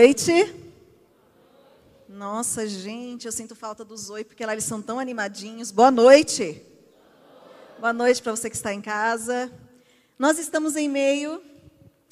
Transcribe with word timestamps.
Noite. 0.00 0.54
Nossa, 2.08 2.66
gente, 2.66 3.26
eu 3.26 3.32
sinto 3.32 3.54
falta 3.54 3.84
dos 3.84 4.08
oi, 4.08 4.24
porque 4.24 4.46
lá 4.46 4.52
eles 4.52 4.64
são 4.64 4.80
tão 4.80 4.98
animadinhos. 4.98 5.70
Boa 5.70 5.90
noite. 5.90 6.62
Boa 7.78 7.92
noite 7.92 8.22
para 8.22 8.34
você 8.34 8.48
que 8.48 8.56
está 8.56 8.72
em 8.72 8.80
casa. 8.80 9.52
Nós 10.18 10.38
estamos 10.38 10.74
em 10.74 10.88
meio 10.88 11.42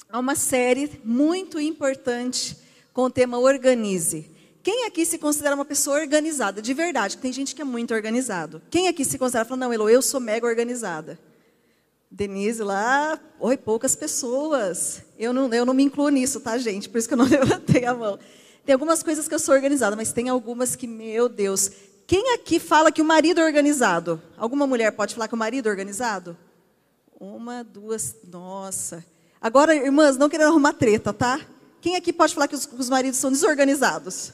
a 0.07 0.19
uma 0.19 0.35
série 0.35 1.01
muito 1.03 1.59
importante 1.59 2.55
com 2.93 3.05
o 3.05 3.09
tema 3.09 3.39
Organize. 3.39 4.29
Quem 4.61 4.85
aqui 4.85 5.03
se 5.03 5.17
considera 5.17 5.55
uma 5.55 5.65
pessoa 5.65 5.99
organizada, 5.99 6.61
de 6.61 6.75
verdade? 6.75 7.17
Tem 7.17 7.33
gente 7.33 7.55
que 7.55 7.61
é 7.63 7.65
muito 7.65 7.91
organizado. 7.91 8.61
Quem 8.69 8.87
aqui 8.87 9.03
se 9.03 9.17
considera, 9.17 9.45
falando, 9.45 9.61
não, 9.61 9.73
Elo, 9.73 9.89
eu 9.89 10.03
sou 10.03 10.19
mega 10.19 10.45
organizada. 10.45 11.17
Denise 12.11 12.63
lá, 12.63 13.19
oi, 13.39 13.55
poucas 13.55 13.95
pessoas. 13.95 15.03
Eu 15.17 15.31
não, 15.31 15.53
eu 15.53 15.65
não 15.65 15.73
me 15.73 15.83
incluo 15.83 16.09
nisso, 16.09 16.39
tá, 16.39 16.57
gente? 16.57 16.89
Por 16.89 16.97
isso 16.97 17.07
que 17.07 17.13
eu 17.13 17.17
não 17.17 17.25
levantei 17.29 17.85
a 17.85 17.93
mão. 17.93 18.17
Tem 18.65 18.73
algumas 18.73 19.03
coisas 19.03 19.27
que 19.27 19.33
eu 19.33 19.39
sou 19.39 19.53
organizada, 19.53 19.95
mas 19.95 20.11
tem 20.11 20.29
algumas 20.29 20.75
que, 20.75 20.87
meu 20.87 21.29
Deus. 21.29 21.71
Quem 22.07 22.33
aqui 22.33 22.59
fala 22.59 22.91
que 22.91 23.01
o 23.01 23.05
marido 23.05 23.39
é 23.39 23.45
organizado? 23.45 24.21
Alguma 24.35 24.65
mulher 24.65 24.91
pode 24.91 25.13
falar 25.13 25.27
que 25.27 25.35
o 25.35 25.37
marido 25.37 25.67
é 25.67 25.71
organizado? 25.71 26.35
Uma, 27.19 27.63
duas, 27.63 28.15
nossa. 28.23 29.05
Agora, 29.39 29.75
irmãs, 29.75 30.17
não 30.17 30.29
querendo 30.29 30.47
arrumar 30.47 30.73
treta, 30.73 31.13
tá? 31.13 31.39
Quem 31.79 31.95
aqui 31.95 32.11
pode 32.11 32.33
falar 32.33 32.47
que 32.47 32.55
os, 32.55 32.67
os 32.77 32.89
maridos 32.89 33.19
são 33.19 33.31
desorganizados? 33.31 34.33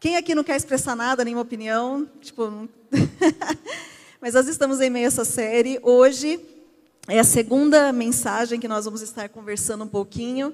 Quem 0.00 0.16
aqui 0.16 0.34
não 0.34 0.42
quer 0.42 0.56
expressar 0.56 0.96
nada, 0.96 1.24
nenhuma 1.24 1.42
opinião? 1.42 2.08
Tipo, 2.20 2.68
Mas 4.20 4.34
nós 4.34 4.46
estamos 4.48 4.82
em 4.82 4.90
meio 4.90 5.06
a 5.06 5.08
essa 5.08 5.24
série. 5.24 5.80
Hoje 5.82 6.38
é 7.08 7.18
a 7.18 7.24
segunda 7.24 7.90
mensagem 7.90 8.60
que 8.60 8.68
nós 8.68 8.84
vamos 8.84 9.00
estar 9.00 9.30
conversando 9.30 9.84
um 9.84 9.88
pouquinho. 9.88 10.52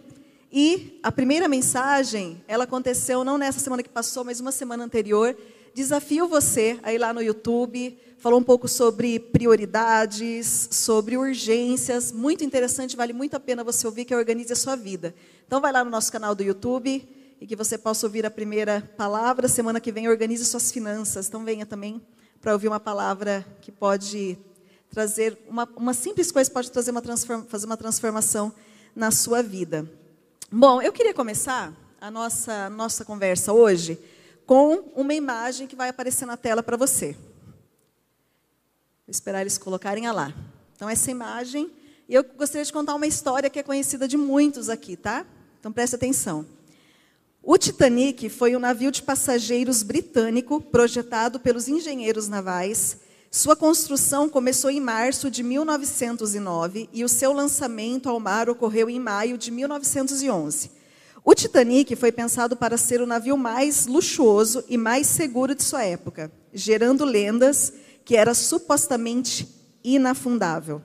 E 0.53 1.01
a 1.03 1.11
primeira 1.11 1.49
mensagem, 1.49 2.41
ela 2.47 2.63
aconteceu 2.63 3.25
não 3.25 3.37
nessa 3.37 3.59
semana 3.59 3.83
que 3.83 3.89
passou, 3.89 4.25
mas 4.25 4.39
uma 4.39 4.53
semana 4.53 4.85
anterior. 4.85 5.37
Desafio 5.75 6.29
você 6.29 6.79
a 6.81 6.95
ir 6.95 6.99
lá 6.99 7.13
no 7.13 7.21
YouTube, 7.21 7.99
falou 8.19 8.39
um 8.39 8.43
pouco 8.45 8.69
sobre 8.69 9.19
prioridades, 9.19 10.69
sobre 10.71 11.17
urgências. 11.17 12.13
Muito 12.13 12.45
interessante, 12.45 12.97
vale 12.97 13.13
muito 13.13 13.35
a 13.35 13.41
pena 13.41 13.65
você 13.65 13.85
ouvir 13.85 14.05
que 14.05 14.15
organize 14.15 14.53
a 14.53 14.57
sua 14.57 14.77
vida. 14.77 15.13
Então 15.45 15.61
vai 15.61 15.73
lá 15.73 15.83
no 15.83 15.91
nosso 15.91 16.13
canal 16.13 16.37
do 16.37 16.43
YouTube 16.45 17.05
e 17.41 17.47
que 17.49 17.57
você 17.57 17.77
possa 17.77 18.07
ouvir 18.07 18.25
a 18.25 18.31
primeira 18.31 18.89
palavra. 18.97 19.49
Semana 19.49 19.81
que 19.81 19.91
vem 19.91 20.09
organize 20.09 20.45
suas 20.45 20.71
finanças. 20.71 21.27
Então 21.27 21.45
venha 21.45 21.67
também 21.67 22.01
para 22.47 22.53
ouvir 22.53 22.69
uma 22.69 22.79
palavra 22.79 23.45
que 23.61 23.73
pode 23.73 24.39
trazer, 24.89 25.37
uma, 25.49 25.69
uma 25.75 25.93
simples 25.93 26.31
coisa 26.31 26.49
pode 26.49 26.71
trazer 26.71 26.93
uma 26.93 27.03
fazer 27.49 27.67
uma 27.67 27.77
transformação 27.77 28.53
na 28.95 29.11
sua 29.11 29.43
vida. 29.43 29.85
Bom, 30.49 30.81
eu 30.81 30.93
queria 30.93 31.13
começar 31.13 31.73
a 32.01 32.09
nossa, 32.09 32.71
nossa 32.71 33.05
conversa 33.05 33.53
hoje 33.53 33.99
com 34.47 34.93
uma 34.95 35.13
imagem 35.13 35.67
que 35.67 35.75
vai 35.75 35.89
aparecer 35.89 36.25
na 36.25 36.37
tela 36.37 36.63
para 36.63 36.77
você. 36.77 37.15
Vou 37.15 39.11
esperar 39.11 39.41
eles 39.41 39.59
colocarem 39.59 40.07
a 40.07 40.13
lá. 40.13 40.33
Então, 40.77 40.89
essa 40.89 41.11
imagem, 41.11 41.69
e 42.09 42.15
eu 42.15 42.23
gostaria 42.23 42.65
de 42.65 42.73
contar 42.73 42.95
uma 42.95 43.09
história 43.09 43.51
que 43.51 43.59
é 43.59 43.63
conhecida 43.65 44.07
de 44.07 44.17
muitos 44.17 44.69
aqui, 44.69 44.97
tá? 44.97 45.27
Então, 45.59 45.73
preste 45.73 45.97
atenção. 45.97 46.47
O 47.49 47.57
Titanic 47.57 48.29
foi 48.29 48.57
um 48.57 48.59
navio 48.59 48.91
de 48.91 49.01
passageiros 49.01 49.85
britânico 49.85 50.61
projetado 50.61 51.39
pelos 51.39 51.69
engenheiros 51.69 52.27
navais. 52.27 52.97
Sua 53.31 53.55
construção 53.55 54.29
começou 54.29 54.69
em 54.69 54.81
março 54.81 55.31
de 55.31 55.45
1909 55.45 56.89
e 56.93 57.05
o 57.05 57.09
seu 57.09 57.33
lançamento 57.33 58.09
ao 58.09 58.19
mar 58.19 58.51
ocorreu 58.51 58.91
em 58.91 58.99
maio 58.99 59.39
de 59.39 59.53
1911. 59.53 60.73
O 61.25 61.37
Titanic 61.37 61.95
foi 61.95 62.11
pensado 62.11 62.57
para 62.57 62.77
ser 62.77 63.01
o 63.01 63.07
navio 63.07 63.37
mais 63.37 63.87
luxuoso 63.87 64.65
e 64.69 64.77
mais 64.77 65.07
seguro 65.07 65.55
de 65.55 65.63
sua 65.63 65.85
época, 65.85 66.33
gerando 66.53 67.05
lendas 67.05 67.73
que 68.05 68.17
era 68.17 68.35
supostamente 68.35 69.47
inafundável. 69.85 70.83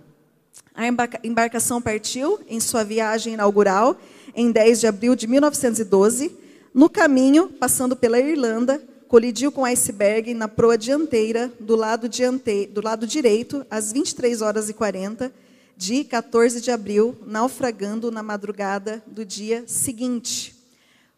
A 0.76 0.86
embarcação 1.24 1.82
partiu 1.82 2.40
em 2.48 2.60
sua 2.60 2.84
viagem 2.84 3.34
inaugural 3.34 3.98
em 4.36 4.52
10 4.52 4.82
de 4.82 4.86
abril 4.86 5.16
de 5.16 5.26
1912 5.26 6.40
no 6.74 6.90
caminho, 6.90 7.50
passando 7.50 7.96
pela 7.96 8.20
Irlanda, 8.20 8.82
colidiu 9.08 9.52
com 9.52 9.66
iceberg 9.66 10.34
na 10.34 10.48
proa 10.48 10.78
dianteira, 10.78 11.52
do 11.60 11.76
lado, 11.76 12.08
diante... 12.08 12.66
do 12.68 12.82
lado 12.82 13.06
direito, 13.06 13.66
às 13.70 13.92
23 13.92 14.42
horas 14.42 14.70
e 14.70 14.74
40 14.74 15.34
de 15.76 16.04
14 16.06 16.62
de 16.62 16.72
abril, 16.72 17.18
naufragando 17.26 18.10
na 18.10 18.24
madrugada 18.24 19.04
do 19.06 19.26
dia 19.26 19.66
seguinte. 19.68 20.56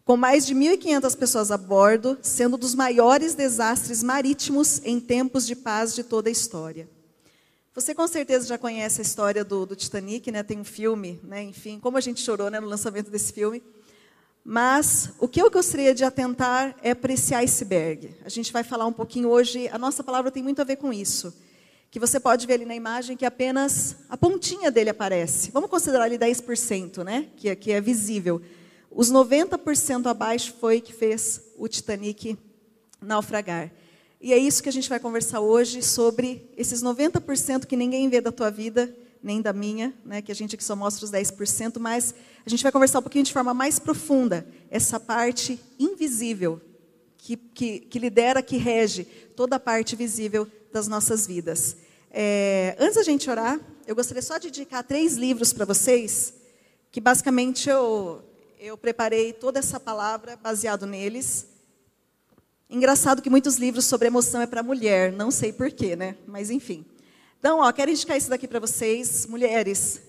Com 0.03 0.18
mais 0.18 0.46
de 0.46 0.56
1.500 0.56 1.18
pessoas 1.18 1.52
a 1.52 1.58
bordo, 1.58 2.18
sendo 2.22 2.56
um 2.56 2.59
dos 2.59 2.74
maiores 2.74 3.35
desastres 3.35 4.02
marítimos 4.02 4.81
em 4.84 5.00
tempos 5.00 5.46
de 5.46 5.56
paz 5.56 5.94
de 5.94 6.03
toda 6.03 6.30
a 6.30 6.31
história. 6.31 6.90
Você 7.75 7.94
com 7.94 8.08
certeza 8.08 8.47
já 8.47 8.58
conhece 8.58 9.02
a 9.02 9.03
história 9.03 9.44
do, 9.44 9.66
do 9.66 9.75
Titanic, 9.75 10.31
né? 10.31 10.41
tem 10.41 10.59
um 10.59 10.64
filme, 10.64 11.20
né? 11.24 11.44
enfim, 11.44 11.80
como 11.80 11.97
a 11.97 12.02
gente 12.02 12.22
chorou 12.22 12.50
né, 12.50 12.59
no 12.59 12.68
lançamento 12.68 13.12
desse 13.12 13.31
filme. 13.31 13.62
Mas 14.44 15.09
o 15.20 15.28
que 15.28 15.42
eu 15.42 15.50
gostaria 15.50 15.96
de 15.96 16.04
atentar 16.04 16.76
é 16.81 16.94
para 16.94 17.14
esse 17.14 17.34
iceberg. 17.34 18.14
A 18.26 18.30
gente 18.30 18.52
vai 18.52 18.62
falar 18.62 18.86
um 18.86 18.92
pouquinho 18.92 19.30
hoje, 19.30 19.70
a 19.70 19.78
nossa 19.78 20.04
palavra 20.04 20.30
tem 20.30 20.44
muito 20.44 20.59
a 20.62 20.66
ver 20.66 20.76
com 20.76 20.92
isso. 20.92 21.34
Que 21.90 22.00
você 22.00 22.20
pode 22.20 22.46
ver 22.46 22.56
ali 22.56 22.66
na 22.66 22.76
imagem 22.76 23.16
que 23.16 23.26
apenas 23.26 23.96
a 24.09 24.18
pontinha 24.18 24.70
dele 24.70 24.90
aparece. 24.90 25.50
Vamos 25.52 25.70
considerar 25.70 26.06
ali 26.06 26.18
10%, 26.18 27.03
né? 27.03 27.28
Que, 27.38 27.56
que 27.56 27.72
é 27.72 27.80
visível. 27.80 28.42
Os 28.92 29.12
90% 29.12 30.08
abaixo 30.08 30.53
foi 30.59 30.82
que 30.82 30.92
fez 30.92 31.42
o 31.58 31.68
Titanic 31.70 32.38
naufragar. 33.02 33.72
E 34.20 34.34
é 34.34 34.38
isso 34.38 34.62
que 34.62 34.70
a 34.70 34.74
gente 34.74 34.90
vai 34.90 35.00
conversar 35.00 35.40
hoje 35.40 35.82
sobre 35.82 36.50
esses 36.58 36.84
90% 36.84 37.66
que 37.66 37.78
ninguém 37.78 38.09
vê 38.09 38.20
da 38.20 38.32
tua 38.32 38.50
vida 38.50 38.94
nem 39.23 39.41
da 39.41 39.53
minha, 39.53 39.94
né, 40.03 40.22
que 40.22 40.31
a 40.31 40.35
gente 40.35 40.53
aqui 40.56 40.63
só 40.63 40.75
mostra 40.75 41.06
os 41.06 41.11
10%, 41.11 41.79
mas 41.79 42.13
a 42.45 42.50
gente 42.50 42.61
vai 42.61 42.72
conversar 42.72 43.00
um 43.00 43.01
pouquinho 43.01 43.23
de 43.23 43.31
forma 43.31 43.53
mais 43.53 43.79
profunda, 43.79 44.45
essa 44.69 45.00
parte 45.00 45.59
invisível, 45.79 46.61
que, 47.17 47.38
que, 47.38 47.79
que 47.79 48.00
lidera, 48.00 48.44
que 48.44 48.57
rege 48.57 49.06
toda 49.06 49.56
a 49.56 49.59
parte 49.59 49.95
visível 49.95 50.45
das 50.73 50.89
nossas 50.89 51.25
vidas. 51.25 51.78
É, 52.11 52.75
antes 52.78 52.95
da 52.95 53.03
gente 53.03 53.29
orar, 53.29 53.59
eu 53.88 53.95
gostaria 53.95 54.22
só 54.22 54.38
de 54.38 54.50
indicar 54.50 54.84
três 54.84 55.16
livros 55.16 55.53
para 55.53 55.63
vocês, 55.63 56.34
que 56.91 57.00
basicamente 57.00 57.69
eu, 57.69 58.22
eu 58.59 58.78
preparei 58.78 59.31
toda 59.31 59.59
essa 59.59 59.79
palavra 59.79 60.35
baseado 60.35 60.85
neles. 60.85 61.47
Engraçado 62.69 63.22
que 63.22 63.29
muitos 63.29 63.55
livros 63.55 63.85
sobre 63.85 64.07
emoção 64.07 64.41
é 64.41 64.47
para 64.47 64.61
mulher, 64.61 65.13
não 65.13 65.31
sei 65.31 65.53
porquê, 65.53 65.95
né? 65.95 66.17
Mas 66.28 66.50
enfim. 66.50 66.85
Então, 67.44 67.59
ó, 67.59 67.70
quero 67.74 67.92
indicar 67.92 68.18
isso 68.18 68.30
daqui 68.30 68.48
para 68.48 68.58
vocês, 68.58 69.26
mulheres. 69.26 70.00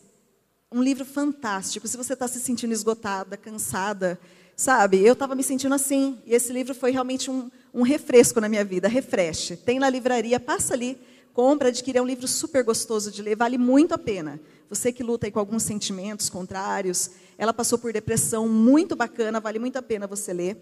Um 0.70 0.80
livro 0.80 1.04
fantástico. 1.04 1.88
Se 1.88 1.96
você 1.96 2.12
está 2.12 2.28
se 2.28 2.38
sentindo 2.38 2.72
esgotada, 2.72 3.36
cansada, 3.36 4.20
sabe? 4.56 5.04
Eu 5.04 5.14
estava 5.14 5.34
me 5.34 5.42
sentindo 5.42 5.74
assim. 5.74 6.16
E 6.24 6.32
esse 6.32 6.52
livro 6.52 6.76
foi 6.76 6.92
realmente 6.92 7.32
um, 7.32 7.50
um 7.74 7.82
refresco 7.82 8.40
na 8.40 8.48
minha 8.48 8.64
vida. 8.64 8.86
Refresh. 8.86 9.58
Tem 9.66 9.80
na 9.80 9.90
livraria, 9.90 10.38
passa 10.38 10.74
ali, 10.74 10.96
compra, 11.32 11.70
adquire. 11.70 11.98
É 11.98 12.00
um 12.02 12.06
livro 12.06 12.28
super 12.28 12.62
gostoso 12.62 13.10
de 13.10 13.20
ler, 13.20 13.34
vale 13.34 13.58
muito 13.58 13.94
a 13.94 13.98
pena. 13.98 14.40
Você 14.70 14.92
que 14.92 15.02
luta 15.02 15.28
com 15.28 15.40
alguns 15.40 15.64
sentimentos 15.64 16.30
contrários, 16.30 17.10
ela 17.36 17.52
passou 17.52 17.78
por 17.78 17.92
depressão, 17.92 18.48
muito 18.48 18.94
bacana, 18.94 19.40
vale 19.40 19.58
muito 19.58 19.76
a 19.76 19.82
pena 19.82 20.06
você 20.06 20.32
ler. 20.32 20.56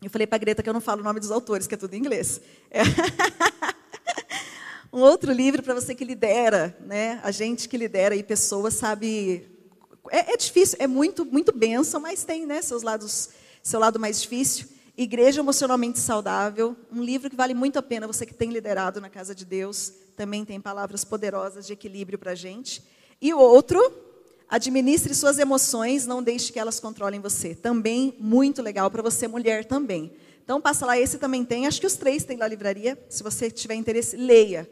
Eu 0.00 0.08
falei 0.08 0.26
para 0.26 0.36
a 0.36 0.38
Greta 0.38 0.62
que 0.62 0.68
eu 0.70 0.72
não 0.72 0.80
falo 0.80 1.02
o 1.02 1.04
nome 1.04 1.20
dos 1.20 1.30
autores, 1.30 1.66
que 1.66 1.74
é 1.74 1.76
tudo 1.76 1.92
em 1.92 1.98
inglês. 1.98 2.40
É. 2.70 2.80
Um 4.92 5.00
outro 5.00 5.32
livro 5.32 5.62
para 5.62 5.74
você 5.74 5.94
que 5.94 6.04
lidera, 6.04 6.76
né? 6.80 7.20
A 7.22 7.30
gente 7.30 7.68
que 7.68 7.76
lidera 7.76 8.14
e 8.14 8.22
pessoas 8.22 8.74
sabe. 8.74 9.46
É, 10.10 10.32
é, 10.32 10.36
difícil, 10.36 10.76
é 10.80 10.86
muito, 10.86 11.24
muito 11.24 11.52
benção, 11.52 12.00
mas 12.00 12.24
tem, 12.24 12.46
né? 12.46 12.62
Seus 12.62 12.82
lados, 12.82 13.30
seu 13.62 13.80
lado 13.80 13.98
mais 13.98 14.22
difícil. 14.22 14.68
Igreja 14.96 15.40
emocionalmente 15.40 15.98
saudável, 15.98 16.74
um 16.90 17.02
livro 17.02 17.28
que 17.28 17.36
vale 17.36 17.52
muito 17.52 17.78
a 17.78 17.82
pena. 17.82 18.06
Você 18.06 18.24
que 18.24 18.32
tem 18.32 18.50
liderado 18.50 19.00
na 19.00 19.10
casa 19.10 19.34
de 19.34 19.44
Deus, 19.44 19.92
também 20.16 20.44
tem 20.44 20.60
palavras 20.60 21.04
poderosas 21.04 21.66
de 21.66 21.72
equilíbrio 21.72 22.18
para 22.18 22.32
a 22.32 22.36
gente. 22.36 22.82
E 23.20 23.34
o 23.34 23.38
outro, 23.38 23.78
administre 24.48 25.14
suas 25.14 25.38
emoções, 25.38 26.06
não 26.06 26.22
deixe 26.22 26.52
que 26.52 26.58
elas 26.58 26.78
controlem 26.78 27.20
você. 27.20 27.54
Também 27.54 28.14
muito 28.18 28.62
legal 28.62 28.90
para 28.90 29.02
você 29.02 29.26
mulher 29.26 29.64
também. 29.64 30.12
Então 30.46 30.62
passa 30.62 30.86
lá, 30.86 30.98
esse 30.98 31.18
também 31.18 31.44
tem. 31.44 31.66
Acho 31.66 31.78
que 31.78 31.86
os 31.86 31.96
três 31.96 32.24
tem 32.24 32.38
na 32.38 32.48
livraria. 32.48 32.98
Se 33.10 33.22
você 33.22 33.50
tiver 33.50 33.74
interesse, 33.74 34.16
leia 34.16 34.66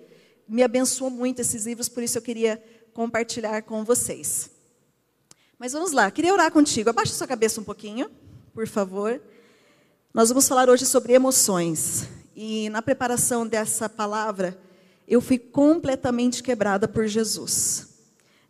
me 0.49 0.62
abençoou 0.62 1.11
muito 1.11 1.41
esses 1.41 1.67
livros, 1.67 1.88
por 1.88 2.03
isso 2.03 2.19
eu 2.19 2.23
queria 2.23 2.62
compartilhar 2.93 3.62
com 3.62 3.85
vocês. 3.85 4.50
Mas 5.59 5.73
vamos 5.73 5.93
lá, 5.93 6.11
queria 6.11 6.32
orar 6.32 6.50
contigo. 6.53 6.91
Abaixa 6.91 7.15
sua 7.15 7.26
cabeça 7.26 7.61
um 7.61 7.65
pouquinho, 7.65 8.11
por 8.53 8.67
favor. 8.67 9.21
Nós 10.12 10.29
vamos 10.29 10.47
falar 10.47 10.69
hoje 10.69 10.85
sobre 10.87 11.15
emoções. 11.15 12.06
E 12.37 12.69
na 12.70 12.82
preparação 12.82 13.47
dessa 13.47 13.88
palavra, 13.88 14.59
eu 15.06 15.20
fui 15.20 15.38
completamente 15.38 16.43
quebrada 16.43 16.87
por 16.87 17.06
Jesus. 17.06 17.88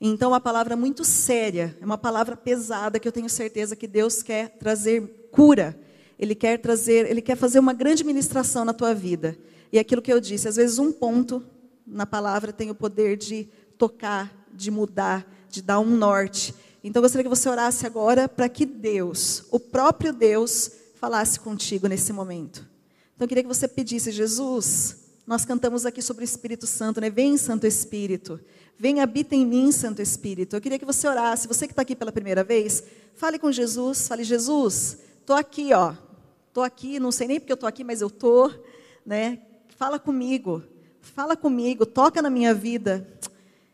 Então, 0.01 0.33
uma 0.33 0.41
palavra 0.41 0.77
muito 0.77 1.05
séria, 1.05 1.77
é 1.81 1.85
uma 1.85 1.97
palavra 1.97 2.37
pesada 2.37 2.99
que 2.99 3.07
eu 3.07 3.13
tenho 3.13 3.29
certeza 3.29 3.77
que 3.77 3.87
Deus 3.87 4.23
quer 4.23 4.49
trazer 4.59 5.29
cura. 5.31 5.79
Ele 6.19 6.35
quer 6.35 6.59
trazer, 6.59 7.11
ele 7.11 7.21
quer 7.21 7.37
fazer 7.37 7.59
uma 7.59 7.73
grande 7.73 8.05
ministração 8.05 8.65
na 8.65 8.73
tua 8.73 8.95
vida. 8.95 9.37
E 9.73 9.79
aquilo 9.79 10.03
que 10.03 10.13
eu 10.13 10.21
disse, 10.21 10.49
às 10.49 10.57
vezes 10.57 10.79
um 10.79 10.93
ponto 10.93 11.43
na 11.87 12.07
palavra 12.07 12.53
tem 12.53 12.71
o 12.71 12.75
poder 12.75 13.17
de 13.17 13.49
tocar, 13.77 14.47
de 14.53 14.71
mudar, 14.71 15.27
de 15.51 15.61
dar 15.61 15.81
um 15.81 15.97
norte. 15.97 16.55
Então, 16.83 17.01
eu 17.01 17.05
gostaria 17.05 17.25
que 17.25 17.35
você 17.35 17.49
orasse 17.49 17.87
agora 17.87 18.29
para 18.29 18.49
que 18.49 18.67
Deus, 18.67 19.45
o 19.51 19.59
próprio 19.59 20.13
Deus, 20.13 20.71
falasse 20.97 21.41
contigo 21.41 21.87
nesse 21.87 22.13
momento. 22.13 22.67
Então, 23.15 23.25
eu 23.25 23.29
queria 23.29 23.43
que 23.43 23.49
você 23.49 23.67
pedisse, 23.67 24.11
Jesus, 24.11 24.97
nós 25.27 25.45
cantamos 25.45 25.87
aqui 25.87 26.03
sobre 26.03 26.25
o 26.25 26.27
Espírito 26.27 26.67
Santo, 26.67 27.01
né? 27.01 27.09
Vem, 27.09 27.39
Santo 27.39 27.67
Espírito. 27.67 28.39
Vem, 28.79 29.01
habita 29.01 29.35
em 29.35 29.47
mim, 29.47 29.73
Santo 29.73 30.03
Espírito. 30.03 30.57
Eu 30.57 30.61
queria 30.61 30.79
que 30.79 30.85
você 30.85 31.09
orasse. 31.09 31.49
Você 31.49 31.67
que 31.67 31.73
está 31.73 31.83
aqui 31.83 31.97
pela 31.97 32.13
primeira 32.13 32.45
vez, 32.45 32.83
fale 33.15 33.39
com 33.39 33.51
Jesus. 33.51 34.07
Fale, 34.07 34.25
Jesus, 34.25 34.99
estou 35.25 35.37
aqui, 35.37 35.73
ó. 35.73 35.95
Estou 36.49 36.63
aqui, 36.63 37.01
não 37.01 37.11
sei 37.11 37.27
nem 37.27 37.41
porque 37.41 37.51
eu 37.51 37.55
estou 37.55 37.67
aqui, 37.67 37.83
mas 37.83 38.03
eu 38.03 38.09
estou. 38.09 38.53
Né? 39.05 39.41
Fala 39.77 39.99
comigo. 39.99 40.63
Fala 41.01 41.35
comigo. 41.35 41.87
Toca 41.87 42.21
na 42.21 42.29
minha 42.29 42.53
vida. 42.53 43.09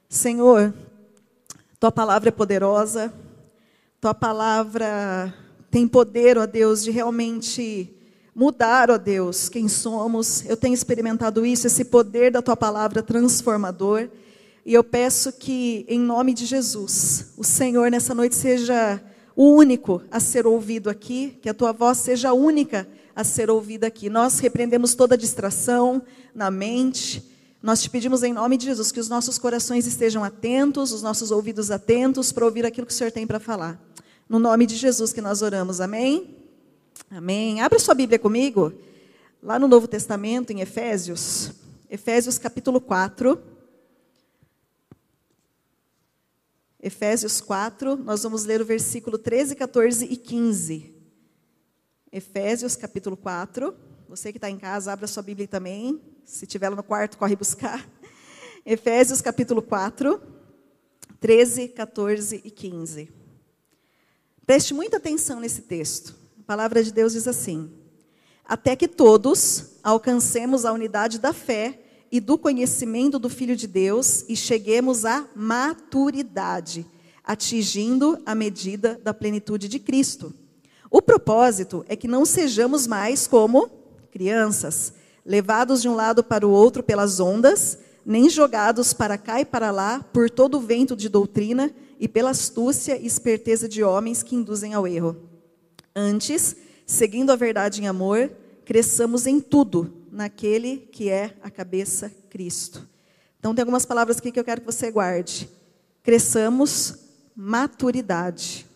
Senhor, 0.08 0.72
tua 1.78 1.90
palavra 1.90 2.28
é 2.28 2.32
poderosa. 2.32 3.12
Tua 4.00 4.14
palavra 4.14 5.34
tem 5.70 5.86
poder, 5.86 6.38
ó 6.38 6.46
Deus, 6.46 6.84
de 6.84 6.90
realmente 6.90 7.94
mudar, 8.34 8.90
ó 8.90 8.96
Deus, 8.96 9.48
quem 9.48 9.68
somos. 9.68 10.48
Eu 10.48 10.56
tenho 10.56 10.72
experimentado 10.72 11.44
isso, 11.44 11.66
esse 11.66 11.84
poder 11.84 12.30
da 12.30 12.40
tua 12.40 12.56
palavra 12.56 13.02
transformador. 13.02 14.08
E 14.64 14.72
eu 14.72 14.84
peço 14.84 15.32
que, 15.32 15.84
em 15.88 15.98
nome 15.98 16.32
de 16.32 16.46
Jesus, 16.46 17.32
o 17.36 17.42
Senhor 17.42 17.90
nessa 17.90 18.14
noite 18.14 18.36
seja 18.36 19.02
o 19.34 19.54
único 19.54 20.02
a 20.10 20.20
ser 20.20 20.46
ouvido 20.46 20.90
aqui, 20.90 21.38
que 21.40 21.48
a 21.48 21.54
tua 21.54 21.72
voz 21.72 21.98
seja 21.98 22.30
a 22.30 22.32
única 22.32 22.88
a 23.14 23.24
ser 23.24 23.50
ouvida 23.50 23.86
aqui. 23.86 24.08
Nós 24.08 24.38
repreendemos 24.38 24.94
toda 24.94 25.16
distração 25.16 26.02
na 26.34 26.50
mente. 26.50 27.22
Nós 27.62 27.82
te 27.82 27.90
pedimos 27.90 28.22
em 28.22 28.32
nome 28.32 28.56
de 28.56 28.66
Jesus 28.66 28.90
que 28.90 29.00
os 29.00 29.08
nossos 29.08 29.38
corações 29.38 29.86
estejam 29.86 30.24
atentos, 30.24 30.92
os 30.92 31.02
nossos 31.02 31.30
ouvidos 31.30 31.70
atentos 31.70 32.32
para 32.32 32.44
ouvir 32.44 32.64
aquilo 32.64 32.86
que 32.86 32.92
o 32.92 32.96
Senhor 32.96 33.10
tem 33.10 33.26
para 33.26 33.38
falar. 33.38 33.80
No 34.28 34.38
nome 34.38 34.66
de 34.66 34.76
Jesus 34.76 35.12
que 35.12 35.20
nós 35.20 35.42
oramos. 35.42 35.80
Amém? 35.80 36.36
Amém. 37.10 37.60
Abra 37.60 37.78
sua 37.78 37.94
Bíblia 37.94 38.18
comigo, 38.18 38.72
lá 39.42 39.58
no 39.58 39.66
Novo 39.66 39.88
Testamento, 39.88 40.52
em 40.52 40.60
Efésios. 40.60 41.52
Efésios 41.90 42.38
capítulo 42.38 42.80
4. 42.80 43.38
Efésios 46.82 47.42
4, 47.42 47.94
nós 47.96 48.22
vamos 48.22 48.46
ler 48.46 48.62
o 48.62 48.64
versículo 48.64 49.18
13, 49.18 49.54
14 49.54 50.06
e 50.06 50.16
15. 50.16 50.94
Efésios 52.10 52.74
capítulo 52.74 53.18
4. 53.18 53.76
Você 54.08 54.32
que 54.32 54.38
está 54.38 54.48
em 54.48 54.56
casa, 54.56 54.90
abra 54.90 55.06
sua 55.06 55.22
Bíblia 55.22 55.46
também. 55.46 56.00
Se 56.24 56.46
tiver 56.46 56.70
lá 56.70 56.76
no 56.76 56.82
quarto, 56.82 57.18
corre 57.18 57.36
buscar. 57.36 57.86
Efésios 58.64 59.20
capítulo 59.20 59.60
4, 59.60 60.22
13, 61.20 61.68
14 61.68 62.40
e 62.42 62.50
15. 62.50 63.12
Preste 64.46 64.72
muita 64.72 64.96
atenção 64.96 65.38
nesse 65.38 65.60
texto. 65.62 66.16
A 66.40 66.42
palavra 66.44 66.82
de 66.82 66.92
Deus 66.94 67.12
diz 67.12 67.28
assim: 67.28 67.70
Até 68.42 68.74
que 68.74 68.88
todos 68.88 69.76
alcancemos 69.82 70.64
a 70.64 70.72
unidade 70.72 71.18
da 71.18 71.34
fé 71.34 71.78
e 72.10 72.18
do 72.18 72.36
conhecimento 72.36 73.18
do 73.18 73.28
Filho 73.28 73.54
de 73.54 73.66
Deus 73.66 74.24
e 74.28 74.34
cheguemos 74.34 75.04
à 75.04 75.26
maturidade, 75.34 76.84
atingindo 77.24 78.18
a 78.26 78.34
medida 78.34 79.00
da 79.02 79.14
plenitude 79.14 79.68
de 79.68 79.78
Cristo. 79.78 80.34
O 80.90 81.00
propósito 81.00 81.84
é 81.88 81.94
que 81.94 82.08
não 82.08 82.26
sejamos 82.26 82.86
mais 82.86 83.28
como 83.28 83.70
crianças, 84.10 84.92
levados 85.24 85.80
de 85.80 85.88
um 85.88 85.94
lado 85.94 86.24
para 86.24 86.46
o 86.46 86.50
outro 86.50 86.82
pelas 86.82 87.20
ondas, 87.20 87.78
nem 88.04 88.28
jogados 88.28 88.92
para 88.92 89.16
cá 89.16 89.40
e 89.40 89.44
para 89.44 89.70
lá 89.70 90.02
por 90.12 90.28
todo 90.28 90.56
o 90.56 90.60
vento 90.60 90.96
de 90.96 91.08
doutrina 91.08 91.72
e 92.00 92.08
pela 92.08 92.30
astúcia 92.30 92.98
e 92.98 93.06
esperteza 93.06 93.68
de 93.68 93.84
homens 93.84 94.22
que 94.22 94.34
induzem 94.34 94.74
ao 94.74 94.88
erro. 94.88 95.16
Antes, 95.94 96.56
seguindo 96.84 97.30
a 97.30 97.36
verdade 97.36 97.80
em 97.80 97.86
amor, 97.86 98.32
cresçamos 98.64 99.26
em 99.26 99.38
tudo 99.38 99.99
naquele 100.10 100.78
que 100.78 101.08
é 101.08 101.36
a 101.42 101.50
cabeça 101.50 102.10
Cristo. 102.28 102.88
Então, 103.38 103.54
tem 103.54 103.62
algumas 103.62 103.86
palavras 103.86 104.18
aqui 104.18 104.30
que 104.30 104.38
eu 104.38 104.44
quero 104.44 104.60
que 104.60 104.66
você 104.66 104.90
guarde. 104.90 105.48
Cresçamos 106.02 106.94
maturidade. 107.34 108.66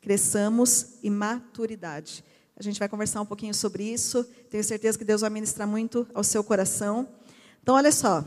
Cresçamos 0.00 0.98
e 1.02 1.08
maturidade. 1.08 2.24
A 2.56 2.62
gente 2.62 2.78
vai 2.78 2.88
conversar 2.88 3.20
um 3.20 3.26
pouquinho 3.26 3.54
sobre 3.54 3.84
isso. 3.84 4.24
Tenho 4.50 4.62
certeza 4.62 4.98
que 4.98 5.04
Deus 5.04 5.22
vai 5.22 5.30
ministrar 5.30 5.66
muito 5.66 6.06
ao 6.14 6.22
seu 6.22 6.44
coração. 6.44 7.08
Então, 7.62 7.74
olha 7.74 7.90
só. 7.90 8.24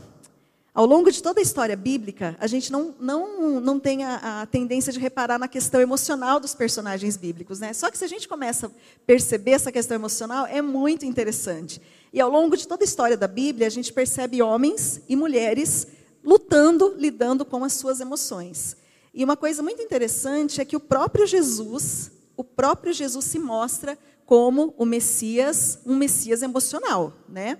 Ao 0.76 0.84
longo 0.84 1.10
de 1.10 1.22
toda 1.22 1.40
a 1.40 1.42
história 1.42 1.74
bíblica, 1.74 2.36
a 2.38 2.46
gente 2.46 2.70
não, 2.70 2.94
não, 3.00 3.60
não 3.60 3.80
tem 3.80 4.04
a, 4.04 4.42
a, 4.42 4.46
tendência 4.46 4.92
de 4.92 4.98
reparar 4.98 5.38
na 5.38 5.48
questão 5.48 5.80
emocional 5.80 6.38
dos 6.38 6.54
personagens 6.54 7.16
bíblicos. 7.16 7.60
Né? 7.60 7.72
Só 7.72 7.90
que 7.90 7.96
se 7.96 8.04
a 8.04 8.08
gente 8.08 8.28
começa 8.28 8.66
a 8.66 8.70
perceber 9.06 9.52
essa 9.52 9.72
questão 9.72 9.94
emocional, 9.94 10.46
é 10.46 10.60
muito 10.60 11.06
interessante. 11.06 11.80
E 12.12 12.20
ao 12.20 12.30
longo 12.30 12.56
de 12.56 12.66
toda 12.66 12.82
a 12.82 12.86
história 12.86 13.16
da 13.16 13.28
Bíblia, 13.28 13.66
a 13.66 13.70
gente 13.70 13.92
percebe 13.92 14.42
homens 14.42 15.00
e 15.08 15.16
mulheres 15.16 15.86
lutando, 16.24 16.94
lidando 16.96 17.44
com 17.44 17.62
as 17.62 17.74
suas 17.74 18.00
emoções. 18.00 18.76
E 19.14 19.24
uma 19.24 19.36
coisa 19.36 19.62
muito 19.62 19.80
interessante 19.80 20.60
é 20.60 20.64
que 20.64 20.76
o 20.76 20.80
próprio 20.80 21.26
Jesus, 21.26 22.10
o 22.36 22.44
próprio 22.44 22.92
Jesus 22.92 23.24
se 23.24 23.38
mostra 23.38 23.96
como 24.26 24.74
o 24.76 24.84
Messias, 24.84 25.78
um 25.86 25.96
Messias 25.96 26.42
emocional, 26.42 27.12
né? 27.28 27.58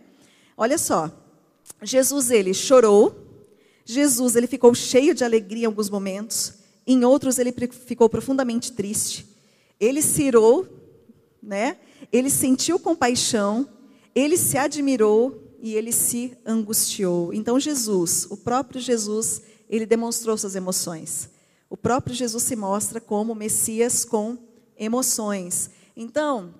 Olha 0.56 0.76
só, 0.76 1.10
Jesus 1.82 2.30
ele 2.30 2.52
chorou, 2.52 3.14
Jesus 3.84 4.34
ele 4.34 4.46
ficou 4.48 4.74
cheio 4.74 5.14
de 5.14 5.24
alegria 5.24 5.62
em 5.62 5.66
alguns 5.66 5.88
momentos, 5.88 6.54
em 6.86 7.04
outros 7.04 7.38
ele 7.38 7.54
ficou 7.70 8.08
profundamente 8.08 8.72
triste. 8.72 9.26
Ele 9.78 10.02
se 10.02 10.22
irou, 10.22 10.66
né? 11.42 11.78
Ele 12.12 12.30
sentiu 12.30 12.78
compaixão, 12.78 13.68
ele 14.16 14.38
se 14.38 14.56
admirou 14.56 15.54
e 15.60 15.74
ele 15.74 15.92
se 15.92 16.36
angustiou. 16.46 17.34
Então 17.34 17.60
Jesus, 17.60 18.26
o 18.30 18.36
próprio 18.38 18.80
Jesus, 18.80 19.42
ele 19.68 19.84
demonstrou 19.84 20.38
suas 20.38 20.56
emoções. 20.56 21.28
O 21.68 21.76
próprio 21.76 22.14
Jesus 22.14 22.42
se 22.42 22.56
mostra 22.56 22.98
como 22.98 23.34
Messias 23.34 24.06
com 24.06 24.38
emoções. 24.78 25.70
Então, 25.94 26.54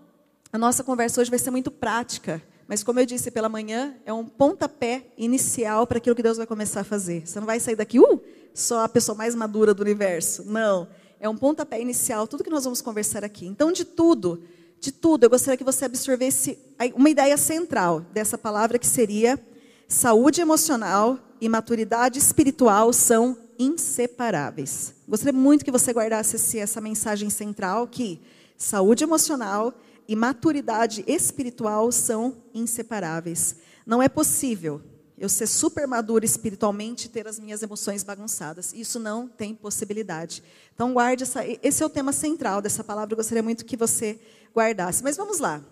a 0.52 0.58
nossa 0.58 0.84
conversa 0.84 1.20
hoje 1.20 1.30
vai 1.30 1.38
ser 1.38 1.50
muito 1.50 1.70
prática. 1.70 2.42
Mas, 2.68 2.82
como 2.82 2.98
eu 2.98 3.06
disse 3.06 3.30
pela 3.30 3.48
manhã, 3.48 3.94
é 4.04 4.12
um 4.12 4.24
pontapé 4.24 5.06
inicial 5.16 5.86
para 5.86 5.98
aquilo 5.98 6.16
que 6.16 6.22
Deus 6.22 6.36
vai 6.36 6.46
começar 6.46 6.80
a 6.80 6.84
fazer. 6.84 7.26
Você 7.26 7.38
não 7.38 7.46
vai 7.46 7.60
sair 7.60 7.76
daqui, 7.76 8.00
uh, 8.00 8.20
só 8.52 8.82
a 8.82 8.88
pessoa 8.88 9.16
mais 9.16 9.36
madura 9.36 9.72
do 9.72 9.82
universo. 9.82 10.44
Não. 10.44 10.88
É 11.20 11.28
um 11.28 11.36
pontapé 11.36 11.80
inicial, 11.80 12.26
tudo 12.26 12.42
que 12.42 12.50
nós 12.50 12.64
vamos 12.64 12.82
conversar 12.82 13.22
aqui. 13.22 13.46
Então, 13.46 13.70
de 13.70 13.84
tudo, 13.84 14.42
de 14.80 14.92
tudo, 14.92 15.24
eu 15.24 15.30
gostaria 15.30 15.56
que 15.56 15.64
você 15.64 15.84
absorvesse 15.84 16.58
uma 16.94 17.10
ideia 17.10 17.36
central 17.36 18.00
dessa 18.12 18.36
palavra 18.36 18.78
que 18.78 18.86
seria 18.86 19.38
saúde 19.88 20.40
emocional 20.40 21.18
e 21.40 21.48
maturidade 21.48 22.18
espiritual 22.18 22.92
são 22.92 23.36
inseparáveis. 23.58 24.94
Gostaria 25.08 25.32
muito 25.32 25.64
que 25.64 25.70
você 25.70 25.92
guardasse 25.92 26.58
essa 26.58 26.80
mensagem 26.80 27.30
central 27.30 27.86
que 27.86 28.20
saúde 28.56 29.04
emocional 29.04 29.72
e 30.08 30.14
maturidade 30.14 31.04
espiritual 31.06 31.90
são 31.90 32.36
inseparáveis. 32.54 33.56
Não 33.84 34.02
é 34.02 34.08
possível 34.08 34.80
eu 35.18 35.28
ser 35.28 35.46
super 35.46 35.86
maduro 35.86 36.24
espiritualmente 36.24 37.06
e 37.06 37.08
ter 37.08 37.26
as 37.26 37.38
minhas 37.38 37.62
emoções 37.62 38.02
bagunçadas. 38.02 38.72
Isso 38.74 38.98
não 38.98 39.26
tem 39.26 39.54
possibilidade. 39.54 40.42
Então 40.74 40.92
guarde 40.92 41.22
essa, 41.22 41.42
esse 41.62 41.82
é 41.82 41.86
o 41.86 41.90
tema 41.90 42.12
central 42.12 42.60
dessa 42.60 42.84
palavra, 42.84 43.14
eu 43.14 43.16
gostaria 43.16 43.42
muito 43.42 43.64
que 43.64 43.76
você 43.76 44.20
guardasse. 44.54 45.02
Mas 45.02 45.16
vamos 45.16 45.38
lá. 45.38 45.62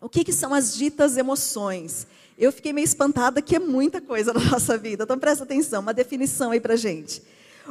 O 0.00 0.08
que, 0.08 0.22
que 0.22 0.32
são 0.32 0.52
as 0.52 0.74
ditas 0.76 1.16
emoções? 1.16 2.06
Eu 2.36 2.52
fiquei 2.52 2.72
meio 2.72 2.84
espantada 2.84 3.40
que 3.40 3.56
é 3.56 3.58
muita 3.58 4.00
coisa 4.02 4.32
na 4.34 4.40
nossa 4.40 4.76
vida. 4.76 5.04
Então 5.04 5.18
presta 5.18 5.44
atenção, 5.44 5.80
uma 5.80 5.94
definição 5.94 6.50
aí 6.50 6.60
pra 6.60 6.76
gente. 6.76 7.22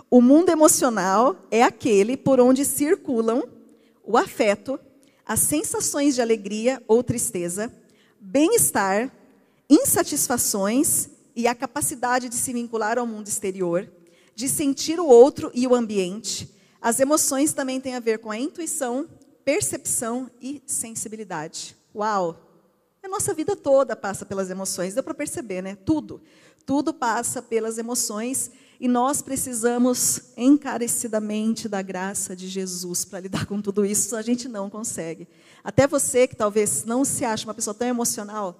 O 0.09 0.19
mundo 0.19 0.49
emocional 0.49 1.35
é 1.51 1.61
aquele 1.61 2.17
por 2.17 2.39
onde 2.39 2.65
circulam 2.65 3.47
o 4.03 4.17
afeto, 4.17 4.79
as 5.25 5.39
sensações 5.39 6.15
de 6.15 6.21
alegria 6.21 6.81
ou 6.87 7.03
tristeza, 7.03 7.71
bem-estar, 8.19 9.11
insatisfações 9.69 11.09
e 11.35 11.47
a 11.47 11.55
capacidade 11.55 12.29
de 12.29 12.35
se 12.35 12.53
vincular 12.53 12.97
ao 12.97 13.07
mundo 13.07 13.27
exterior, 13.27 13.89
de 14.35 14.47
sentir 14.47 14.99
o 14.99 15.05
outro 15.05 15.51
e 15.53 15.65
o 15.67 15.75
ambiente. 15.75 16.53
As 16.81 16.99
emoções 16.99 17.53
também 17.53 17.79
têm 17.79 17.95
a 17.95 17.99
ver 17.99 18.19
com 18.19 18.29
a 18.29 18.37
intuição, 18.37 19.07
percepção 19.43 20.29
e 20.41 20.61
sensibilidade. 20.65 21.75
Uau! 21.95 22.39
A 23.01 23.07
nossa 23.09 23.33
vida 23.33 23.55
toda 23.55 23.95
passa 23.95 24.25
pelas 24.25 24.49
emoções, 24.49 24.93
deu 24.93 25.03
para 25.03 25.13
perceber, 25.13 25.61
né? 25.61 25.75
Tudo. 25.75 26.21
Tudo 26.65 26.93
passa 26.93 27.41
pelas 27.41 27.77
emoções. 27.77 28.49
E 28.79 28.87
nós 28.87 29.21
precisamos 29.21 30.33
encarecidamente 30.35 31.69
da 31.69 31.81
graça 31.81 32.35
de 32.35 32.47
Jesus 32.47 33.05
para 33.05 33.19
lidar 33.19 33.45
com 33.45 33.61
tudo 33.61 33.85
isso, 33.85 34.15
a 34.15 34.21
gente 34.21 34.49
não 34.49 34.69
consegue. 34.69 35.27
Até 35.63 35.87
você 35.87 36.27
que 36.27 36.35
talvez 36.35 36.83
não 36.83 37.05
se 37.05 37.23
ache 37.23 37.45
uma 37.45 37.53
pessoa 37.53 37.73
tão 37.73 37.87
emocional, 37.87 38.59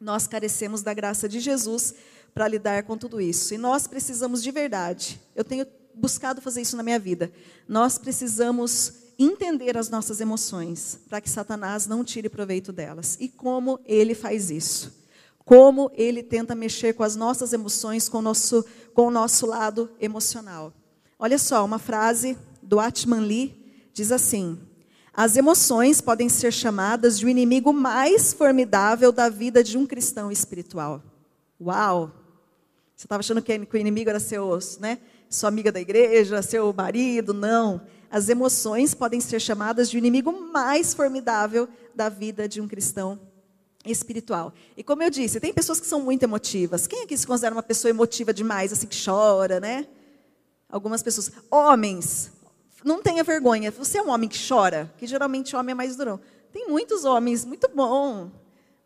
nós 0.00 0.26
carecemos 0.26 0.82
da 0.82 0.92
graça 0.92 1.28
de 1.28 1.40
Jesus 1.40 1.94
para 2.34 2.48
lidar 2.48 2.82
com 2.82 2.98
tudo 2.98 3.20
isso. 3.20 3.54
E 3.54 3.58
nós 3.58 3.86
precisamos 3.86 4.42
de 4.42 4.50
verdade. 4.50 5.20
Eu 5.34 5.44
tenho 5.44 5.66
buscado 5.94 6.40
fazer 6.40 6.60
isso 6.60 6.76
na 6.76 6.82
minha 6.82 6.98
vida. 6.98 7.32
Nós 7.68 7.96
precisamos 7.96 9.04
entender 9.18 9.76
as 9.76 9.88
nossas 9.88 10.20
emoções 10.20 10.98
para 11.08 11.20
que 11.20 11.30
Satanás 11.30 11.86
não 11.86 12.04
tire 12.04 12.28
proveito 12.28 12.72
delas. 12.72 13.16
E 13.20 13.28
como 13.28 13.78
ele 13.84 14.14
faz 14.14 14.50
isso? 14.50 14.92
Como 15.44 15.90
ele 15.94 16.22
tenta 16.22 16.54
mexer 16.54 16.94
com 16.94 17.02
as 17.02 17.14
nossas 17.14 17.52
emoções, 17.52 18.08
com 18.08 18.18
o 18.18 18.22
nosso, 18.22 18.64
com 18.92 19.06
o 19.06 19.10
nosso 19.10 19.46
lado 19.46 19.90
emocional. 20.00 20.72
Olha 21.18 21.38
só, 21.38 21.64
uma 21.64 21.78
frase 21.78 22.36
do 22.62 22.80
Atman 22.80 23.20
Lee 23.20 23.90
diz 23.92 24.10
assim: 24.10 24.58
As 25.16 25.36
emoções 25.36 26.00
podem 26.00 26.28
ser 26.28 26.52
chamadas 26.52 27.18
de 27.18 27.24
o 27.24 27.28
inimigo 27.28 27.72
mais 27.72 28.32
formidável 28.32 29.12
da 29.12 29.28
vida 29.28 29.62
de 29.62 29.78
um 29.78 29.86
cristão 29.86 30.30
espiritual. 30.30 31.00
Uau! 31.60 32.10
Você 32.96 33.06
estava 33.06 33.20
achando 33.20 33.40
que 33.40 33.52
o 33.72 33.76
inimigo 33.76 34.10
era 34.10 34.18
seu, 34.18 34.58
né, 34.80 34.98
sua 35.30 35.48
amiga 35.48 35.70
da 35.70 35.80
igreja, 35.80 36.42
seu 36.42 36.72
marido? 36.72 37.32
Não. 37.32 37.80
As 38.10 38.28
emoções 38.28 38.92
podem 38.92 39.20
ser 39.20 39.40
chamadas 39.40 39.88
de 39.88 39.96
o 39.96 39.98
inimigo 39.98 40.32
mais 40.52 40.92
formidável 40.92 41.68
da 41.94 42.08
vida 42.08 42.48
de 42.48 42.60
um 42.60 42.66
cristão 42.66 43.20
espiritual. 43.86 44.52
E 44.76 44.82
como 44.82 45.02
eu 45.02 45.10
disse, 45.10 45.38
tem 45.38 45.52
pessoas 45.52 45.78
que 45.78 45.86
são 45.86 46.00
muito 46.00 46.24
emotivas. 46.24 46.88
Quem 46.88 47.04
aqui 47.04 47.16
se 47.16 47.26
considera 47.26 47.54
uma 47.54 47.62
pessoa 47.62 47.90
emotiva 47.90 48.32
demais, 48.32 48.72
assim 48.72 48.86
que 48.86 49.04
chora, 49.04 49.60
né? 49.60 49.86
Algumas 50.68 51.02
pessoas. 51.02 51.30
Homens, 51.50 52.32
não 52.84 53.02
tenha 53.02 53.24
vergonha. 53.24 53.70
Você 53.70 53.98
é 53.98 54.02
um 54.02 54.10
homem 54.10 54.28
que 54.28 54.38
chora, 54.46 54.92
que 54.98 55.06
geralmente 55.06 55.56
o 55.56 55.58
homem 55.58 55.72
é 55.72 55.74
mais 55.74 55.96
durão. 55.96 56.20
Tem 56.52 56.68
muitos 56.68 57.04
homens, 57.04 57.44
muito 57.44 57.68
bom, 57.74 58.30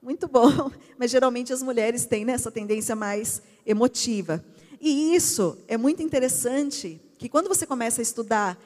muito 0.00 0.28
bom. 0.28 0.70
Mas 0.96 1.10
geralmente 1.10 1.52
as 1.52 1.62
mulheres 1.62 2.06
têm 2.06 2.24
né, 2.24 2.32
essa 2.32 2.50
tendência 2.50 2.94
mais 2.94 3.42
emotiva. 3.66 4.42
E 4.80 5.14
isso 5.14 5.58
é 5.66 5.76
muito 5.76 6.02
interessante, 6.02 7.00
que 7.18 7.28
quando 7.28 7.48
você 7.48 7.66
começa 7.66 8.00
a 8.00 8.02
estudar 8.02 8.56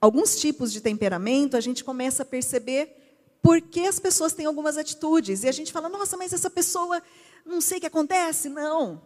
alguns 0.00 0.36
tipos 0.36 0.72
de 0.72 0.80
temperamento, 0.80 1.56
a 1.56 1.60
gente 1.60 1.84
começa 1.84 2.22
a 2.22 2.26
perceber 2.26 2.96
porque 3.40 3.80
as 3.82 3.98
pessoas 3.98 4.32
têm 4.32 4.46
algumas 4.46 4.76
atitudes. 4.76 5.44
E 5.44 5.48
a 5.48 5.52
gente 5.52 5.72
fala, 5.72 5.88
nossa, 5.88 6.16
mas 6.16 6.32
essa 6.32 6.50
pessoa, 6.50 7.00
não 7.46 7.60
sei 7.60 7.78
o 7.78 7.80
que 7.80 7.86
acontece. 7.86 8.48
Não. 8.48 9.00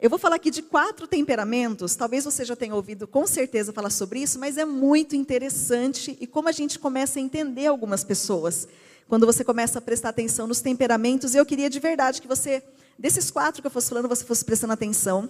Eu 0.00 0.10
vou 0.10 0.18
falar 0.18 0.36
aqui 0.36 0.50
de 0.50 0.60
quatro 0.60 1.06
temperamentos. 1.06 1.94
Talvez 1.94 2.24
você 2.24 2.44
já 2.44 2.56
tenha 2.56 2.74
ouvido 2.74 3.06
com 3.06 3.26
certeza 3.26 3.72
falar 3.72 3.90
sobre 3.90 4.20
isso, 4.20 4.38
mas 4.38 4.58
é 4.58 4.64
muito 4.64 5.14
interessante 5.14 6.16
e 6.20 6.26
como 6.26 6.48
a 6.48 6.52
gente 6.52 6.78
começa 6.78 7.18
a 7.18 7.22
entender 7.22 7.66
algumas 7.66 8.02
pessoas. 8.02 8.66
Quando 9.08 9.24
você 9.24 9.44
começa 9.44 9.78
a 9.78 9.82
prestar 9.82 10.08
atenção 10.08 10.46
nos 10.46 10.60
temperamentos, 10.60 11.34
eu 11.34 11.46
queria 11.46 11.70
de 11.70 11.78
verdade 11.78 12.20
que 12.20 12.26
você, 12.26 12.62
desses 12.98 13.30
quatro 13.30 13.62
que 13.62 13.66
eu 13.66 13.70
fosse 13.70 13.88
falando, 13.88 14.08
você 14.08 14.24
fosse 14.24 14.44
prestando 14.44 14.72
atenção 14.72 15.28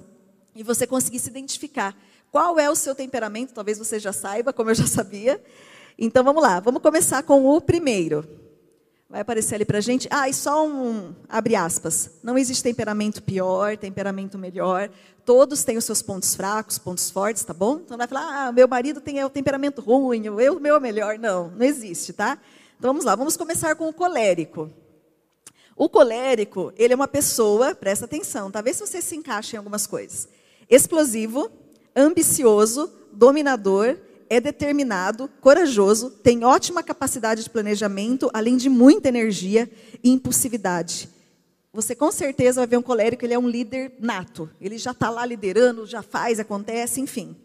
e 0.54 0.62
você 0.62 0.86
conseguisse 0.86 1.28
identificar 1.28 1.96
qual 2.32 2.58
é 2.58 2.70
o 2.70 2.74
seu 2.74 2.94
temperamento. 2.94 3.52
Talvez 3.52 3.78
você 3.78 3.98
já 3.98 4.12
saiba, 4.12 4.52
como 4.52 4.70
eu 4.70 4.74
já 4.74 4.86
sabia. 4.86 5.42
Então 5.98 6.24
vamos 6.24 6.42
lá, 6.42 6.58
vamos 6.58 6.80
começar 6.80 7.22
com 7.22 7.44
o 7.44 7.60
primeiro. 7.60 8.43
Vai 9.14 9.20
aparecer 9.20 9.54
ali 9.54 9.64
para 9.64 9.80
gente. 9.80 10.08
Ah, 10.10 10.28
e 10.28 10.34
só 10.34 10.66
um, 10.66 11.14
abre 11.28 11.54
aspas. 11.54 12.10
Não 12.20 12.36
existe 12.36 12.64
temperamento 12.64 13.22
pior, 13.22 13.76
temperamento 13.76 14.36
melhor. 14.36 14.90
Todos 15.24 15.62
têm 15.62 15.76
os 15.76 15.84
seus 15.84 16.02
pontos 16.02 16.34
fracos, 16.34 16.78
pontos 16.78 17.12
fortes, 17.12 17.44
tá 17.44 17.54
bom? 17.54 17.74
Então 17.76 17.96
não 17.96 17.98
vai 17.98 18.08
falar, 18.08 18.48
ah, 18.48 18.50
meu 18.50 18.66
marido 18.66 19.00
tem 19.00 19.22
o 19.22 19.30
temperamento 19.30 19.80
ruim, 19.80 20.26
eu, 20.26 20.56
o 20.56 20.60
meu 20.60 20.74
é 20.74 20.80
melhor. 20.80 21.16
Não, 21.16 21.48
não 21.48 21.64
existe, 21.64 22.12
tá? 22.12 22.36
Então 22.76 22.90
vamos 22.90 23.04
lá, 23.04 23.14
vamos 23.14 23.36
começar 23.36 23.76
com 23.76 23.88
o 23.88 23.92
colérico. 23.92 24.68
O 25.76 25.88
colérico, 25.88 26.72
ele 26.76 26.92
é 26.92 26.96
uma 26.96 27.06
pessoa, 27.06 27.72
presta 27.72 28.06
atenção, 28.06 28.50
tá? 28.50 28.60
Vê 28.60 28.74
se 28.74 28.84
você 28.84 29.00
se 29.00 29.14
encaixa 29.14 29.54
em 29.54 29.58
algumas 29.58 29.86
coisas. 29.86 30.28
Explosivo, 30.68 31.52
ambicioso, 31.94 32.92
dominador, 33.12 33.96
é 34.28 34.40
determinado, 34.40 35.28
corajoso, 35.40 36.10
tem 36.10 36.44
ótima 36.44 36.82
capacidade 36.82 37.42
de 37.42 37.50
planejamento, 37.50 38.30
além 38.32 38.56
de 38.56 38.68
muita 38.68 39.08
energia 39.08 39.70
e 40.02 40.10
impulsividade. 40.10 41.08
Você 41.72 41.94
com 41.94 42.12
certeza 42.12 42.60
vai 42.60 42.66
ver 42.66 42.76
um 42.76 42.82
colérico, 42.82 43.24
ele 43.24 43.34
é 43.34 43.38
um 43.38 43.48
líder 43.48 43.94
nato. 43.98 44.48
Ele 44.60 44.78
já 44.78 44.92
está 44.92 45.10
lá 45.10 45.26
liderando, 45.26 45.86
já 45.86 46.02
faz, 46.02 46.38
acontece, 46.38 47.00
enfim. 47.00 47.36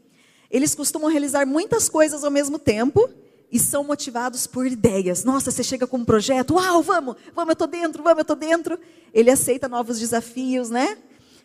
Eles 0.51 0.75
costumam 0.75 1.09
realizar 1.09 1.45
muitas 1.45 1.89
coisas 1.89 2.23
ao 2.23 2.29
mesmo 2.29 2.59
tempo 2.59 3.09
e 3.51 3.59
são 3.59 3.83
motivados 3.83 4.45
por 4.45 4.67
ideias. 4.67 5.23
Nossa, 5.23 5.49
você 5.49 5.63
chega 5.63 5.87
com 5.87 5.97
um 5.97 6.05
projeto, 6.05 6.55
uau, 6.55 6.83
vamos, 6.83 7.15
vamos, 7.33 7.49
eu 7.49 7.53
estou 7.53 7.67
dentro, 7.67 8.03
vamos, 8.03 8.19
eu 8.19 8.21
estou 8.21 8.35
dentro. 8.35 8.79
Ele 9.13 9.31
aceita 9.31 9.67
novos 9.67 9.99
desafios, 9.99 10.69
né? 10.69 10.97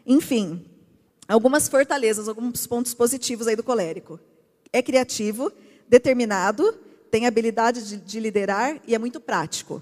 Enfim, 0.07 0.65
algumas 1.27 1.69
fortalezas, 1.69 2.29
alguns 2.29 2.67
pontos 2.67 2.93
positivos 2.93 3.47
aí 3.47 3.57
do 3.57 3.63
colérico 3.63 4.21
é 4.75 4.83
criativo, 4.83 5.53
determinado, 5.89 6.73
tem 7.09 7.29
habilidade 7.29 7.89
de, 7.89 7.97
de 7.97 8.19
liderar 8.19 8.81
e 8.85 8.93
é 8.93 8.99
muito 8.99 9.21
prático. 9.21 9.81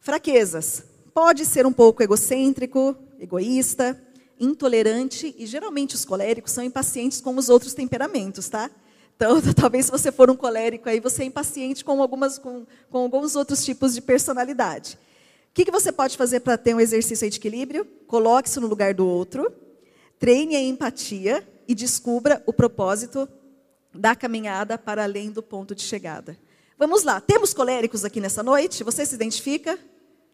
Fraquezas. 0.00 0.84
Pode 1.12 1.44
ser 1.44 1.66
um 1.66 1.72
pouco 1.72 2.02
egocêntrico, 2.02 2.96
egoísta, 3.18 4.02
intolerante 4.38 5.34
e 5.36 5.44
geralmente 5.44 5.94
os 5.96 6.06
coléricos 6.06 6.52
são 6.52 6.64
impacientes 6.64 7.20
com 7.20 7.36
os 7.36 7.50
outros 7.50 7.74
temperamentos, 7.74 8.48
tá? 8.48 8.70
Então, 9.14 9.38
talvez 9.52 9.84
se 9.84 9.92
você 9.92 10.10
for 10.10 10.30
um 10.30 10.36
colérico 10.36 10.88
aí, 10.88 10.98
você 10.98 11.22
é 11.22 11.26
impaciente 11.26 11.84
com, 11.84 12.00
algumas, 12.00 12.38
com, 12.38 12.64
com 12.88 12.98
alguns 12.98 13.36
outros 13.36 13.62
tipos 13.62 13.94
de 13.94 14.00
personalidade. 14.00 14.98
O 15.50 15.52
que, 15.52 15.66
que 15.66 15.70
você 15.70 15.92
pode 15.92 16.16
fazer 16.16 16.40
para 16.40 16.56
ter 16.56 16.74
um 16.74 16.80
exercício 16.80 17.28
de 17.28 17.36
equilíbrio? 17.36 17.84
Coloque-se 18.06 18.58
no 18.60 18.66
lugar 18.66 18.94
do 18.94 19.06
outro, 19.06 19.52
treine 20.18 20.56
a 20.56 20.62
empatia 20.62 21.46
e 21.68 21.74
descubra 21.74 22.42
o 22.46 22.52
propósito 22.54 23.28
da 23.94 24.14
caminhada 24.14 24.78
para 24.78 25.04
além 25.04 25.30
do 25.30 25.42
ponto 25.42 25.74
de 25.74 25.82
chegada. 25.82 26.36
Vamos 26.78 27.02
lá, 27.02 27.20
temos 27.20 27.52
coléricos 27.52 28.04
aqui 28.04 28.20
nessa 28.20 28.42
noite? 28.42 28.82
Você 28.84 29.04
se 29.04 29.14
identifica? 29.14 29.78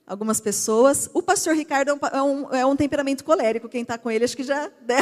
Algumas 0.06 0.40
pessoas. 0.40 1.10
O 1.12 1.20
pastor 1.20 1.54
Ricardo 1.56 1.98
é 2.12 2.22
um, 2.22 2.54
é 2.54 2.66
um 2.66 2.72
é 2.74 2.76
temperamento 2.76 3.24
colérico, 3.24 3.68
quem 3.68 3.82
está 3.82 3.98
com 3.98 4.10
ele 4.10 4.24
acho 4.24 4.36
que 4.36 4.44
já. 4.44 4.70
Né? 4.86 4.98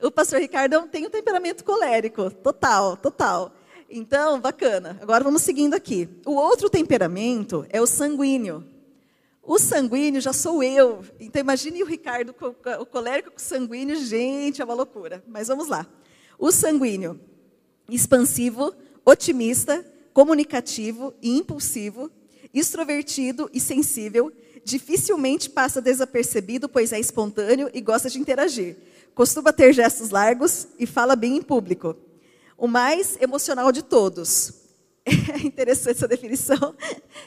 o 0.00 0.10
pastor 0.10 0.40
Ricardo 0.40 0.80
tem 0.88 1.06
um 1.06 1.10
temperamento 1.10 1.64
colérico, 1.64 2.30
total, 2.30 2.96
total. 2.96 3.52
Então, 3.90 4.40
bacana. 4.40 4.96
Agora 5.02 5.22
vamos 5.22 5.42
seguindo 5.42 5.74
aqui. 5.74 6.08
O 6.24 6.32
outro 6.32 6.70
temperamento 6.70 7.66
é 7.68 7.80
o 7.80 7.86
sanguíneo. 7.86 8.64
O 9.42 9.58
sanguíneo 9.58 10.20
já 10.20 10.32
sou 10.32 10.62
eu. 10.62 11.04
Então, 11.18 11.40
imagine 11.40 11.82
o 11.82 11.86
Ricardo, 11.86 12.34
o 12.80 12.86
colérico 12.86 13.30
com 13.32 13.36
o 13.36 13.40
sanguíneo, 13.40 13.96
gente, 13.96 14.62
é 14.62 14.64
uma 14.64 14.72
loucura. 14.74 15.22
Mas 15.26 15.48
vamos 15.48 15.68
lá. 15.68 15.86
O 16.42 16.50
sanguíneo, 16.50 17.20
expansivo, 17.88 18.74
otimista, 19.06 19.86
comunicativo 20.12 21.14
e 21.22 21.38
impulsivo, 21.38 22.10
extrovertido 22.52 23.48
e 23.54 23.60
sensível, 23.60 24.32
dificilmente 24.64 25.48
passa 25.48 25.80
desapercebido, 25.80 26.68
pois 26.68 26.92
é 26.92 26.98
espontâneo 26.98 27.70
e 27.72 27.80
gosta 27.80 28.10
de 28.10 28.18
interagir. 28.18 28.76
Costuma 29.14 29.52
ter 29.52 29.72
gestos 29.72 30.10
largos 30.10 30.66
e 30.80 30.84
fala 30.84 31.14
bem 31.14 31.36
em 31.36 31.42
público. 31.42 31.94
O 32.58 32.66
mais 32.66 33.16
emocional 33.20 33.70
de 33.70 33.84
todos. 33.84 34.61
É 35.32 35.46
interessante 35.46 35.96
essa 35.96 36.08
definição. 36.08 36.74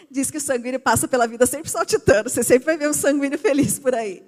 Diz 0.09 0.31
que 0.31 0.37
o 0.37 0.41
sanguíneo 0.41 0.79
passa 0.79 1.07
pela 1.07 1.27
vida 1.27 1.45
sempre 1.45 1.69
saltitando. 1.69 2.29
Você 2.29 2.43
sempre 2.43 2.65
vai 2.65 2.77
ver 2.77 2.89
um 2.89 2.93
sanguíneo 2.93 3.37
feliz 3.37 3.79
por 3.79 3.93
aí. 3.93 4.23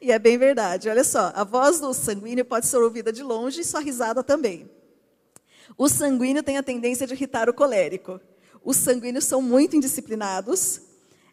E 0.00 0.10
é 0.10 0.18
bem 0.18 0.38
verdade. 0.38 0.88
Olha 0.88 1.04
só, 1.04 1.32
a 1.34 1.44
voz 1.44 1.80
do 1.80 1.92
sanguíneo 1.92 2.44
pode 2.44 2.66
ser 2.66 2.78
ouvida 2.78 3.12
de 3.12 3.22
longe 3.22 3.60
e 3.60 3.64
sua 3.64 3.80
risada 3.80 4.22
também. 4.22 4.70
O 5.76 5.88
sanguíneo 5.88 6.42
tem 6.42 6.56
a 6.56 6.62
tendência 6.62 7.06
de 7.06 7.14
irritar 7.14 7.48
o 7.48 7.54
colérico. 7.54 8.20
Os 8.64 8.76
sanguíneos 8.76 9.24
são 9.24 9.42
muito 9.42 9.76
indisciplinados. 9.76 10.80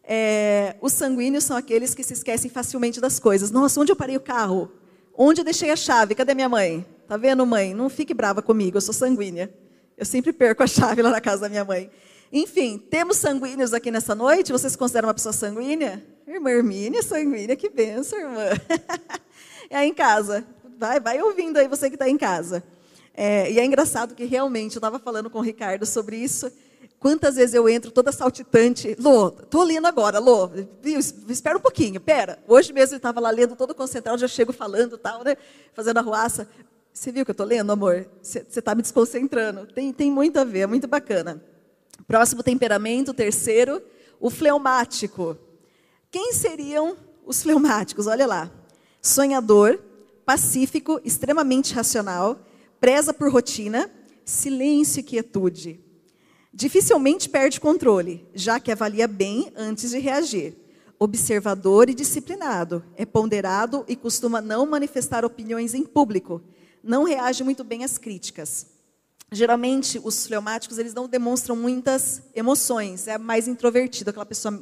É, 0.03 0.75
os 0.81 0.93
sanguíneos 0.93 1.43
são 1.43 1.57
aqueles 1.57 1.95
que 1.95 2.03
se 2.03 2.13
esquecem 2.13 2.49
facilmente 2.51 2.99
das 2.99 3.19
coisas. 3.19 3.49
Nossa, 3.49 3.79
onde 3.79 3.91
eu 3.91 3.95
parei 3.95 4.17
o 4.17 4.21
carro? 4.21 4.71
Onde 5.17 5.41
eu 5.41 5.45
deixei 5.45 5.71
a 5.71 5.75
chave? 5.75 6.13
Cadê 6.13 6.33
minha 6.33 6.49
mãe? 6.49 6.85
Tá 7.07 7.17
vendo, 7.17 7.45
mãe? 7.45 7.73
Não 7.73 7.89
fique 7.89 8.13
brava 8.13 8.41
comigo, 8.41 8.77
eu 8.77 8.81
sou 8.81 8.93
sanguínea. 8.93 9.51
Eu 9.97 10.05
sempre 10.05 10.33
perco 10.33 10.61
a 10.61 10.67
chave 10.67 11.01
lá 11.01 11.09
na 11.09 11.21
casa 11.21 11.43
da 11.43 11.49
minha 11.49 11.63
mãe. 11.63 11.89
Enfim, 12.31 12.77
temos 12.77 13.17
sanguíneos 13.17 13.73
aqui 13.73 13.89
nessa 13.89 14.13
noite. 14.13 14.51
Vocês 14.51 14.73
se 14.73 14.77
consideram 14.77 15.07
uma 15.07 15.13
pessoa 15.13 15.31
sanguínea? 15.31 16.05
Irmã 16.27 16.49
Hermínia, 16.49 17.01
sanguínea, 17.01 17.55
que 17.55 17.69
benção, 17.69 18.19
irmã. 18.19 18.49
é 19.69 19.77
aí 19.77 19.87
em 19.87 19.93
casa. 19.93 20.45
Vai, 20.77 20.99
vai 20.99 21.21
ouvindo 21.21 21.57
aí 21.57 21.67
você 21.67 21.89
que 21.89 21.95
está 21.95 22.09
em 22.09 22.17
casa. 22.17 22.61
É, 23.13 23.49
e 23.49 23.59
é 23.59 23.63
engraçado 23.63 24.13
que 24.13 24.25
realmente, 24.25 24.75
eu 24.75 24.79
estava 24.79 24.99
falando 24.99 25.29
com 25.29 25.39
o 25.39 25.41
Ricardo 25.41 25.85
sobre 25.85 26.17
isso. 26.17 26.51
Quantas 26.99 27.35
vezes 27.35 27.53
eu 27.53 27.69
entro 27.69 27.91
toda 27.91 28.11
saltitante, 28.11 28.95
Lô, 28.99 29.29
tô 29.29 29.63
lendo 29.63 29.85
agora, 29.85 30.17
Lô, 30.19 30.49
espera 31.29 31.57
um 31.57 31.61
pouquinho, 31.61 32.01
pera. 32.01 32.39
Hoje 32.47 32.73
mesmo 32.73 32.93
ele 32.93 32.97
estava 32.97 33.19
lá 33.19 33.29
lendo 33.29 33.55
todo 33.55 33.75
concentrado, 33.75 34.17
já 34.17 34.27
chego 34.27 34.51
falando 34.51 34.97
tal, 34.97 35.23
né? 35.23 35.37
Fazendo 35.73 35.97
arruaça. 35.99 36.49
Você 36.95 37.11
viu 37.11 37.25
que 37.25 37.31
eu 37.31 37.33
estou 37.33 37.45
lendo, 37.45 37.73
amor? 37.73 38.07
Você 38.21 38.39
está 38.39 38.73
me 38.73 38.81
desconcentrando. 38.81 39.67
Tem, 39.67 39.91
tem 39.91 40.09
muito 40.09 40.39
a 40.39 40.45
ver, 40.45 40.59
é 40.59 40.65
muito 40.65 40.87
bacana. 40.87 41.43
Próximo 42.07 42.41
temperamento, 42.41 43.13
terceiro, 43.13 43.81
o 44.17 44.29
fleumático. 44.29 45.37
Quem 46.09 46.31
seriam 46.31 46.95
os 47.25 47.43
fleumáticos? 47.43 48.07
Olha 48.07 48.25
lá. 48.25 48.49
Sonhador, 49.01 49.77
pacífico, 50.25 51.01
extremamente 51.03 51.73
racional, 51.73 52.39
preza 52.79 53.13
por 53.13 53.29
rotina, 53.29 53.91
silêncio 54.23 55.01
e 55.01 55.03
quietude. 55.03 55.81
Dificilmente 56.53 57.27
perde 57.27 57.59
controle, 57.59 58.25
já 58.33 58.57
que 58.57 58.71
avalia 58.71 59.05
bem 59.05 59.51
antes 59.57 59.89
de 59.89 59.99
reagir. 59.99 60.55
Observador 60.97 61.89
e 61.89 61.93
disciplinado, 61.93 62.81
é 62.95 63.05
ponderado 63.05 63.83
e 63.85 63.97
costuma 63.97 64.39
não 64.39 64.65
manifestar 64.65 65.25
opiniões 65.25 65.73
em 65.73 65.83
público. 65.83 66.41
Não 66.85 67.03
reage 67.03 67.43
muito 67.43 67.63
bem 67.63 67.83
às 67.83 67.97
críticas. 67.97 68.67
Geralmente, 69.31 69.99
os 70.03 70.27
fleumáticos 70.27 70.77
eles 70.77 70.93
não 70.93 71.09
demonstram 71.09 71.55
muitas 71.55 72.21
emoções, 72.35 73.07
é 73.07 73.17
mais 73.17 73.47
introvertido, 73.47 74.11
aquela 74.11 74.25
pessoa 74.25 74.61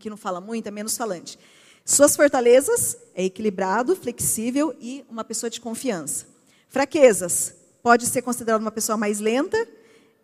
que 0.00 0.08
não 0.08 0.16
fala 0.16 0.40
muito, 0.40 0.66
é 0.66 0.70
menos 0.70 0.96
falante. 0.96 1.38
Suas 1.84 2.16
fortalezas 2.16 2.96
é 3.14 3.24
equilibrado, 3.24 3.94
flexível 3.94 4.74
e 4.80 5.04
uma 5.10 5.22
pessoa 5.22 5.50
de 5.50 5.60
confiança. 5.60 6.26
Fraquezas, 6.70 7.54
pode 7.82 8.06
ser 8.06 8.22
considerado 8.22 8.62
uma 8.62 8.72
pessoa 8.72 8.96
mais 8.96 9.20
lenta, 9.20 9.68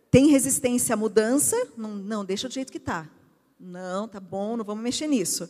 tem 0.09 0.27
resistência 0.27 0.93
à 0.93 0.97
mudança, 0.97 1.55
não, 1.77 1.91
não 1.95 2.25
deixa 2.25 2.47
do 2.47 2.53
jeito 2.55 2.71
que 2.71 2.79
está. 2.79 3.07
Não, 3.59 4.07
tá 4.07 4.19
bom, 4.19 4.57
não 4.57 4.65
vamos 4.65 4.83
mexer 4.83 5.05
nisso. 5.05 5.47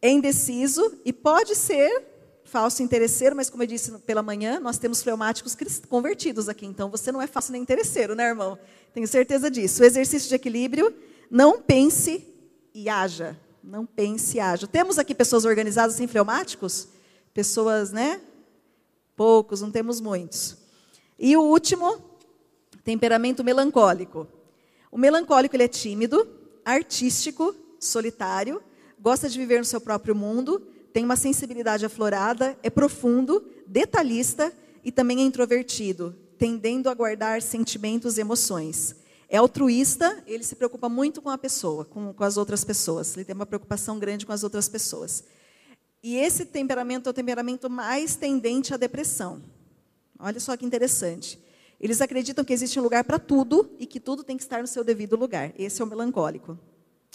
É 0.00 0.08
indeciso 0.08 0.96
e 1.04 1.12
pode 1.12 1.56
ser 1.56 2.13
falso 2.44 2.82
interesseiro, 2.82 3.34
mas 3.34 3.50
como 3.50 3.62
eu 3.62 3.66
disse 3.66 3.90
pela 4.00 4.22
manhã, 4.22 4.60
nós 4.60 4.78
temos 4.78 5.02
fleumáticos 5.02 5.56
convertidos 5.88 6.48
aqui, 6.48 6.66
então 6.66 6.90
você 6.90 7.10
não 7.10 7.20
é 7.20 7.26
falso 7.26 7.50
nem 7.50 7.62
interesseiro, 7.62 8.14
né, 8.14 8.28
irmão? 8.28 8.58
Tenho 8.92 9.08
certeza 9.08 9.50
disso. 9.50 9.82
O 9.82 9.86
exercício 9.86 10.28
de 10.28 10.34
equilíbrio, 10.34 10.94
não 11.30 11.60
pense 11.60 12.24
e 12.72 12.88
haja. 12.88 13.38
Não 13.62 13.86
pense 13.86 14.36
e 14.36 14.40
haja. 14.40 14.66
Temos 14.66 14.98
aqui 14.98 15.14
pessoas 15.14 15.44
organizadas 15.44 15.96
sem 15.96 16.06
fleumáticos? 16.06 16.88
Pessoas, 17.32 17.90
né? 17.90 18.20
Poucos, 19.16 19.60
não 19.60 19.70
temos 19.70 20.00
muitos. 20.00 20.56
E 21.18 21.36
o 21.36 21.42
último, 21.42 22.14
Temperamento 22.84 23.42
melancólico. 23.42 24.28
O 24.92 24.98
melancólico 24.98 25.56
ele 25.56 25.62
é 25.62 25.68
tímido, 25.68 26.28
artístico, 26.62 27.54
solitário, 27.80 28.62
gosta 29.00 29.28
de 29.28 29.38
viver 29.38 29.58
no 29.58 29.64
seu 29.64 29.80
próprio 29.80 30.14
mundo, 30.14 30.62
tem 30.94 31.04
uma 31.04 31.16
sensibilidade 31.16 31.84
aflorada, 31.84 32.56
é 32.62 32.70
profundo, 32.70 33.44
detalhista 33.66 34.52
e 34.84 34.92
também 34.92 35.18
é 35.18 35.24
introvertido, 35.24 36.14
tendendo 36.38 36.88
a 36.88 36.94
guardar 36.94 37.42
sentimentos 37.42 38.16
e 38.16 38.20
emoções. 38.20 38.94
É 39.28 39.36
altruísta, 39.38 40.22
ele 40.24 40.44
se 40.44 40.54
preocupa 40.54 40.88
muito 40.88 41.20
com 41.20 41.30
a 41.30 41.36
pessoa, 41.36 41.84
com, 41.84 42.12
com 42.12 42.22
as 42.22 42.36
outras 42.36 42.62
pessoas. 42.62 43.16
Ele 43.16 43.24
tem 43.24 43.34
uma 43.34 43.44
preocupação 43.44 43.98
grande 43.98 44.24
com 44.24 44.30
as 44.30 44.44
outras 44.44 44.68
pessoas. 44.68 45.24
E 46.00 46.14
esse 46.14 46.44
temperamento 46.44 47.08
é 47.08 47.10
o 47.10 47.12
temperamento 47.12 47.68
mais 47.68 48.14
tendente 48.14 48.72
à 48.72 48.76
depressão. 48.76 49.42
Olha 50.16 50.38
só 50.38 50.56
que 50.56 50.64
interessante. 50.64 51.42
Eles 51.80 52.00
acreditam 52.00 52.44
que 52.44 52.52
existe 52.52 52.78
um 52.78 52.84
lugar 52.84 53.02
para 53.02 53.18
tudo 53.18 53.68
e 53.80 53.86
que 53.86 53.98
tudo 53.98 54.22
tem 54.22 54.36
que 54.36 54.44
estar 54.44 54.60
no 54.60 54.68
seu 54.68 54.84
devido 54.84 55.16
lugar. 55.16 55.52
Esse 55.58 55.82
é 55.82 55.84
o 55.84 55.88
melancólico. 55.88 56.56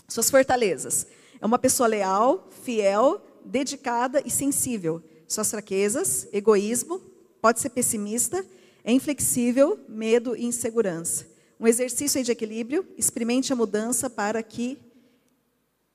Suas 0.06 0.30
fortalezas. 0.30 1.08
É 1.40 1.46
uma 1.46 1.58
pessoa 1.58 1.88
leal, 1.88 2.50
fiel, 2.62 3.22
dedicada 3.46 4.22
e 4.26 4.30
sensível. 4.30 5.02
Suas 5.28 5.50
fraquezas, 5.50 6.28
egoísmo, 6.34 7.00
pode 7.42 7.60
ser 7.60 7.70
pessimista, 7.70 8.46
é 8.84 8.92
inflexível, 8.92 9.80
medo 9.88 10.36
e 10.36 10.46
insegurança. 10.46 11.28
Um 11.60 11.68
exercício 11.68 12.24
de 12.24 12.32
equilíbrio, 12.32 12.88
experimente 12.98 13.52
a 13.52 13.56
mudança 13.56 14.10
para 14.10 14.42
que 14.42 14.78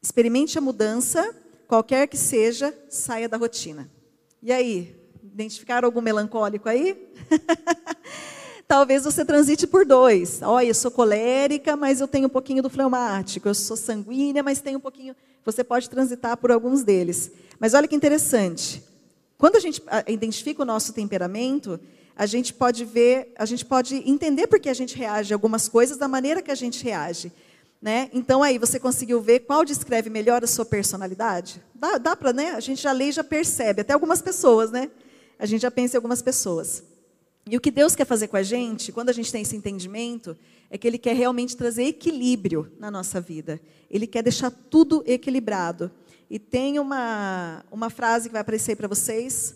experimente 0.03 0.59
a 0.59 0.61
mudança, 0.61 1.35
qualquer 1.67 2.07
que 2.07 2.17
seja, 2.17 2.75
saia 2.89 3.29
da 3.29 3.37
rotina. 3.37 3.91
E 4.43 4.53
aí, 4.53 4.95
identificaram 5.23 5.87
algum 5.87 6.03
melancólico 6.03 6.69
aí? 6.69 7.09
talvez 8.67 9.05
você 9.05 9.25
transite 9.25 9.67
por 9.67 9.85
dois. 9.85 10.43
Olha, 10.43 10.67
eu 10.67 10.75
sou 10.75 10.91
colérica, 10.91 11.77
mas 11.77 12.01
eu 12.01 12.09
tenho 12.09 12.27
um 12.27 12.31
pouquinho 12.31 12.63
do 12.63 12.71
fleumático. 12.71 13.49
Eu 13.49 13.55
sou 13.55 13.77
sanguínea, 13.77 14.43
mas 14.43 14.61
tenho 14.61 14.79
um 14.79 14.81
pouquinho. 14.81 15.15
Você 15.45 15.63
pode 15.63 15.91
transitar 15.91 16.37
por 16.37 16.51
alguns 16.51 16.83
deles. 16.83 17.31
Mas 17.59 17.75
olha 17.75 17.87
que 17.87 17.95
interessante. 17.95 18.83
Quando 19.37 19.57
a 19.57 19.61
gente 19.61 19.83
identifica 20.09 20.63
o 20.63 20.65
nosso 20.65 20.93
temperamento, 20.93 21.79
a 22.17 22.27
gente 22.27 22.55
pode 22.55 22.85
ver, 22.85 23.33
a 23.37 23.45
gente 23.45 23.65
pode 23.65 23.97
entender 24.09 24.47
por 24.47 24.61
que 24.61 24.69
a 24.69 24.75
gente 24.75 24.97
reage 24.97 25.33
a 25.33 25.37
algumas 25.37 25.69
coisas 25.69 25.97
da 25.97 26.09
maneira 26.09 26.41
que 26.41 26.51
a 26.51 26.55
gente 26.55 26.83
reage. 26.83 27.33
Né? 27.83 28.09
Então 28.15 28.43
aí 28.43 28.57
você 28.57 28.81
conseguiu 28.81 29.21
ver 29.21 29.41
qual 29.41 29.63
descreve 29.65 30.09
melhor 30.09 30.43
a 30.43 30.47
sua 30.47 30.65
personalidade? 30.65 31.63
Dá, 31.75 31.99
dá 31.99 32.17
para, 32.17 32.33
né? 32.33 32.53
A 32.53 32.61
gente 32.61 32.81
já 32.81 32.93
lê 32.93 33.09
e 33.09 33.13
já 33.13 33.23
percebe, 33.23 33.83
até 33.83 33.93
algumas 33.93 34.23
pessoas, 34.23 34.71
né? 34.71 34.91
A 35.39 35.45
gente 35.45 35.61
já 35.61 35.71
pensa 35.71 35.97
em 35.97 35.99
algumas 35.99 36.23
pessoas. 36.23 36.83
E 37.47 37.55
o 37.55 37.61
que 37.61 37.71
Deus 37.71 37.95
quer 37.95 38.07
fazer 38.07 38.29
com 38.29 38.39
a 38.39 38.43
gente, 38.43 38.91
quando 38.91 39.11
a 39.11 39.13
gente 39.13 39.31
tem 39.31 39.43
esse 39.43 39.55
entendimento, 39.55 40.35
é 40.75 40.77
que 40.77 40.89
Ele 40.89 40.99
quer 40.99 41.15
realmente 41.15 41.57
trazer 41.57 41.85
equilíbrio 41.85 42.69
na 42.81 42.91
nossa 42.91 43.21
vida. 43.21 43.61
Ele 43.89 44.09
quer 44.09 44.25
deixar 44.25 44.51
tudo 44.51 45.05
equilibrado. 45.07 45.89
E 46.29 46.37
tem 46.37 46.81
uma, 46.81 47.65
uma 47.71 47.89
frase 47.89 48.29
que 48.29 48.33
vai 48.33 48.41
aparecer 48.41 48.75
para 48.75 48.89
vocês, 48.89 49.55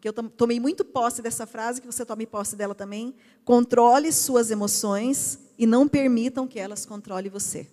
que 0.00 0.08
eu 0.08 0.14
tomei 0.14 0.58
muito 0.58 0.82
posse 0.82 1.20
dessa 1.20 1.46
frase, 1.46 1.82
que 1.82 1.86
você 1.86 2.06
tome 2.06 2.26
posse 2.26 2.56
dela 2.56 2.74
também. 2.74 3.14
Controle 3.44 4.10
suas 4.10 4.50
emoções 4.50 5.38
e 5.58 5.66
não 5.66 5.86
permitam 5.86 6.48
que 6.48 6.58
elas 6.58 6.86
controlem 6.86 7.30
você. 7.30 7.66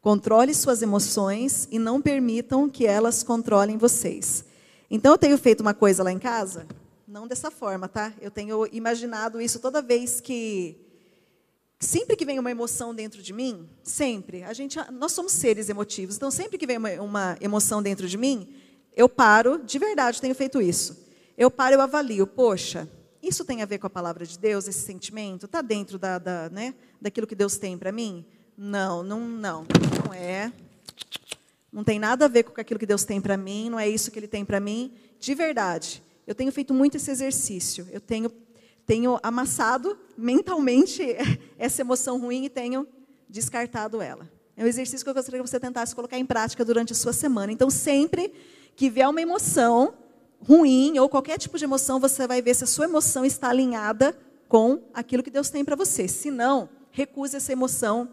Controle 0.00 0.54
suas 0.54 0.80
emoções 0.80 1.68
e 1.70 1.78
não 1.78 2.00
permitam 2.00 2.70
que 2.70 2.86
elas 2.86 3.22
controlem 3.22 3.76
vocês. 3.76 4.46
Então, 4.90 5.12
eu 5.12 5.18
tenho 5.18 5.36
feito 5.36 5.60
uma 5.60 5.74
coisa 5.74 6.02
lá 6.02 6.10
em 6.10 6.18
casa 6.18 6.66
não 7.06 7.26
dessa 7.26 7.50
forma, 7.50 7.88
tá? 7.88 8.14
Eu 8.20 8.30
tenho 8.30 8.66
imaginado 8.70 9.40
isso 9.40 9.58
toda 9.60 9.80
vez 9.80 10.20
que 10.20 10.87
sempre 11.78 12.16
que 12.16 12.24
vem 12.24 12.38
uma 12.38 12.50
emoção 12.50 12.94
dentro 12.94 13.22
de 13.22 13.32
mim, 13.32 13.68
sempre, 13.82 14.42
a 14.42 14.52
gente, 14.52 14.78
nós 14.92 15.12
somos 15.12 15.32
seres 15.32 15.68
emotivos, 15.68 16.16
então 16.16 16.30
sempre 16.30 16.58
que 16.58 16.66
vem 16.66 16.76
uma, 16.76 16.90
uma 17.00 17.38
emoção 17.40 17.82
dentro 17.82 18.08
de 18.08 18.16
mim, 18.16 18.48
eu 18.96 19.08
paro, 19.08 19.58
de 19.64 19.78
verdade 19.78 20.20
tenho 20.20 20.34
feito 20.34 20.60
isso. 20.60 21.06
Eu 21.36 21.50
paro, 21.50 21.74
eu 21.76 21.80
avalio, 21.80 22.26
poxa, 22.26 22.88
isso 23.22 23.44
tem 23.44 23.62
a 23.62 23.66
ver 23.66 23.78
com 23.78 23.86
a 23.86 23.90
palavra 23.90 24.26
de 24.26 24.38
Deus, 24.38 24.66
esse 24.66 24.80
sentimento? 24.80 25.46
Está 25.46 25.62
dentro 25.62 25.98
da, 25.98 26.18
da, 26.18 26.50
né, 26.50 26.74
daquilo 27.00 27.26
que 27.26 27.34
Deus 27.34 27.56
tem 27.56 27.78
para 27.78 27.92
mim? 27.92 28.24
Não, 28.56 29.04
não, 29.04 29.20
não, 29.20 29.66
não 30.04 30.12
é. 30.12 30.52
Não 31.72 31.84
tem 31.84 31.98
nada 31.98 32.24
a 32.24 32.28
ver 32.28 32.42
com 32.42 32.60
aquilo 32.60 32.80
que 32.80 32.86
Deus 32.86 33.04
tem 33.04 33.20
para 33.20 33.36
mim, 33.36 33.70
não 33.70 33.78
é 33.78 33.88
isso 33.88 34.10
que 34.10 34.18
Ele 34.18 34.26
tem 34.26 34.44
para 34.44 34.58
mim, 34.58 34.92
de 35.20 35.34
verdade. 35.34 36.02
Eu 36.26 36.34
tenho 36.34 36.50
feito 36.50 36.74
muito 36.74 36.96
esse 36.96 37.10
exercício. 37.10 37.86
Eu 37.90 38.00
tenho, 38.00 38.30
tenho 38.88 39.20
amassado 39.22 39.98
mentalmente 40.16 41.02
essa 41.58 41.82
emoção 41.82 42.18
ruim 42.18 42.46
e 42.46 42.48
tenho 42.48 42.88
descartado 43.28 44.00
ela. 44.00 44.28
É 44.56 44.64
um 44.64 44.66
exercício 44.66 45.04
que 45.04 45.10
eu 45.10 45.14
gostaria 45.14 45.40
que 45.40 45.46
você 45.46 45.60
tentasse 45.60 45.94
colocar 45.94 46.18
em 46.18 46.24
prática 46.24 46.64
durante 46.64 46.94
a 46.94 46.96
sua 46.96 47.12
semana. 47.12 47.52
Então, 47.52 47.68
sempre 47.68 48.32
que 48.74 48.88
vier 48.88 49.06
uma 49.06 49.20
emoção 49.20 49.92
ruim 50.40 50.98
ou 50.98 51.06
qualquer 51.06 51.36
tipo 51.36 51.58
de 51.58 51.64
emoção, 51.64 52.00
você 52.00 52.26
vai 52.26 52.40
ver 52.40 52.54
se 52.54 52.64
a 52.64 52.66
sua 52.66 52.86
emoção 52.86 53.26
está 53.26 53.50
alinhada 53.50 54.18
com 54.48 54.82
aquilo 54.94 55.22
que 55.22 55.30
Deus 55.30 55.50
tem 55.50 55.62
para 55.66 55.76
você. 55.76 56.08
Se 56.08 56.30
não, 56.30 56.70
recuse 56.90 57.36
essa 57.36 57.52
emoção. 57.52 58.10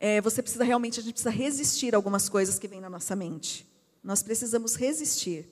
É, 0.00 0.20
você 0.20 0.42
precisa 0.42 0.64
realmente, 0.64 0.98
a 0.98 1.02
gente 1.04 1.12
precisa 1.12 1.30
resistir 1.30 1.94
a 1.94 1.98
algumas 1.98 2.28
coisas 2.28 2.58
que 2.58 2.66
vêm 2.66 2.80
na 2.80 2.90
nossa 2.90 3.14
mente. 3.14 3.64
Nós 4.02 4.24
precisamos 4.24 4.74
resistir. 4.74 5.46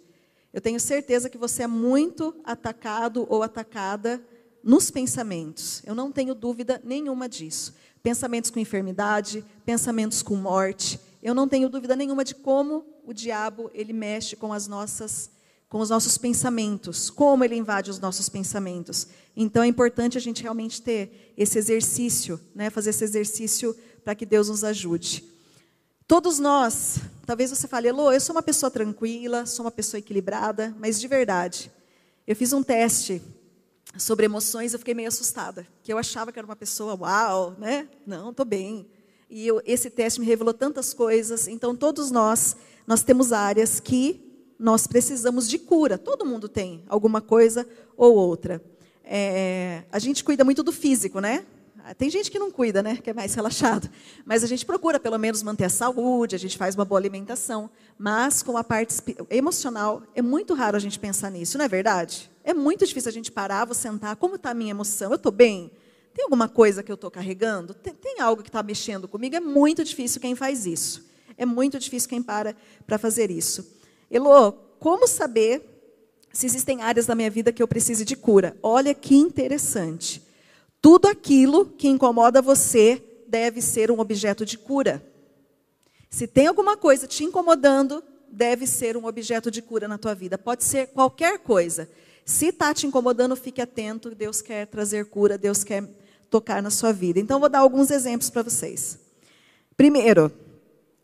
Eu 0.53 0.61
tenho 0.61 0.81
certeza 0.81 1.31
que 1.31 1.39
você 1.39 1.63
é 1.63 1.67
muito 1.67 2.35
atacado 2.45 3.27
ou 3.29 3.43
atacada 3.43 4.23
nos 4.63 4.91
pensamentos. 4.91 5.83
Eu 5.87 5.95
não 5.95 6.11
tenho 6.11 6.35
dúvida 6.35 6.81
nenhuma 6.85 7.29
disso. 7.29 7.75
Pensamentos 8.03 8.51
com 8.51 8.59
enfermidade, 8.59 9.45
pensamentos 9.65 10.23
com 10.23 10.35
morte. 10.35 10.99
Eu 11.23 11.35
não 11.35 11.47
tenho 11.47 11.69
dúvida 11.69 11.95
nenhuma 11.95 12.25
de 12.25 12.35
como 12.35 12.85
o 13.05 13.13
diabo 13.13 13.71
ele 13.75 13.93
mexe 13.93 14.37
com 14.37 14.53
as 14.53 14.67
nossas 14.67 15.31
com 15.69 15.79
os 15.79 15.89
nossos 15.89 16.19
pensamentos, 16.19 17.09
como 17.09 17.45
ele 17.45 17.55
invade 17.55 17.93
os 17.93 18.01
nossos 18.01 18.29
pensamentos. 18.29 19.07
Então 19.37 19.63
é 19.63 19.69
importante 19.69 20.19
a 20.19 20.21
gente 20.21 20.43
realmente 20.43 20.83
ter 20.83 21.33
esse 21.39 21.57
exercício, 21.59 22.41
né, 22.53 22.71
fazer 22.71 22.91
esse 22.91 23.05
exercício 23.05 23.77
para 24.03 24.17
que 24.17 24.27
Deus 24.27 24.49
nos 24.49 24.65
ajude. 24.65 25.23
Todos 26.11 26.41
nós, 26.41 26.99
talvez 27.25 27.51
você 27.51 27.69
fale, 27.69 27.87
Elô, 27.87 28.11
eu 28.11 28.21
sou 28.21 28.35
uma 28.35 28.43
pessoa 28.43 28.69
tranquila, 28.69 29.47
sou 29.47 29.65
uma 29.65 29.71
pessoa 29.71 30.01
equilibrada, 30.01 30.75
mas 30.77 31.01
de 31.01 31.07
verdade, 31.07 31.71
eu 32.27 32.35
fiz 32.35 32.53
um 32.53 32.65
teste 32.65 33.23
sobre 33.97 34.25
emoções, 34.25 34.73
eu 34.73 34.81
fiquei 34.81 34.93
meio 34.93 35.07
assustada, 35.07 35.65
que 35.85 35.93
eu 35.93 35.97
achava 35.97 36.33
que 36.33 36.39
era 36.41 36.45
uma 36.45 36.57
pessoa, 36.57 36.97
uau, 36.97 37.55
né? 37.61 37.89
Não, 38.05 38.31
estou 38.31 38.45
bem. 38.45 38.89
E 39.31 39.47
eu, 39.47 39.63
esse 39.65 39.89
teste 39.89 40.19
me 40.19 40.27
revelou 40.27 40.53
tantas 40.53 40.93
coisas. 40.93 41.47
Então, 41.47 41.77
todos 41.77 42.11
nós, 42.11 42.57
nós 42.89 43.05
temos 43.05 43.33
áreas 43.33 43.79
que 43.79 44.53
nós 44.59 44.89
precisamos 44.89 45.49
de 45.49 45.61
cura. 45.61 45.97
Todo 45.97 46.27
mundo 46.27 46.49
tem 46.49 46.83
alguma 46.89 47.21
coisa 47.21 47.65
ou 47.97 48.17
outra. 48.17 48.61
É, 49.05 49.85
a 49.93 50.01
gente 50.01 50.25
cuida 50.25 50.43
muito 50.43 50.65
do 50.65 50.73
físico, 50.73 51.21
né? 51.21 51.47
Tem 51.95 52.11
gente 52.11 52.31
que 52.31 52.39
não 52.39 52.51
cuida, 52.51 52.83
né? 52.83 52.97
Que 52.97 53.11
é 53.11 53.13
mais 53.13 53.35
relaxado. 53.35 53.91
Mas 54.25 54.45
a 54.45 54.47
gente 54.47 54.65
procura, 54.65 55.01
pelo 55.01 55.19
menos, 55.19 55.43
manter 55.43 55.65
a 55.65 55.69
saúde, 55.69 56.35
a 56.35 56.39
gente 56.39 56.57
faz 56.57 56.75
uma 56.75 56.85
boa 56.85 56.99
alimentação. 56.99 57.71
Mas, 57.99 58.43
com 58.43 58.57
a 58.57 58.65
parte 58.65 59.03
emocional, 59.29 60.03
é 60.15 60.23
muito 60.23 60.55
raro 60.55 60.77
a 60.77 60.81
gente 60.81 60.99
pensar 60.99 61.31
nisso, 61.31 61.59
não 61.59 61.65
é 61.65 61.69
verdade? 61.69 62.31
É 62.43 62.55
muito 62.55 62.87
difícil 62.87 63.09
a 63.09 63.13
gente 63.13 63.31
parar, 63.31 63.65
vou 63.65 63.75
sentar. 63.75 64.17
Como 64.17 64.37
está 64.37 64.51
a 64.51 64.55
minha 64.55 64.71
emoção? 64.71 65.11
Eu 65.11 65.17
estou 65.17 65.33
bem? 65.33 65.71
Tem 66.15 66.25
alguma 66.25 66.49
coisa 66.49 66.83
que 66.83 66.91
eu 66.91 66.95
estou 66.95 67.11
carregando? 67.11 67.75
Tem, 67.75 67.95
tem 67.95 68.21
algo 68.21 68.43
que 68.43 68.49
está 68.49 68.63
mexendo 68.63 69.07
comigo? 69.07 69.37
É 69.37 69.41
muito 69.41 69.85
difícil 69.85 70.21
quem 70.21 70.35
faz 70.35 70.67
isso. 70.67 71.09
É 71.37 71.47
muito 71.47 71.79
difícil 71.79 72.09
quem 72.09 72.23
para 72.23 72.55
para 72.87 72.99
fazer 72.99 73.31
isso. 73.31 73.67
Elô, 74.11 74.53
como 74.79 75.07
saber 75.07 75.63
se 76.33 76.47
existem 76.47 76.83
áreas 76.83 77.07
da 77.07 77.15
minha 77.15 77.31
vida 77.31 77.53
que 77.53 77.63
eu 77.63 77.69
precise 77.69 78.05
de 78.05 78.17
cura? 78.17 78.57
Olha 78.63 78.95
que 78.95 79.15
interessante. 79.15 80.23
Tudo 80.81 81.09
aquilo 81.09 81.67
que 81.67 81.89
incomoda 81.89 82.41
você 82.41 83.03
deve 83.27 83.61
ser 83.61 83.91
um 83.91 84.01
objeto 84.01 84.45
de 84.45 84.57
cura. 84.57 85.05
Se 86.09 86.27
tem 86.27 86.47
alguma 86.47 86.77
coisa 86.77 87.07
te 87.07 87.23
incomodando, 87.23 88.03
deve 88.31 88.67
ser 88.67 88.97
um 88.97 89.07
objeto 89.07 89.51
de 89.51 89.61
cura 89.63 89.87
na 89.87 89.99
tua 89.99 90.15
vida. 90.15 90.39
Pode 90.39 90.65
ser 90.65 90.89
qualquer 90.89 91.39
coisa. 91.39 91.89
Se 92.25 92.47
está 92.47 92.73
te 92.73 92.87
incomodando, 92.87 93.37
fique 93.37 93.61
atento. 93.61 94.15
Deus 94.15 94.41
quer 94.41 94.67
trazer 94.67 95.07
cura, 95.07 95.37
Deus 95.37 95.63
quer 95.63 95.85
tocar 96.31 96.63
na 96.63 96.71
sua 96.71 96.93
vida. 96.93 97.19
Então, 97.21 97.41
vou 97.41 97.49
dar 97.49 97.59
alguns 97.61 97.91
exemplos 97.91 98.31
para 98.31 98.43
vocês. 98.43 98.99
Primeiro, 99.77 100.33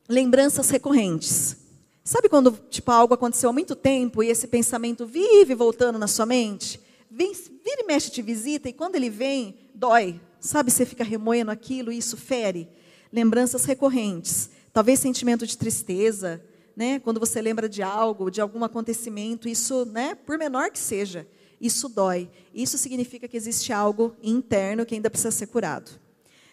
lembranças 0.08 0.70
recorrentes. 0.70 1.56
Sabe 2.04 2.28
quando 2.28 2.56
tipo, 2.70 2.90
algo 2.90 3.14
aconteceu 3.14 3.50
há 3.50 3.52
muito 3.52 3.74
tempo 3.74 4.22
e 4.22 4.28
esse 4.28 4.46
pensamento 4.46 5.04
vive 5.04 5.54
voltando 5.54 5.98
na 5.98 6.06
sua 6.06 6.24
mente? 6.24 6.80
Vem, 7.10 7.32
vira 7.32 7.82
e 7.82 7.86
mexe 7.86 8.10
te 8.10 8.22
visita 8.22 8.68
e 8.68 8.72
quando 8.72 8.96
ele 8.96 9.10
vem, 9.10 9.56
dói. 9.74 10.20
Sabe, 10.40 10.70
você 10.70 10.84
fica 10.84 11.04
remoendo 11.04 11.50
aquilo 11.50 11.90
e 11.92 11.98
isso 11.98 12.16
fere. 12.16 12.68
Lembranças 13.12 13.64
recorrentes. 13.64 14.50
Talvez 14.72 15.00
sentimento 15.00 15.46
de 15.46 15.56
tristeza, 15.56 16.42
né? 16.76 17.00
Quando 17.00 17.18
você 17.18 17.40
lembra 17.40 17.68
de 17.68 17.82
algo, 17.82 18.30
de 18.30 18.40
algum 18.40 18.62
acontecimento, 18.62 19.48
isso, 19.48 19.86
né, 19.86 20.14
por 20.14 20.36
menor 20.36 20.70
que 20.70 20.78
seja, 20.78 21.26
isso 21.60 21.88
dói. 21.88 22.28
Isso 22.54 22.76
significa 22.76 23.26
que 23.26 23.36
existe 23.36 23.72
algo 23.72 24.14
interno 24.22 24.84
que 24.84 24.94
ainda 24.94 25.08
precisa 25.08 25.30
ser 25.30 25.46
curado. 25.46 25.90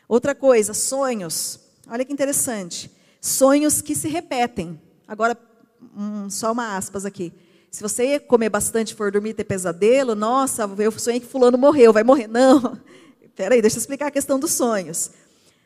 Outra 0.08 0.34
coisa, 0.34 0.74
sonhos. 0.74 1.60
Olha 1.88 2.06
que 2.06 2.14
interessante. 2.14 2.90
Sonhos 3.20 3.82
que 3.82 3.96
se 3.96 4.08
repetem. 4.08 4.80
Agora, 5.08 5.38
hum, 5.96 6.30
só 6.30 6.52
uma 6.52 6.78
aspas 6.78 7.06
aqui. 7.06 7.34
Se 7.74 7.82
você 7.82 8.20
comer 8.20 8.50
bastante, 8.50 8.94
for 8.94 9.12
dormir 9.12 9.34
ter 9.34 9.46
pesadelo, 9.46 10.14
nossa, 10.14 10.70
eu 10.78 10.92
sonhei 10.92 11.20
que 11.20 11.26
fulano 11.26 11.58
morreu, 11.58 11.92
vai 11.92 12.04
morrer. 12.04 12.28
Não. 12.28 12.80
Espera 13.20 13.56
aí, 13.56 13.64
deixa 13.64 13.78
eu 13.78 13.80
explicar 13.80 14.06
a 14.06 14.12
questão 14.12 14.40
dos 14.40 14.52
sonhos. 14.52 15.10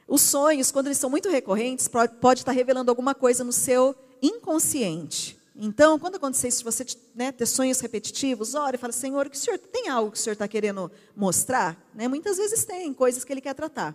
Os 0.08 0.22
sonhos, 0.22 0.72
quando 0.72 0.88
eles 0.88 0.98
são 0.98 1.10
muito 1.10 1.28
recorrentes, 1.28 1.90
pode 1.90 2.40
estar 2.40 2.54
revelando 2.54 2.90
alguma 2.90 3.14
coisa 3.14 3.44
no 3.44 3.52
seu 3.52 3.94
inconsciente. 4.22 5.38
Então, 5.54 6.00
quando 6.00 6.16
acontecer 6.16 6.48
isso, 6.48 6.64
você 6.64 6.86
né, 7.14 7.34
ter 7.34 7.46
sonhos 7.46 7.82
repetitivos, 7.82 8.56
ore 8.56 8.78
e 8.78 8.80
fala, 8.80 8.94
Senhor, 8.94 9.30
que 9.30 9.36
o 9.36 9.40
senhor 9.40 9.60
tem 9.60 9.90
algo 9.90 10.10
que 10.10 10.18
o 10.18 10.22
Senhor 10.22 10.32
está 10.34 10.48
querendo 10.48 10.90
mostrar? 11.14 11.78
Né? 11.94 12.08
Muitas 12.08 12.38
vezes 12.38 12.64
tem 12.64 12.94
coisas 12.94 13.26
que 13.26 13.34
Ele 13.34 13.42
quer 13.42 13.54
tratar. 13.54 13.94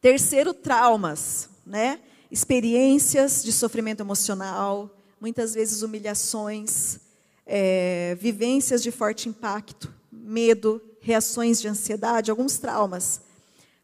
Terceiro, 0.00 0.52
traumas, 0.52 1.48
né? 1.64 2.00
experiências 2.28 3.44
de 3.44 3.52
sofrimento 3.52 4.00
emocional, 4.00 4.90
muitas 5.20 5.54
vezes 5.54 5.82
humilhações, 5.82 6.98
é, 7.46 8.16
vivências 8.20 8.82
de 8.82 8.90
forte 8.90 9.28
impacto, 9.28 9.92
medo, 10.10 10.80
reações 11.00 11.60
de 11.60 11.68
ansiedade, 11.68 12.30
alguns 12.30 12.58
traumas. 12.58 13.20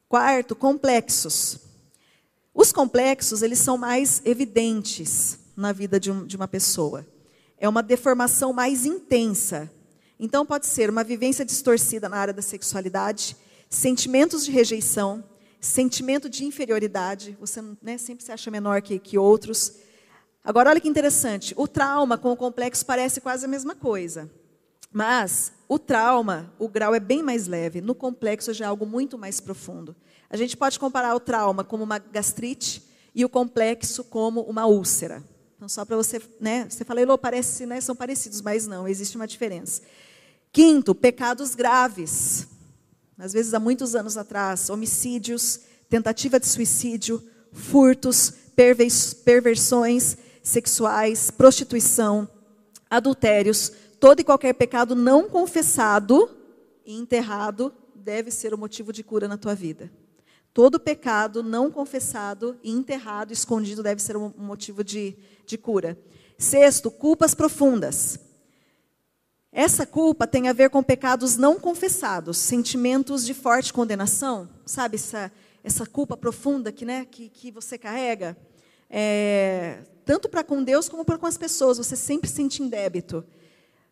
Quarto, 0.08 0.54
complexos. 0.54 1.58
Os 2.54 2.70
complexos, 2.70 3.42
eles 3.42 3.58
são 3.58 3.76
mais 3.76 4.22
evidentes 4.24 5.38
na 5.56 5.72
vida 5.72 5.98
de, 5.98 6.10
um, 6.10 6.26
de 6.26 6.36
uma 6.36 6.46
pessoa. 6.46 7.06
É 7.58 7.68
uma 7.68 7.82
deformação 7.82 8.52
mais 8.52 8.84
intensa. 8.84 9.70
Então, 10.20 10.46
pode 10.46 10.66
ser 10.66 10.90
uma 10.90 11.02
vivência 11.02 11.44
distorcida 11.44 12.08
na 12.08 12.16
área 12.16 12.34
da 12.34 12.42
sexualidade, 12.42 13.36
sentimentos 13.68 14.44
de 14.44 14.52
rejeição, 14.52 15.24
sentimento 15.60 16.28
de 16.28 16.44
inferioridade, 16.44 17.36
você 17.40 17.62
né, 17.82 17.96
sempre 17.96 18.24
se 18.24 18.30
acha 18.30 18.50
menor 18.50 18.82
que, 18.82 18.98
que 18.98 19.18
outros. 19.18 19.74
Agora, 20.44 20.68
olha 20.68 20.80
que 20.80 20.88
interessante, 20.88 21.54
o 21.56 21.66
trauma 21.66 22.18
com 22.18 22.30
o 22.30 22.36
complexo 22.36 22.84
parece 22.84 23.18
quase 23.18 23.46
a 23.46 23.48
mesma 23.48 23.74
coisa. 23.74 24.30
Mas 24.92 25.52
o 25.66 25.78
trauma, 25.78 26.52
o 26.58 26.68
grau 26.68 26.94
é 26.94 27.00
bem 27.00 27.22
mais 27.22 27.46
leve, 27.46 27.80
no 27.80 27.94
complexo 27.94 28.52
já 28.52 28.66
é 28.66 28.68
algo 28.68 28.84
muito 28.84 29.16
mais 29.16 29.40
profundo. 29.40 29.96
A 30.28 30.36
gente 30.36 30.54
pode 30.54 30.78
comparar 30.78 31.14
o 31.14 31.20
trauma 31.20 31.64
como 31.64 31.82
uma 31.82 31.98
gastrite 31.98 32.84
e 33.14 33.24
o 33.24 33.28
complexo 33.28 34.04
como 34.04 34.42
uma 34.42 34.66
úlcera. 34.66 35.24
Então, 35.56 35.66
só 35.66 35.82
para 35.82 35.96
você, 35.96 36.20
né? 36.38 36.66
Você 36.68 36.84
fala, 36.84 37.00
Elô, 37.00 37.16
parece, 37.16 37.64
né, 37.64 37.80
são 37.80 37.96
parecidos, 37.96 38.42
mas 38.42 38.66
não, 38.66 38.86
existe 38.86 39.16
uma 39.16 39.26
diferença. 39.26 39.80
Quinto, 40.52 40.94
pecados 40.94 41.54
graves. 41.54 42.46
Às 43.16 43.32
vezes, 43.32 43.54
há 43.54 43.58
muitos 43.58 43.94
anos 43.94 44.18
atrás, 44.18 44.68
homicídios, 44.68 45.60
tentativa 45.88 46.38
de 46.38 46.46
suicídio, 46.46 47.22
furtos, 47.50 48.30
perversões 49.24 50.18
sexuais, 50.44 51.30
prostituição, 51.30 52.28
adultérios, 52.90 53.72
todo 53.98 54.20
e 54.20 54.24
qualquer 54.24 54.52
pecado 54.52 54.94
não 54.94 55.26
confessado 55.26 56.30
e 56.84 56.94
enterrado 56.94 57.74
deve 57.94 58.30
ser 58.30 58.52
o 58.52 58.58
motivo 58.58 58.92
de 58.92 59.02
cura 59.02 59.26
na 59.26 59.38
tua 59.38 59.54
vida. 59.54 59.90
Todo 60.52 60.78
pecado 60.78 61.42
não 61.42 61.70
confessado 61.70 62.56
e 62.62 62.70
enterrado, 62.70 63.32
escondido, 63.32 63.82
deve 63.82 64.02
ser 64.02 64.16
um 64.18 64.32
motivo 64.36 64.84
de, 64.84 65.16
de 65.46 65.56
cura. 65.56 65.98
Sexto, 66.38 66.90
culpas 66.90 67.34
profundas. 67.34 68.20
Essa 69.50 69.86
culpa 69.86 70.26
tem 70.26 70.48
a 70.48 70.52
ver 70.52 70.68
com 70.68 70.82
pecados 70.82 71.36
não 71.36 71.58
confessados, 71.58 72.36
sentimentos 72.36 73.24
de 73.24 73.32
forte 73.32 73.72
condenação, 73.72 74.48
sabe, 74.66 74.96
essa, 74.96 75.32
essa 75.62 75.86
culpa 75.86 76.16
profunda 76.16 76.70
que, 76.70 76.84
né, 76.84 77.04
que, 77.04 77.28
que 77.28 77.50
você 77.50 77.78
carrega, 77.78 78.36
é, 78.90 79.78
tanto 80.04 80.28
para 80.28 80.44
com 80.44 80.62
Deus 80.62 80.88
como 80.88 81.04
para 81.04 81.18
com 81.18 81.26
as 81.26 81.38
pessoas, 81.38 81.78
você 81.78 81.96
sempre 81.96 82.28
sente 82.28 82.62
em 82.62 82.68
débito. 82.68 83.24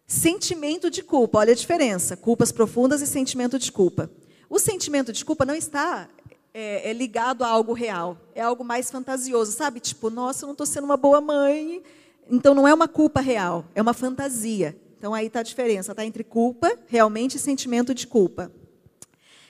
Sentimento 0.06 0.90
de 0.90 1.02
culpa, 1.02 1.38
olha 1.38 1.52
a 1.52 1.56
diferença, 1.56 2.16
culpas 2.16 2.52
profundas 2.52 3.00
e 3.00 3.06
sentimento 3.06 3.58
de 3.58 3.72
culpa. 3.72 4.10
O 4.48 4.58
sentimento 4.58 5.12
de 5.12 5.24
culpa 5.24 5.44
não 5.46 5.54
está 5.54 6.08
é, 6.52 6.90
é 6.90 6.92
ligado 6.92 7.42
a 7.42 7.48
algo 7.48 7.72
real, 7.72 8.18
é 8.34 8.42
algo 8.42 8.64
mais 8.64 8.90
fantasioso, 8.90 9.52
sabe? 9.52 9.80
Tipo, 9.80 10.10
nossa, 10.10 10.44
eu 10.44 10.48
não 10.48 10.52
estou 10.52 10.66
sendo 10.66 10.84
uma 10.84 10.96
boa 10.96 11.20
mãe. 11.20 11.82
Então, 12.30 12.54
não 12.54 12.68
é 12.68 12.74
uma 12.74 12.86
culpa 12.86 13.20
real, 13.20 13.64
é 13.74 13.80
uma 13.80 13.94
fantasia. 13.94 14.76
Então, 14.98 15.14
aí 15.14 15.26
está 15.26 15.40
a 15.40 15.42
diferença, 15.42 15.92
está 15.92 16.04
entre 16.04 16.22
culpa, 16.22 16.78
realmente, 16.86 17.36
e 17.36 17.40
sentimento 17.40 17.94
de 17.94 18.06
culpa. 18.06 18.52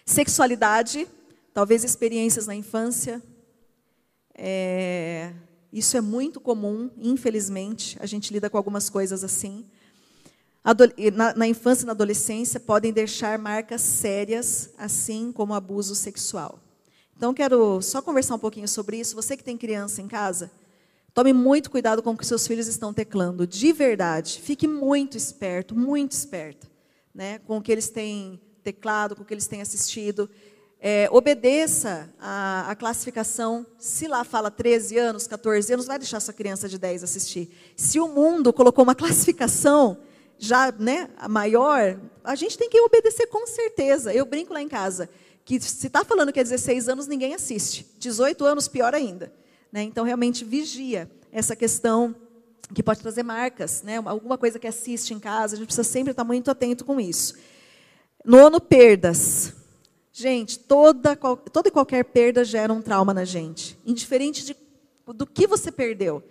Sexualidade, 0.06 1.06
talvez 1.52 1.84
experiências 1.84 2.46
na 2.46 2.54
infância. 2.54 3.22
É, 4.34 5.32
isso 5.72 5.96
é 5.96 6.00
muito 6.02 6.38
comum, 6.38 6.90
infelizmente, 6.98 7.96
a 7.98 8.04
gente 8.04 8.30
lida 8.30 8.50
com 8.50 8.58
algumas 8.58 8.90
coisas 8.90 9.24
assim. 9.24 9.64
Na, 11.34 11.48
infância 11.48 11.84
e 11.84 11.86
na 11.86 11.92
adolescência 11.92 12.60
podem 12.60 12.92
deixar 12.92 13.38
marcas 13.38 13.80
sérias, 13.80 14.70
assim 14.76 15.32
como 15.32 15.54
abuso 15.54 15.94
sexual. 15.94 16.60
Então, 17.16 17.32
quero 17.32 17.80
só 17.80 18.02
conversar 18.02 18.34
um 18.34 18.38
pouquinho 18.38 18.68
sobre 18.68 18.98
isso. 18.98 19.16
Você 19.16 19.36
que 19.36 19.42
tem 19.42 19.56
criança 19.56 20.02
em 20.02 20.08
casa, 20.08 20.50
tome 21.14 21.32
muito 21.32 21.70
cuidado 21.70 22.02
com 22.02 22.10
o 22.10 22.16
que 22.16 22.26
seus 22.26 22.46
filhos 22.46 22.66
estão 22.66 22.92
teclando. 22.92 23.46
De 23.46 23.72
verdade, 23.72 24.40
fique 24.42 24.68
muito 24.68 25.16
esperto, 25.16 25.74
muito 25.74 26.12
esperta, 26.12 26.68
né, 27.14 27.38
com 27.40 27.56
o 27.56 27.62
que 27.62 27.72
eles 27.72 27.88
têm 27.88 28.38
teclado, 28.62 29.16
com 29.16 29.22
o 29.22 29.24
que 29.24 29.32
eles 29.34 29.46
têm 29.46 29.62
assistido. 29.62 30.28
É, 30.84 31.08
obedeça 31.12 32.12
a, 32.18 32.68
a, 32.68 32.74
classificação. 32.74 33.64
Se 33.78 34.08
lá 34.08 34.24
fala 34.24 34.50
13 34.50 34.98
anos, 34.98 35.28
14 35.28 35.72
anos, 35.72 35.86
vai 35.86 35.96
deixar 35.96 36.18
sua 36.18 36.34
criança 36.34 36.68
de 36.68 36.76
10 36.76 37.04
assistir. 37.04 37.48
Se 37.76 38.00
o 38.00 38.08
mundo 38.08 38.52
colocou 38.52 38.82
uma 38.82 38.94
classificação 38.96 39.98
já 40.36 40.72
né, 40.72 41.08
maior, 41.30 42.00
a 42.24 42.34
gente 42.34 42.58
tem 42.58 42.68
que 42.68 42.80
obedecer 42.80 43.28
com 43.28 43.46
certeza. 43.46 44.12
Eu 44.12 44.26
brinco 44.26 44.52
lá 44.52 44.60
em 44.60 44.68
casa 44.68 45.08
que 45.44 45.60
se 45.60 45.86
está 45.86 46.04
falando 46.04 46.32
que 46.32 46.40
é 46.40 46.42
16 46.42 46.88
anos, 46.88 47.06
ninguém 47.06 47.32
assiste. 47.32 47.86
18 48.00 48.44
anos, 48.44 48.66
pior 48.66 48.92
ainda. 48.92 49.32
Né? 49.70 49.82
Então, 49.84 50.04
realmente, 50.04 50.44
vigia 50.44 51.08
essa 51.30 51.54
questão 51.54 52.12
que 52.74 52.82
pode 52.82 52.98
trazer 52.98 53.22
marcas. 53.22 53.82
Né? 53.84 54.02
Alguma 54.04 54.36
coisa 54.36 54.58
que 54.58 54.66
assiste 54.66 55.14
em 55.14 55.20
casa, 55.20 55.54
a 55.54 55.58
gente 55.58 55.66
precisa 55.66 55.88
sempre 55.88 56.10
estar 56.10 56.24
muito 56.24 56.50
atento 56.50 56.84
com 56.84 56.98
isso. 56.98 57.36
Nono, 58.24 58.60
perdas. 58.60 59.61
Gente, 60.12 60.58
toda, 60.58 61.16
toda 61.16 61.68
e 61.68 61.70
qualquer 61.70 62.04
perda 62.04 62.44
gera 62.44 62.72
um 62.72 62.82
trauma 62.82 63.14
na 63.14 63.24
gente, 63.24 63.78
indiferente 63.86 64.44
de, 64.44 64.54
do 65.06 65.26
que 65.26 65.46
você 65.46 65.72
perdeu. 65.72 66.22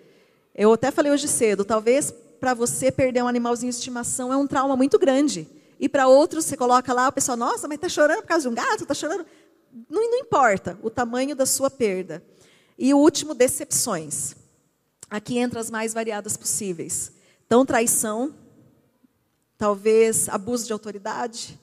Eu 0.54 0.74
até 0.74 0.92
falei 0.92 1.12
hoje 1.12 1.28
cedo, 1.28 1.66
talvez 1.66 2.14
para 2.40 2.54
você 2.54 2.92
perder 2.92 3.24
um 3.24 3.28
animalzinho 3.28 3.72
de 3.72 3.78
estimação 3.78 4.32
é 4.32 4.38
um 4.38 4.46
trauma 4.46 4.76
muito 4.76 5.00
grande. 5.00 5.48
E 5.80 5.90
para 5.90 6.08
outros, 6.08 6.46
você 6.46 6.56
coloca 6.56 6.94
lá, 6.94 7.08
o 7.08 7.12
pessoal, 7.12 7.36
nossa, 7.36 7.68
mas 7.68 7.76
está 7.76 7.90
chorando 7.90 8.22
por 8.22 8.28
causa 8.28 8.44
de 8.44 8.50
um 8.50 8.54
gato? 8.54 8.84
Está 8.84 8.94
chorando? 8.94 9.26
Não, 9.90 10.12
não 10.12 10.20
importa 10.20 10.78
o 10.84 10.90
tamanho 10.90 11.36
da 11.36 11.46
sua 11.48 11.72
perda. 11.72 12.24
E 12.78 12.94
o 12.94 12.98
último, 12.98 13.34
decepções. 13.34 14.36
Aqui 15.10 15.40
entra 15.40 15.60
as 15.60 15.72
mais 15.72 15.94
variadas 15.94 16.38
possíveis. 16.38 17.12
Então, 17.48 17.66
traição, 17.66 18.34
talvez 19.58 20.30
abuso 20.30 20.68
de 20.68 20.74
autoridade, 20.74 21.60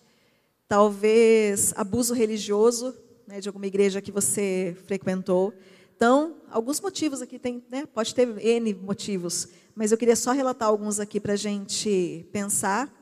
talvez 0.68 1.72
abuso 1.76 2.12
religioso, 2.12 2.94
né, 3.26 3.40
de 3.40 3.48
alguma 3.48 3.66
igreja 3.66 4.02
que 4.02 4.12
você 4.12 4.76
frequentou. 4.86 5.52
Então, 5.96 6.36
alguns 6.50 6.80
motivos 6.80 7.22
aqui 7.22 7.38
tem, 7.38 7.64
né, 7.70 7.86
pode 7.86 8.14
ter 8.14 8.28
N 8.38 8.74
motivos, 8.74 9.48
mas 9.74 9.90
eu 9.90 9.98
queria 9.98 10.14
só 10.14 10.32
relatar 10.32 10.68
alguns 10.68 11.00
aqui 11.00 11.18
para 11.18 11.32
a 11.32 11.36
gente 11.36 12.26
pensar. 12.30 12.94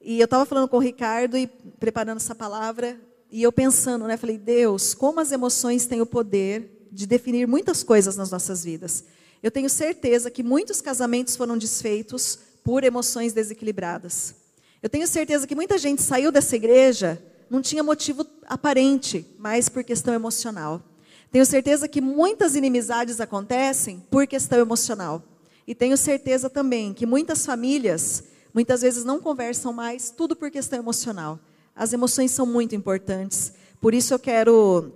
E 0.00 0.20
eu 0.20 0.24
estava 0.26 0.44
falando 0.44 0.68
com 0.68 0.76
o 0.76 0.80
Ricardo 0.80 1.36
e 1.36 1.46
preparando 1.46 2.18
essa 2.18 2.34
palavra, 2.34 3.00
e 3.30 3.42
eu 3.42 3.50
pensando, 3.50 4.06
né, 4.06 4.16
falei, 4.16 4.36
Deus, 4.36 4.92
como 4.94 5.18
as 5.18 5.32
emoções 5.32 5.86
têm 5.86 6.02
o 6.02 6.06
poder 6.06 6.88
de 6.92 7.06
definir 7.06 7.48
muitas 7.48 7.82
coisas 7.82 8.16
nas 8.16 8.30
nossas 8.30 8.62
vidas. 8.62 9.04
Eu 9.42 9.50
tenho 9.50 9.70
certeza 9.70 10.30
que 10.30 10.42
muitos 10.42 10.82
casamentos 10.82 11.34
foram 11.34 11.56
desfeitos 11.56 12.38
por 12.62 12.84
emoções 12.84 13.32
desequilibradas. 13.32 14.41
Eu 14.82 14.90
tenho 14.90 15.06
certeza 15.06 15.46
que 15.46 15.54
muita 15.54 15.78
gente 15.78 16.02
saiu 16.02 16.32
dessa 16.32 16.56
igreja, 16.56 17.22
não 17.48 17.62
tinha 17.62 17.84
motivo 17.84 18.26
aparente, 18.46 19.24
mas 19.38 19.68
por 19.68 19.84
questão 19.84 20.12
emocional. 20.12 20.82
Tenho 21.30 21.46
certeza 21.46 21.86
que 21.86 22.00
muitas 22.00 22.56
inimizades 22.56 23.20
acontecem 23.20 24.02
por 24.10 24.26
questão 24.26 24.58
emocional. 24.58 25.22
E 25.66 25.74
tenho 25.74 25.96
certeza 25.96 26.50
também 26.50 26.92
que 26.92 27.06
muitas 27.06 27.46
famílias, 27.46 28.24
muitas 28.52 28.82
vezes 28.82 29.04
não 29.04 29.20
conversam 29.20 29.72
mais, 29.72 30.10
tudo 30.10 30.34
por 30.34 30.50
questão 30.50 30.80
emocional. 30.80 31.38
As 31.76 31.92
emoções 31.92 32.32
são 32.32 32.44
muito 32.44 32.74
importantes. 32.74 33.52
Por 33.80 33.94
isso 33.94 34.12
eu 34.12 34.18
quero 34.18 34.92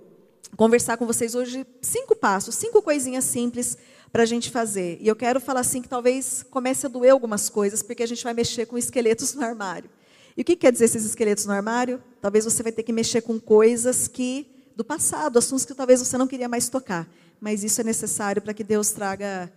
conversar 0.57 0.97
com 0.97 1.05
vocês 1.05 1.33
hoje 1.33 1.65
cinco 1.81 2.13
passos, 2.13 2.55
cinco 2.55 2.81
coisinhas 2.81 3.23
simples 3.23 3.77
para 4.11 4.23
a 4.23 4.25
gente 4.25 4.49
fazer. 4.49 4.97
E 5.01 5.07
eu 5.07 5.15
quero 5.15 5.39
falar 5.39 5.61
assim 5.61 5.81
que 5.81 5.89
talvez 5.89 6.43
comece 6.49 6.85
a 6.85 6.89
doer 6.89 7.11
algumas 7.11 7.49
coisas, 7.49 7.81
porque 7.81 8.03
a 8.03 8.07
gente 8.07 8.23
vai 8.23 8.33
mexer 8.33 8.65
com 8.65 8.77
esqueletos 8.77 9.33
no 9.33 9.43
armário. 9.43 9.89
E 10.35 10.41
o 10.41 10.45
que 10.45 10.55
quer 10.55 10.71
dizer 10.71 10.85
esses 10.85 11.05
esqueletos 11.05 11.45
no 11.45 11.53
armário? 11.53 12.01
Talvez 12.21 12.45
você 12.45 12.61
vai 12.61 12.71
ter 12.71 12.83
que 12.83 12.93
mexer 12.93 13.21
com 13.21 13.39
coisas 13.39 14.07
que 14.07 14.47
do 14.75 14.83
passado, 14.83 15.39
assuntos 15.39 15.65
que 15.65 15.73
talvez 15.73 15.99
você 15.99 16.17
não 16.17 16.27
queria 16.27 16.47
mais 16.47 16.69
tocar. 16.69 17.07
Mas 17.41 17.63
isso 17.63 17.81
é 17.81 17.83
necessário 17.83 18.41
para 18.41 18.53
que 18.53 18.63
Deus 18.63 18.91
traga 18.91 19.51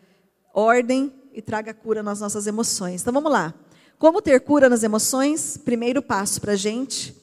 ordem 0.55 1.13
e 1.33 1.43
traga 1.43 1.75
cura 1.75 2.03
nas 2.03 2.21
nossas 2.21 2.47
emoções. 2.47 3.03
Então 3.03 3.13
vamos 3.13 3.31
lá. 3.31 3.55
Como 3.99 4.23
ter 4.23 4.41
cura 4.41 4.69
nas 4.69 4.83
emoções? 4.83 5.59
Primeiro 5.59 6.01
passo 6.01 6.41
para 6.41 6.53
a 6.53 6.57
gente: 6.57 7.15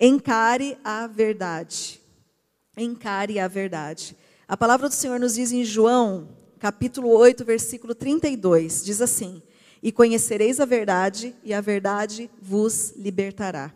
encare 0.00 0.78
a 0.82 1.06
verdade. 1.06 2.00
Encare 2.76 3.38
a 3.38 3.46
verdade. 3.46 4.16
A 4.48 4.56
palavra 4.56 4.88
do 4.88 4.94
Senhor 4.94 5.20
nos 5.20 5.34
diz 5.34 5.52
em 5.52 5.62
João, 5.62 6.28
capítulo 6.62 7.08
8, 7.08 7.44
versículo 7.44 7.92
32, 7.92 8.84
diz 8.84 9.02
assim: 9.02 9.42
E 9.82 9.90
conhecereis 9.90 10.60
a 10.60 10.64
verdade, 10.64 11.34
e 11.42 11.52
a 11.52 11.60
verdade 11.60 12.30
vos 12.40 12.94
libertará. 12.96 13.74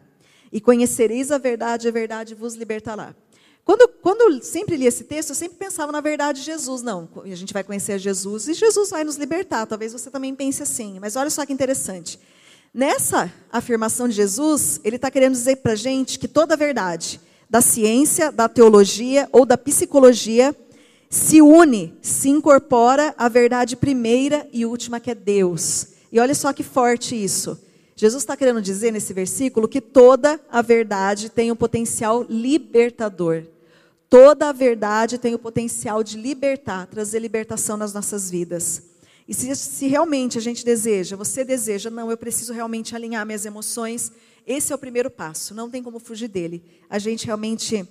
E 0.53 0.61
conhecereis 0.61 1.33
a 1.33 1.38
verdade, 1.38 1.88
e 1.88 1.90
a 1.90 1.92
verdade 1.92 2.33
vos 2.33 2.55
libertará. 2.55 3.12
Quando, 3.64 3.88
quando 4.01 4.20
eu 4.20 4.40
sempre 4.40 4.77
li 4.77 4.87
esse 4.87 5.03
texto, 5.03 5.31
eu 5.31 5.35
sempre 5.35 5.59
pensava 5.59 5.90
na 5.90 6.01
verdade 6.01 6.38
de 6.38 6.46
Jesus. 6.46 6.81
Não, 6.81 7.09
a 7.25 7.35
gente 7.35 7.53
vai 7.53 7.64
conhecer 7.64 7.99
Jesus 7.99 8.46
e 8.46 8.55
Jesus 8.55 8.90
vai 8.90 9.03
nos 9.03 9.16
libertar. 9.16 9.66
Talvez 9.66 9.92
você 9.92 10.09
também 10.09 10.33
pense 10.33 10.62
assim. 10.62 11.01
Mas 11.01 11.16
olha 11.16 11.29
só 11.29 11.44
que 11.44 11.53
interessante. 11.53 12.20
Nessa 12.72 13.33
afirmação 13.51 14.07
de 14.07 14.14
Jesus, 14.14 14.81
ele 14.85 14.94
está 14.94 15.11
querendo 15.11 15.33
dizer 15.33 15.57
para 15.57 15.72
a 15.72 15.77
gente 15.77 16.20
que 16.20 16.29
toda 16.29 16.55
a 16.55 16.57
verdade 16.57 17.20
da 17.51 17.61
ciência, 17.61 18.31
da 18.31 18.49
teologia 18.49 19.29
ou 19.33 19.44
da 19.44 19.59
psicologia 19.59 20.55
se 21.17 21.41
une, 21.41 21.97
se 22.03 22.29
incorpora 22.29 23.15
à 23.17 23.27
verdade 23.27 23.75
primeira 23.75 24.47
e 24.53 24.67
última 24.67 25.01
que 25.01 25.11
é 25.11 25.15
Deus. 25.15 25.89
E 26.13 26.21
olha 26.21 26.35
só 26.35 26.53
que 26.53 26.63
forte 26.63 27.17
isso. 27.17 27.59
Jesus 27.97 28.23
está 28.23 28.37
querendo 28.37 28.61
dizer 28.61 28.93
nesse 28.93 29.15
versículo 29.15 29.67
que 29.67 29.81
toda 29.81 30.39
a 30.51 30.61
verdade 30.61 31.31
tem 31.31 31.51
um 31.51 31.57
potencial 31.57 32.23
libertador. 32.29 33.45
Toda 34.11 34.51
a 34.51 34.53
verdade 34.53 35.17
tem 35.17 35.35
o 35.35 35.39
potencial 35.39 36.05
de 36.05 36.19
libertar, 36.19 36.87
trazer 36.87 37.19
libertação 37.19 37.79
nas 37.79 37.95
nossas 37.95 38.31
vidas. 38.31 38.83
E 39.27 39.33
se, 39.33 39.57
se, 39.57 39.87
realmente 39.87 40.37
a 40.37 40.41
gente 40.43 40.65
deseja, 40.67 41.17
você 41.17 41.43
deseja, 41.43 41.89
não, 41.89 42.11
eu 42.11 42.17
preciso 42.19 42.53
realmente 42.53 42.95
alinhar 42.95 43.25
minhas 43.25 43.47
emoções, 43.47 44.13
esse 44.47 44.71
é 44.71 44.77
o 44.77 44.79
primeiro 44.79 45.11
passo, 45.11 45.55
não 45.55 45.71
tem 45.71 45.83
como 45.83 45.99
fugir 45.99 46.29
dele. 46.29 46.63
A 46.91 46.99
gente 46.99 47.25
realmente 47.25 47.89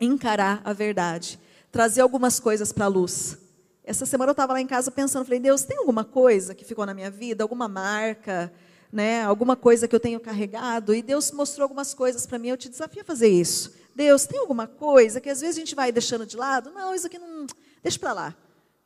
encarar 0.00 0.62
a 0.64 0.72
verdade, 0.72 1.38
trazer 1.72 2.02
algumas 2.02 2.38
coisas 2.38 2.70
para 2.70 2.84
a 2.84 2.88
luz. 2.88 3.38
Essa 3.82 4.06
semana 4.06 4.30
eu 4.30 4.32
estava 4.32 4.52
lá 4.52 4.60
em 4.60 4.66
casa 4.66 4.90
pensando, 4.90 5.24
falei, 5.24 5.40
Deus, 5.40 5.64
tem 5.64 5.78
alguma 5.78 6.04
coisa 6.04 6.54
que 6.54 6.64
ficou 6.64 6.86
na 6.86 6.94
minha 6.94 7.10
vida, 7.10 7.42
alguma 7.42 7.66
marca, 7.66 8.52
né, 8.92 9.24
alguma 9.24 9.56
coisa 9.56 9.88
que 9.88 9.96
eu 9.96 9.98
tenho 9.98 10.20
carregado? 10.20 10.94
E 10.94 11.02
Deus 11.02 11.32
mostrou 11.32 11.64
algumas 11.64 11.94
coisas 11.94 12.26
para 12.26 12.38
mim, 12.38 12.48
eu 12.48 12.56
te 12.58 12.68
desafio 12.68 13.00
a 13.00 13.04
fazer 13.04 13.28
isso. 13.28 13.72
Deus, 13.96 14.26
tem 14.26 14.38
alguma 14.38 14.66
coisa 14.66 15.20
que 15.20 15.30
às 15.30 15.40
vezes 15.40 15.56
a 15.56 15.60
gente 15.60 15.74
vai 15.74 15.90
deixando 15.90 16.26
de 16.26 16.36
lado? 16.36 16.70
Não, 16.70 16.94
isso 16.94 17.06
aqui 17.06 17.18
não, 17.18 17.46
deixa 17.82 17.98
para 17.98 18.12
lá. 18.12 18.36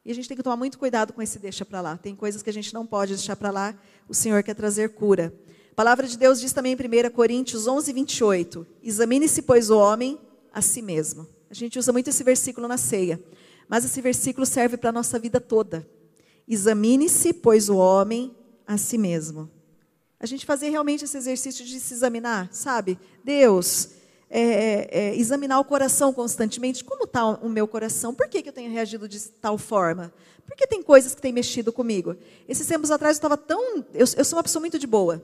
E 0.04 0.10
a 0.12 0.14
gente 0.14 0.28
tem 0.28 0.36
que 0.36 0.42
tomar 0.42 0.56
muito 0.56 0.78
cuidado 0.78 1.12
com 1.12 1.20
esse 1.20 1.38
deixa 1.40 1.64
para 1.64 1.80
lá. 1.80 1.96
Tem 1.96 2.14
coisas 2.14 2.40
que 2.40 2.48
a 2.48 2.52
gente 2.52 2.72
não 2.72 2.86
pode 2.86 3.14
deixar 3.14 3.34
para 3.34 3.50
lá. 3.50 3.74
O 4.08 4.14
Senhor 4.14 4.40
quer 4.44 4.54
trazer 4.54 4.90
cura. 4.90 5.34
A 5.72 5.74
palavra 5.74 6.06
de 6.06 6.16
Deus 6.16 6.40
diz 6.40 6.52
também 6.52 6.72
em 6.72 7.08
1 7.08 7.10
Coríntios 7.10 7.66
11, 7.66 7.92
28. 7.92 8.66
Examine-se, 8.84 9.42
pois, 9.42 9.68
o 9.68 9.76
homem 9.76 10.18
a 10.52 10.62
si 10.62 10.80
mesmo. 10.80 11.26
A 11.50 11.54
gente 11.54 11.78
usa 11.78 11.92
muito 11.92 12.10
esse 12.10 12.24
versículo 12.24 12.66
na 12.66 12.76
ceia. 12.76 13.20
Mas 13.68 13.84
esse 13.84 14.00
versículo 14.00 14.46
serve 14.46 14.76
para 14.76 14.90
a 14.90 14.92
nossa 14.92 15.18
vida 15.18 15.40
toda. 15.40 15.86
Examine-se, 16.46 17.32
pois, 17.32 17.68
o 17.68 17.76
homem 17.76 18.34
a 18.66 18.78
si 18.78 18.96
mesmo. 18.96 19.50
A 20.18 20.26
gente 20.26 20.46
fazer 20.46 20.70
realmente 20.70 21.04
esse 21.04 21.16
exercício 21.16 21.64
de 21.64 21.78
se 21.78 21.92
examinar, 21.92 22.48
sabe? 22.52 22.98
Deus, 23.22 23.90
é, 24.30 24.40
é, 24.40 24.88
é, 24.90 25.16
examinar 25.16 25.58
o 25.60 25.64
coração 25.64 26.12
constantemente. 26.12 26.84
Como 26.84 27.04
está 27.04 27.26
o 27.26 27.48
meu 27.48 27.68
coração? 27.68 28.14
Por 28.14 28.28
que, 28.28 28.42
que 28.42 28.48
eu 28.48 28.52
tenho 28.52 28.70
reagido 28.70 29.08
de 29.08 29.20
tal 29.28 29.58
forma? 29.58 30.12
Porque 30.46 30.66
tem 30.66 30.82
coisas 30.82 31.14
que 31.14 31.20
têm 31.20 31.32
mexido 31.32 31.72
comigo. 31.72 32.16
Esses 32.48 32.66
tempos 32.66 32.90
atrás 32.90 33.16
eu 33.16 33.18
estava 33.18 33.36
tão. 33.36 33.84
Eu, 33.92 34.06
eu, 34.16 34.24
sou 34.24 34.36
uma 34.36 34.42
pessoa 34.42 34.60
muito 34.60 34.78
de 34.78 34.86
boa. 34.86 35.22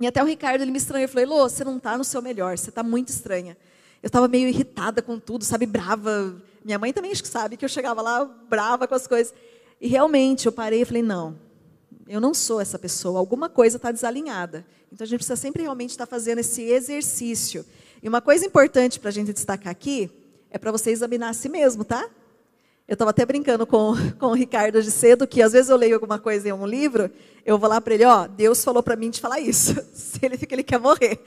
E 0.00 0.06
até 0.06 0.22
o 0.22 0.26
Ricardo 0.26 0.62
ele 0.62 0.70
me 0.70 0.78
estranhou. 0.78 1.04
Eu 1.04 1.08
falei, 1.08 1.26
Lô, 1.26 1.48
você 1.48 1.64
não 1.64 1.76
está 1.76 1.98
no 1.98 2.04
seu 2.04 2.22
melhor, 2.22 2.56
você 2.56 2.70
está 2.70 2.82
muito 2.82 3.08
estranha. 3.08 3.56
Eu 4.04 4.08
estava 4.08 4.28
meio 4.28 4.46
irritada 4.46 5.00
com 5.00 5.18
tudo, 5.18 5.46
sabe, 5.46 5.64
brava. 5.64 6.36
Minha 6.62 6.78
mãe 6.78 6.92
também 6.92 7.10
acho 7.10 7.22
que 7.22 7.28
sabe 7.28 7.56
que 7.56 7.64
eu 7.64 7.68
chegava 7.70 8.02
lá 8.02 8.22
brava 8.26 8.86
com 8.86 8.94
as 8.94 9.06
coisas. 9.06 9.32
E 9.80 9.88
realmente 9.88 10.44
eu 10.44 10.52
parei 10.52 10.82
e 10.82 10.84
falei, 10.84 11.02
não, 11.02 11.38
eu 12.06 12.20
não 12.20 12.34
sou 12.34 12.60
essa 12.60 12.78
pessoa, 12.78 13.18
alguma 13.18 13.48
coisa 13.48 13.78
está 13.78 13.90
desalinhada. 13.90 14.66
Então 14.92 15.06
a 15.06 15.08
gente 15.08 15.20
precisa 15.20 15.36
sempre 15.36 15.62
realmente 15.62 15.92
estar 15.92 16.04
tá 16.04 16.10
fazendo 16.10 16.40
esse 16.40 16.60
exercício 16.64 17.64
e 18.02 18.08
uma 18.10 18.20
coisa 18.20 18.44
importante 18.44 19.00
para 19.00 19.08
a 19.08 19.12
gente 19.12 19.32
destacar 19.32 19.70
aqui 19.70 20.10
é 20.50 20.58
para 20.58 20.70
você 20.70 20.90
examinar 20.90 21.30
a 21.30 21.32
si 21.32 21.48
mesmo, 21.48 21.86
tá? 21.86 22.06
Eu 22.86 22.92
estava 22.92 23.10
até 23.10 23.24
brincando 23.24 23.66
com, 23.66 23.94
com 24.20 24.26
o 24.26 24.34
Ricardo 24.34 24.82
de 24.82 24.90
cedo, 24.90 25.26
que 25.26 25.40
às 25.40 25.52
vezes 25.52 25.70
eu 25.70 25.76
leio 25.78 25.94
alguma 25.94 26.18
coisa 26.18 26.46
em 26.46 26.52
um 26.52 26.66
livro, 26.66 27.10
eu 27.46 27.58
vou 27.58 27.66
lá 27.66 27.80
para 27.80 27.94
ele, 27.94 28.04
ó, 28.04 28.26
Deus 28.26 28.62
falou 28.62 28.82
para 28.82 28.94
mim 28.94 29.08
de 29.08 29.22
falar 29.22 29.40
isso. 29.40 29.74
Se 29.94 30.18
ele 30.22 30.36
fica, 30.36 30.54
ele 30.54 30.62
quer 30.62 30.78
morrer. 30.78 31.18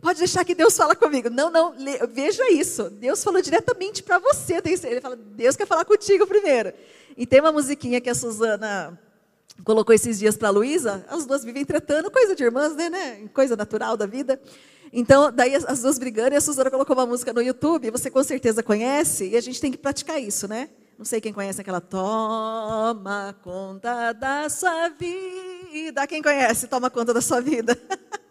Pode 0.00 0.18
deixar 0.18 0.44
que 0.44 0.54
Deus 0.54 0.76
fala 0.76 0.94
comigo. 0.94 1.30
Não, 1.30 1.50
não, 1.50 1.74
veja 2.12 2.50
isso. 2.52 2.90
Deus 2.90 3.24
falou 3.24 3.40
diretamente 3.40 4.02
para 4.02 4.18
você. 4.18 4.60
Ele 4.84 5.00
fala, 5.00 5.16
Deus 5.16 5.56
quer 5.56 5.66
falar 5.66 5.84
contigo 5.84 6.26
primeiro. 6.26 6.72
E 7.16 7.26
tem 7.26 7.40
uma 7.40 7.52
musiquinha 7.52 8.00
que 8.00 8.10
a 8.10 8.14
Suzana 8.14 8.98
colocou 9.64 9.94
esses 9.94 10.18
dias 10.18 10.36
para 10.36 10.48
a 10.48 10.50
Luísa. 10.50 11.04
As 11.08 11.24
duas 11.26 11.44
vivem 11.44 11.64
tratando, 11.64 12.10
coisa 12.10 12.34
de 12.34 12.42
irmãs, 12.42 12.74
né, 12.74 12.90
né? 12.90 13.28
Coisa 13.32 13.56
natural 13.56 13.96
da 13.96 14.06
vida. 14.06 14.40
Então, 14.92 15.32
daí 15.32 15.54
as 15.54 15.82
duas 15.82 15.98
brigando 15.98 16.34
e 16.34 16.36
a 16.36 16.40
Suzana 16.40 16.70
colocou 16.70 16.94
uma 16.94 17.06
música 17.06 17.32
no 17.32 17.42
YouTube, 17.42 17.90
você 17.90 18.10
com 18.10 18.22
certeza 18.22 18.62
conhece, 18.62 19.28
e 19.28 19.36
a 19.36 19.40
gente 19.40 19.60
tem 19.60 19.72
que 19.72 19.78
praticar 19.78 20.20
isso, 20.20 20.46
né? 20.46 20.68
Não 20.96 21.04
sei 21.04 21.20
quem 21.20 21.32
conhece 21.32 21.60
aquela 21.60 21.80
Toma 21.80 23.34
conta 23.42 24.12
da 24.12 24.48
sua 24.48 24.88
vida. 24.90 26.06
Quem 26.06 26.22
conhece? 26.22 26.68
Toma 26.68 26.88
conta 26.88 27.12
da 27.12 27.20
sua 27.20 27.40
vida. 27.40 27.76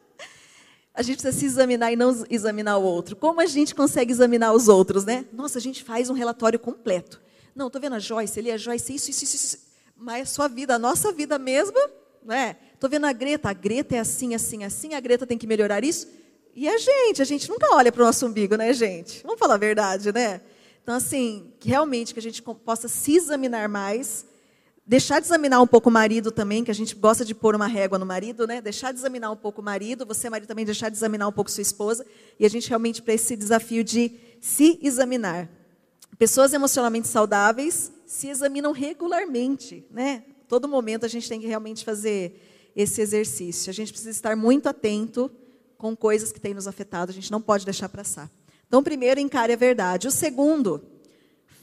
a 0.94 1.02
gente 1.02 1.18
precisa 1.18 1.38
se 1.38 1.46
examinar 1.46 1.92
e 1.92 1.96
não 1.96 2.26
examinar 2.30 2.78
o 2.78 2.84
outro. 2.84 3.16
Como 3.16 3.42
a 3.42 3.46
gente 3.46 3.74
consegue 3.74 4.12
examinar 4.12 4.54
os 4.54 4.68
outros, 4.68 5.06
né? 5.06 5.26
Nossa, 5.34 5.58
a 5.58 5.62
gente 5.62 5.84
faz 5.84 6.10
um 6.10 6.14
relatório 6.14 6.60
completo. 6.60 7.20
Não, 7.56 7.68
estou 7.68 7.82
vendo 7.82 7.96
a 7.96 8.00
Joyce 8.00 8.40
ali, 8.40 8.52
a 8.52 8.58
Joyce, 8.58 8.96
isso, 8.96 9.10
isso, 9.10 9.24
isso, 9.24 9.36
isso. 9.36 9.58
Mas 9.98 10.30
a 10.30 10.34
sua 10.34 10.48
vida, 10.48 10.76
a 10.76 10.80
nossa 10.80 11.12
vida 11.12 11.40
mesmo, 11.40 11.78
né? 12.24 12.58
Estou 12.74 12.90
vendo 12.90 13.06
a 13.06 13.14
Greta, 13.14 13.50
a 13.50 13.54
Greta 13.54 13.96
é 13.96 14.00
assim, 14.00 14.36
assim, 14.36 14.64
assim, 14.64 14.94
a 14.94 15.00
Greta 15.00 15.26
tem 15.26 15.38
que 15.38 15.48
melhorar 15.48 15.84
isso 15.84 16.08
e 16.56 16.68
a 16.68 16.78
gente. 16.78 17.22
A 17.22 17.26
gente 17.26 17.50
nunca 17.50 17.76
olha 17.76 17.92
para 17.92 18.02
o 18.02 18.06
nosso 18.06 18.26
umbigo, 18.26 18.56
né, 18.56 18.74
gente? 18.74 19.24
Vamos 19.24 19.40
falar 19.40 19.56
a 19.56 19.58
verdade, 19.58 20.12
né? 20.12 20.42
Então, 20.82 20.96
assim, 20.96 21.54
que 21.60 21.70
realmente 21.70 22.14
que 22.14 22.20
a 22.20 22.24
gente 22.24 22.42
possa 22.42 22.88
se 22.88 23.16
examinar 23.16 23.70
mais, 23.70 24.26
deixar 24.86 25.20
de 25.20 25.28
examinar 25.28 25.62
um 25.62 25.68
pouco 25.68 25.90
o 25.90 25.92
marido 25.92 26.32
também, 26.32 26.64
que 26.64 26.72
a 26.72 26.76
gente 26.76 26.96
gosta 26.96 27.24
de 27.24 27.34
pôr 27.34 27.56
uma 27.56 27.68
régua 27.68 27.98
no 27.98 28.06
marido, 28.06 28.46
né? 28.46 28.62
Deixar 28.62 28.92
de 28.92 29.00
examinar 29.00 29.32
um 29.32 29.36
pouco 29.36 29.62
o 29.62 29.64
marido, 29.64 30.06
você, 30.06 30.30
marido, 30.30 30.48
também 30.48 30.66
deixar 30.66 30.90
de 30.90 30.98
examinar 30.98 31.28
um 31.28 31.32
pouco 31.32 31.50
sua 31.50 31.62
esposa, 31.62 32.06
e 32.40 32.46
a 32.46 32.50
gente 32.50 32.68
realmente 32.68 33.02
para 33.02 33.14
esse 33.14 33.36
desafio 33.36 33.84
de 33.84 34.12
se 34.42 34.80
examinar. 34.82 35.50
Pessoas 36.18 36.54
emocionalmente 36.54 37.08
saudáveis 37.08 37.92
se 38.06 38.28
examinam 38.28 38.72
regularmente, 38.72 39.86
né? 39.90 40.24
Todo 40.48 40.68
momento 40.68 41.06
a 41.06 41.10
gente 41.10 41.28
tem 41.28 41.40
que 41.40 41.48
realmente 41.48 41.84
fazer 41.84 42.72
esse 42.76 43.02
exercício. 43.02 43.70
A 43.70 43.74
gente 43.74 43.92
precisa 43.92 44.12
estar 44.12 44.36
muito 44.36 44.68
atento 44.68 45.32
com 45.78 45.96
coisas 45.96 46.32
que 46.32 46.40
têm 46.40 46.54
nos 46.54 46.68
afetado, 46.68 47.12
a 47.12 47.14
gente 47.14 47.32
não 47.32 47.42
pode 47.42 47.66
deixar 47.66 47.90
passar. 47.90 48.30
Então, 48.68 48.84
primeiro, 48.84 49.20
encare 49.20 49.54
a 49.54 49.56
verdade. 49.56 50.08
O 50.08 50.12
segundo, 50.12 50.82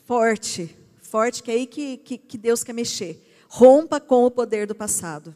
forte, 0.06 0.76
forte, 1.10 1.42
que 1.42 1.50
é 1.50 1.54
aí 1.54 1.66
que, 1.66 1.96
que, 1.98 2.16
que 2.16 2.38
Deus 2.38 2.62
quer 2.62 2.72
mexer. 2.72 3.26
Rompa 3.48 3.98
com 4.00 4.24
o 4.24 4.30
poder 4.30 4.66
do 4.66 4.74
passado. 4.74 5.34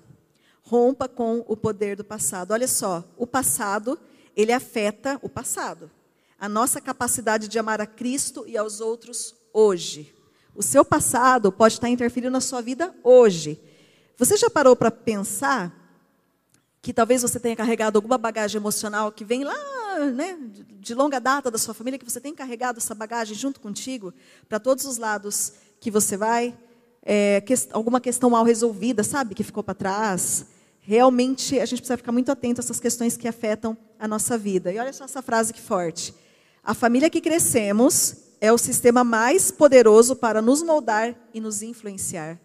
Rompa 0.63 1.09
com 1.09 1.45
o 1.49 1.57
poder 1.57 1.97
do 1.97 2.05
passado. 2.05 2.53
Olha 2.53 2.69
só, 2.69 3.05
o 3.17 3.27
passado, 3.27 3.99
ele 4.37 4.53
afeta 4.53 5.19
o 5.21 5.29
passado. 5.29 5.91
A 6.39 6.49
nossa 6.49 6.81
capacidade 6.81 7.49
de 7.49 7.59
amar 7.59 7.81
a 7.81 7.87
Cristo 7.87 8.45
e 8.47 8.57
aos 8.57 8.81
outros 8.81 9.35
hoje. 9.53 10.15
O 10.55 10.63
seu 10.63 10.85
passado 10.85 11.51
pode 11.51 11.75
estar 11.75 11.89
interferindo 11.89 12.31
na 12.31 12.41
sua 12.41 12.63
vida 12.63 12.95
hoje. 13.03 13.61
Você 14.17 14.37
já 14.37 14.49
parou 14.49 14.77
para 14.77 14.91
pensar 14.91 15.73
que 16.81 16.93
talvez 16.93 17.23
você 17.23 17.41
tenha 17.41 17.57
carregado 17.57 17.97
alguma 17.99 18.17
bagagem 18.17 18.61
emocional 18.61 19.11
que 19.11 19.25
vem 19.25 19.43
lá, 19.43 19.57
né, 19.99 20.39
de 20.81 20.95
longa 20.95 21.19
data 21.19 21.51
da 21.51 21.59
sua 21.59 21.75
família, 21.75 21.99
que 21.99 22.05
você 22.05 22.21
tem 22.21 22.35
carregado 22.35 22.79
essa 22.79 22.95
bagagem 22.95 23.35
junto 23.35 23.61
contigo 23.61 24.13
para 24.49 24.59
todos 24.59 24.85
os 24.85 24.99
lados 24.99 25.53
que 25.81 25.91
você 25.91 26.17
vai, 26.17 26.57
é, 27.03 27.41
que, 27.41 27.55
alguma 27.73 28.01
questão 28.01 28.31
mal 28.31 28.45
resolvida, 28.45 29.03
sabe, 29.03 29.35
que 29.35 29.43
ficou 29.43 29.63
para 29.63 29.75
trás. 29.75 30.47
Realmente 30.81 31.59
a 31.59 31.67
gente 31.67 31.79
precisa 31.79 31.97
ficar 31.97 32.13
muito 32.13 32.31
atento 32.31 32.61
a 32.61 32.63
essas 32.63 32.81
questões 32.81 33.17
que 33.17 33.29
afetam 33.29 33.77
a 33.99 34.07
nossa 34.07 34.37
vida. 34.37 34.73
E 34.73 34.79
olha 34.79 34.93
só 34.93 35.05
essa 35.05 35.23
frase 35.23 35.53
que 35.53 35.61
forte. 35.61 36.15
A 36.63 36.75
família 36.75 37.11
que 37.11 37.21
crescemos 37.21 38.17
é 38.41 38.53
o 38.53 38.59
sistema 38.59 39.05
mais 39.05 39.51
poderoso 39.51 40.17
para 40.17 40.43
nos 40.43 40.63
moldar 40.63 41.15
e 41.33 41.41
nos 41.41 41.63
influenciar. 41.63 42.39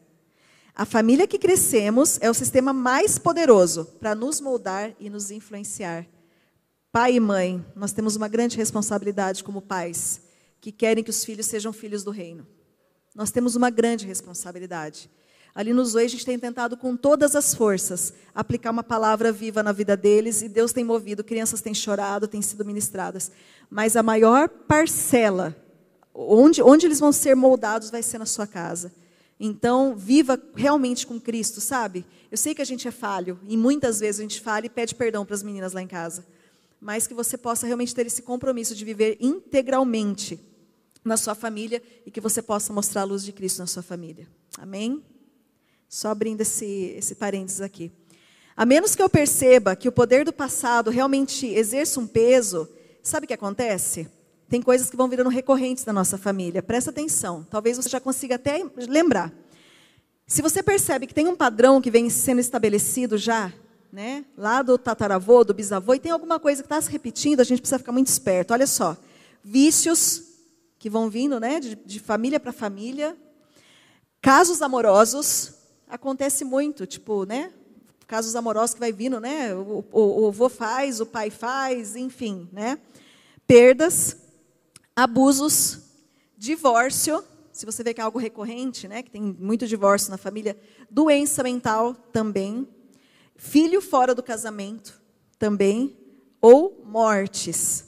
A 0.75 0.85
família 0.85 1.27
que 1.27 1.37
crescemos 1.37 2.17
é 2.21 2.29
o 2.29 2.33
sistema 2.33 2.71
mais 2.71 3.19
poderoso 3.19 3.85
para 3.99 4.15
nos 4.15 4.39
moldar 4.39 4.93
e 4.99 5.09
nos 5.09 5.29
influenciar. 5.29 6.05
Pai 6.91 7.13
e 7.13 7.19
mãe, 7.19 7.63
nós 7.75 7.91
temos 7.91 8.15
uma 8.15 8.27
grande 8.27 8.57
responsabilidade 8.57 9.43
como 9.43 9.61
pais 9.61 10.21
que 10.59 10.71
querem 10.71 11.03
que 11.03 11.11
os 11.11 11.23
filhos 11.23 11.45
sejam 11.45 11.71
filhos 11.71 12.03
do 12.03 12.09
reino. 12.09 12.47
Nós 13.13 13.29
temos 13.29 13.55
uma 13.55 13.69
grande 13.69 14.07
responsabilidade. 14.07 15.07
Ali 15.53 15.71
no 15.71 15.85
Zoe, 15.85 16.05
a 16.05 16.09
gente 16.09 16.25
tem 16.25 16.39
tentado 16.39 16.75
com 16.75 16.97
todas 16.97 17.35
as 17.35 17.53
forças 17.53 18.11
aplicar 18.33 18.71
uma 18.71 18.83
palavra 18.83 19.31
viva 19.31 19.61
na 19.61 19.71
vida 19.71 19.95
deles 19.95 20.41
e 20.41 20.49
Deus 20.49 20.73
tem 20.73 20.83
movido, 20.83 21.23
crianças 21.23 21.61
têm 21.61 21.75
chorado, 21.75 22.27
têm 22.27 22.41
sido 22.41 22.65
ministradas. 22.65 23.31
Mas 23.69 23.95
a 23.95 24.01
maior 24.01 24.49
parcela, 24.49 25.55
onde, 26.11 26.59
onde 26.59 26.87
eles 26.87 26.99
vão 26.99 27.11
ser 27.11 27.35
moldados, 27.35 27.91
vai 27.91 28.01
ser 28.01 28.17
na 28.17 28.25
sua 28.25 28.47
casa. 28.47 28.91
Então, 29.39 29.95
viva 29.95 30.41
realmente 30.55 31.05
com 31.05 31.19
Cristo, 31.19 31.61
sabe? 31.61 32.03
Eu 32.31 32.37
sei 32.37 32.55
que 32.55 32.63
a 32.63 32.65
gente 32.65 32.87
é 32.87 32.91
falho, 32.91 33.39
e 33.47 33.55
muitas 33.55 33.99
vezes 33.99 34.19
a 34.19 34.23
gente 34.23 34.41
falha 34.41 34.65
e 34.65 34.69
pede 34.69 34.95
perdão 34.95 35.23
para 35.23 35.35
as 35.35 35.43
meninas 35.43 35.71
lá 35.71 35.81
em 35.83 35.87
casa. 35.87 36.25
Mas 36.79 37.07
que 37.07 37.13
você 37.13 37.37
possa 37.37 37.65
realmente 37.65 37.93
ter 37.93 38.05
esse 38.05 38.21
compromisso 38.21 38.73
de 38.73 38.85
viver 38.85 39.17
integralmente 39.19 40.39
na 41.03 41.17
sua 41.17 41.35
família 41.35 41.81
e 42.05 42.11
que 42.11 42.21
você 42.21 42.41
possa 42.41 42.71
mostrar 42.71 43.01
a 43.01 43.05
luz 43.05 43.23
de 43.23 43.31
Cristo 43.31 43.59
na 43.59 43.67
sua 43.67 43.83
família. 43.83 44.27
Amém? 44.57 45.03
Só 45.87 46.09
abrindo 46.09 46.41
esse, 46.41 46.93
esse 46.97 47.15
parênteses 47.15 47.61
aqui. 47.61 47.91
A 48.55 48.65
menos 48.65 48.93
que 48.93 49.01
eu 49.01 49.09
perceba 49.09 49.75
que 49.75 49.87
o 49.87 49.91
poder 49.91 50.25
do 50.25 50.33
passado 50.33 50.89
realmente 50.89 51.47
exerça 51.47 51.99
um 51.99 52.05
peso, 52.05 52.67
sabe 53.01 53.25
o 53.25 53.27
que 53.27 53.33
acontece? 53.33 54.07
Tem 54.49 54.61
coisas 54.61 54.89
que 54.89 54.97
vão 54.97 55.07
virando 55.07 55.29
recorrentes 55.29 55.85
na 55.85 55.93
nossa 55.93 56.17
família. 56.17 56.61
Presta 56.61 56.89
atenção. 56.89 57.45
Talvez 57.49 57.77
você 57.77 57.87
já 57.87 57.99
consiga 57.99 58.35
até 58.35 58.65
lembrar. 58.75 59.33
Se 60.27 60.41
você 60.41 60.61
percebe 60.61 61.07
que 61.07 61.13
tem 61.13 61.27
um 61.27 61.35
padrão 61.35 61.79
que 61.81 61.89
vem 61.89 62.09
sendo 62.09 62.39
estabelecido 62.39 63.17
já, 63.17 63.53
né, 63.91 64.23
lá 64.37 64.61
do 64.61 64.77
tataravô, 64.77 65.43
do 65.43 65.53
bisavô, 65.53 65.93
e 65.93 65.99
tem 65.99 66.11
alguma 66.11 66.39
coisa 66.39 66.61
que 66.61 66.67
está 66.67 66.79
se 66.81 66.91
repetindo, 66.91 67.39
a 67.39 67.43
gente 67.43 67.59
precisa 67.59 67.79
ficar 67.79 67.91
muito 67.91 68.07
esperto. 68.07 68.53
Olha 68.53 68.67
só, 68.67 68.95
vícios 69.43 70.23
que 70.77 70.89
vão 70.89 71.09
vindo, 71.09 71.39
né, 71.39 71.59
de, 71.59 71.75
de 71.75 71.99
família 71.99 72.39
para 72.39 72.51
família, 72.51 73.17
casos 74.21 74.61
amorosos, 74.61 75.53
acontece 75.87 76.45
muito, 76.45 76.85
tipo, 76.85 77.25
né, 77.25 77.51
casos 78.07 78.35
amorosos 78.35 78.73
que 78.73 78.79
vai 78.79 78.91
vindo, 78.91 79.19
né, 79.19 79.53
o, 79.53 79.83
o, 79.91 80.21
o 80.21 80.27
avô 80.27 80.49
faz, 80.49 81.01
o 81.01 81.05
pai 81.05 81.29
faz, 81.29 81.95
enfim, 81.95 82.47
né, 82.51 82.79
perdas, 83.45 84.17
abusos, 84.95 85.79
divórcio, 86.37 87.23
se 87.51 87.65
você 87.65 87.83
vê 87.83 87.93
que 87.93 87.99
é 87.99 88.03
algo 88.03 88.17
recorrente, 88.17 88.87
né, 88.87 89.03
que 89.03 89.11
tem 89.11 89.21
muito 89.21 89.67
divórcio 89.67 90.09
na 90.11 90.17
família, 90.17 90.57
doença 90.89 91.43
mental 91.43 91.93
também, 91.93 92.65
filho 93.39 93.81
fora 93.81 94.13
do 94.13 94.21
casamento 94.21 95.01
também, 95.39 95.97
ou 96.41 96.83
mortes. 96.85 97.85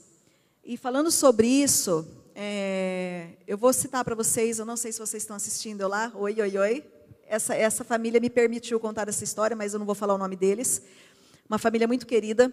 E 0.64 0.78
falando 0.78 1.12
sobre 1.12 1.46
isso, 1.46 2.08
é, 2.34 3.32
eu 3.46 3.58
vou 3.58 3.74
citar 3.74 4.04
para 4.06 4.16
vocês, 4.16 4.60
eu 4.60 4.66
não 4.66 4.78
sei 4.78 4.94
se 4.94 5.00
vocês 5.00 5.22
estão 5.22 5.36
assistindo 5.36 5.86
lá, 5.88 6.12
oi, 6.16 6.42
oi, 6.42 6.58
oi. 6.58 6.86
Essa, 7.28 7.54
essa 7.54 7.84
família 7.84 8.20
me 8.20 8.30
permitiu 8.30 8.80
contar 8.80 9.10
essa 9.10 9.24
história, 9.26 9.56
mas 9.56 9.74
eu 9.74 9.80
não 9.80 9.86
vou 9.86 9.96
falar 9.96 10.16
o 10.16 10.18
nome 10.18 10.38
deles. 10.38 10.82
Uma 11.48 11.58
família 11.58 11.88
muito 11.88 12.08
querida. 12.08 12.52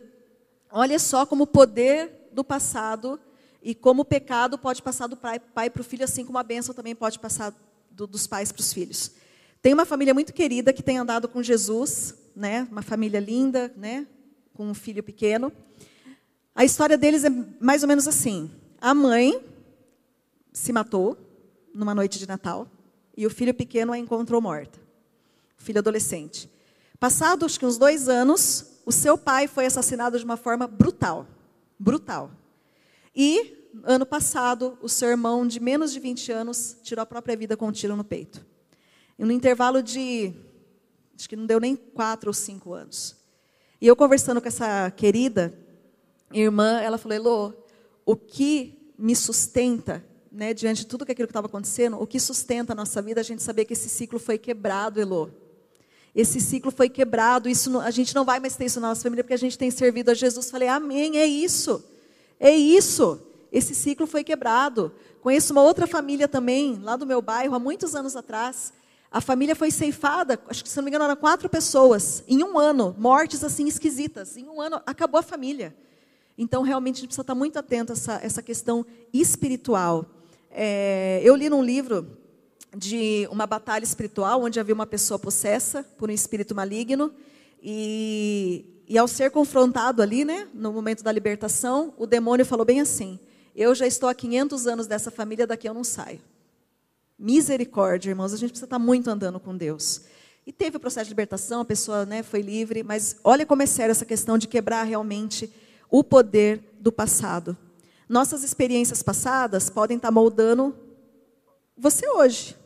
Olha 0.71 0.99
só 0.99 1.25
como 1.25 1.45
o 1.45 1.47
poder 1.47 2.29
do 2.33 2.43
passado 2.43 3.19
e 3.63 3.75
como 3.75 4.03
o 4.03 4.05
pecado 4.05 4.59
pode 4.59 4.83
passar 4.83 5.07
do 5.07 5.17
pai, 5.17 5.39
para 5.39 5.81
o 5.81 5.85
filho, 5.85 6.05
assim 6.05 6.25
como 6.25 6.39
a 6.39 6.43
bênção 6.43 6.75
também 6.75 6.97
pode 6.97 7.19
passar 7.19 7.55
do, 7.91 8.09
dos 8.09 8.27
pais 8.27 8.51
para 8.51 8.61
os 8.61 8.73
filhos. 8.73 9.13
Tem 9.63 9.73
uma 9.73 9.85
família 9.85 10.15
muito 10.15 10.33
querida 10.33 10.73
que 10.73 10.83
tem 10.83 10.99
andado 10.99 11.29
com 11.29 11.43
Jesus, 11.43 12.15
né? 12.39 12.67
uma 12.71 12.83
família 12.83 13.19
linda, 13.19 13.73
né? 13.77 14.07
com 14.55 14.67
um 14.71 14.75
filho 14.75 15.03
pequeno. 15.03 15.53
A 16.55 16.65
história 16.65 16.97
deles 16.97 17.25
é 17.25 17.31
mais 17.61 17.83
ou 17.83 17.89
menos 17.89 18.07
assim. 18.07 18.51
A 18.81 18.95
mãe 18.95 19.45
se 20.53 20.73
matou 20.73 21.19
numa 21.75 21.95
noite 21.95 22.19
de 22.19 22.27
Natal 22.27 22.69
e 23.17 23.27
o 23.27 23.31
filho 23.31 23.53
pequeno 23.53 23.93
a 23.93 23.99
encontrou 23.99 24.41
morta. 24.41 24.79
Filho 25.57 25.81
adolescente. 25.81 26.49
Passados 27.01 27.47
acho 27.47 27.61
que 27.61 27.67
uns 27.67 27.77
dois 27.77 28.09
anos, 28.09 28.81
o 28.87 28.93
seu 28.93 29.19
pai 29.19 29.47
foi 29.49 29.67
assassinado 29.67 30.19
de 30.19 30.25
uma 30.25 30.37
forma 30.37 30.67
brutal. 30.67 31.27
Brutal. 31.79 32.31
E, 33.15 33.69
ano 33.85 34.07
passado, 34.07 34.79
o 34.81 34.89
seu 34.89 35.09
irmão, 35.09 35.47
de 35.47 35.61
menos 35.61 35.93
de 35.93 35.99
20 35.99 36.33
anos, 36.33 36.77
tirou 36.83 37.03
a 37.03 37.07
própria 37.07 37.37
vida 37.37 37.57
com 37.57 37.67
um 37.67 37.73
tiro 37.73 37.97
no 37.97 38.05
peito. 38.05 38.45
E 39.19 39.25
no 39.25 39.33
intervalo 39.33 39.83
de, 39.83 40.33
acho 41.19 41.29
que 41.29 41.35
não 41.35 41.47
deu 41.47 41.59
nem 41.59 41.75
quatro 41.75 42.31
ou 42.31 42.35
cinco 42.35 42.73
anos. 42.73 43.17
E 43.81 43.87
eu 43.87 43.97
conversando 43.97 44.41
com 44.41 44.47
essa 44.47 44.91
querida 44.91 45.53
irmã, 46.33 46.81
ela 46.81 46.97
falou, 46.97 47.17
Elô, 47.17 47.53
o 48.07 48.15
que 48.15 48.93
me 48.97 49.17
sustenta, 49.17 50.05
né, 50.31 50.55
diante 50.55 50.81
de 50.81 50.87
tudo 50.87 51.03
aquilo 51.03 51.27
que 51.27 51.31
estava 51.31 51.47
acontecendo, 51.47 52.01
o 52.01 52.07
que 52.07 52.21
sustenta 52.21 52.73
a 52.73 52.77
nossa 52.77 53.03
vida, 53.03 53.21
a 53.21 53.25
gente 53.25 53.43
saber 53.43 53.65
que 53.65 53.73
esse 53.73 53.89
ciclo 53.89 54.19
foi 54.19 54.39
quebrado, 54.39 55.01
Elô. 55.01 55.29
Esse 56.15 56.41
ciclo 56.41 56.71
foi 56.71 56.89
quebrado, 56.89 57.49
isso, 57.49 57.79
a 57.81 57.91
gente 57.91 58.15
não 58.15 58.25
vai 58.25 58.41
mais 58.41 58.57
ter 58.57 58.67
isso 58.67 58.81
na 58.81 58.89
nossa 58.89 59.03
família, 59.03 59.23
porque 59.23 59.35
a 59.35 59.39
gente 59.39 59.59
tem 59.59 59.71
servido 59.71 60.11
a 60.11 60.15
Jesus. 60.15 60.51
Falei, 60.51 60.69
amém, 60.69 61.19
é 61.19 61.27
isso. 61.27 61.85
É 62.39 62.51
isso. 62.51 63.21
Esse 63.53 63.75
ciclo 63.75 64.07
foi 64.07 64.25
quebrado. 64.25 64.93
Conheço 65.21 65.53
uma 65.53 65.63
outra 65.63 65.87
família 65.87 66.27
também, 66.27 66.79
lá 66.83 66.97
do 66.97 67.07
meu 67.07 67.21
bairro, 67.21 67.55
há 67.55 67.59
muitos 67.59 67.95
anos 67.95 68.17
atrás. 68.17 68.73
A 69.11 69.21
família 69.21 69.57
foi 69.57 69.71
ceifada, 69.71 70.39
acho 70.49 70.63
que 70.63 70.69
se 70.69 70.77
não 70.77 70.85
me 70.85 70.91
engano 70.91 71.05
eram 71.05 71.17
quatro 71.17 71.49
pessoas, 71.49 72.23
em 72.29 72.43
um 72.45 72.59
ano, 72.59 72.95
mortes 72.99 73.43
assim 73.43 73.67
esquisitas. 73.67 74.37
Em 74.37 74.49
um 74.49 74.61
ano, 74.61 74.81
acabou 74.85 75.19
a 75.19 75.23
família. 75.23 75.75
Então, 76.37 76.63
realmente, 76.63 76.97
a 76.97 76.99
gente 76.99 77.09
precisa 77.09 77.23
estar 77.23 77.35
muito 77.35 77.59
atento 77.59 77.93
a 77.93 77.95
essa, 77.95 78.21
essa 78.23 78.43
questão 78.43 78.85
espiritual. 79.13 80.07
É, 80.51 81.21
eu 81.25 81.35
li 81.35 81.49
num 81.49 81.63
livro 81.63 82.17
de 82.77 83.27
uma 83.31 83.47
batalha 83.47 83.85
espiritual, 83.85 84.43
onde 84.43 84.61
havia 84.61 84.75
uma 84.75 84.87
pessoa 84.87 85.19
possessa 85.19 85.83
por 85.97 86.11
um 86.11 86.13
espírito 86.13 86.55
maligno, 86.55 87.13
e 87.63 88.79
e 88.89 88.97
ao 88.97 89.07
ser 89.07 89.31
confrontado 89.31 90.01
ali, 90.01 90.25
né, 90.25 90.49
no 90.55 90.73
momento 90.73 91.05
da 91.05 91.13
libertação, 91.13 91.93
o 91.99 92.07
demônio 92.07 92.47
falou 92.47 92.65
bem 92.65 92.81
assim: 92.81 93.21
Eu 93.55 93.75
já 93.75 93.87
estou 93.87 94.09
há 94.09 94.15
500 94.15 94.67
anos 94.67 94.87
dessa 94.87 95.11
família, 95.11 95.47
daqui 95.47 95.69
eu 95.69 95.75
não 95.75 95.85
saio. 95.85 96.21
Misericórdia, 97.19 98.11
irmãos, 98.11 98.33
a 98.33 98.37
gente 98.37 98.51
precisa 98.51 98.67
estar 98.67 98.79
muito 98.79 99.11
andando 99.11 99.41
com 99.41 99.57
Deus. 99.57 100.03
E 100.47 100.53
teve 100.53 100.77
o 100.77 100.81
processo 100.81 101.07
de 101.07 101.11
libertação, 101.11 101.61
a 101.61 101.65
pessoa 101.65 102.07
né, 102.07 102.23
foi 102.23 102.41
livre, 102.41 102.83
mas 102.83 103.17
olha 103.25 103.45
como 103.45 103.63
é 103.63 103.67
sério 103.67 103.91
essa 103.91 104.05
questão 104.05 104.39
de 104.39 104.47
quebrar 104.47 104.85
realmente 104.85 105.53
o 105.91 106.05
poder 106.05 106.63
do 106.81 106.93
passado. 106.93 107.57
Nossas 108.09 108.43
experiências 108.43 109.03
passadas 109.03 109.69
podem 109.69 109.97
estar 109.97 110.11
moldando 110.11 110.75
você 111.77 112.09
hoje. 112.09 112.57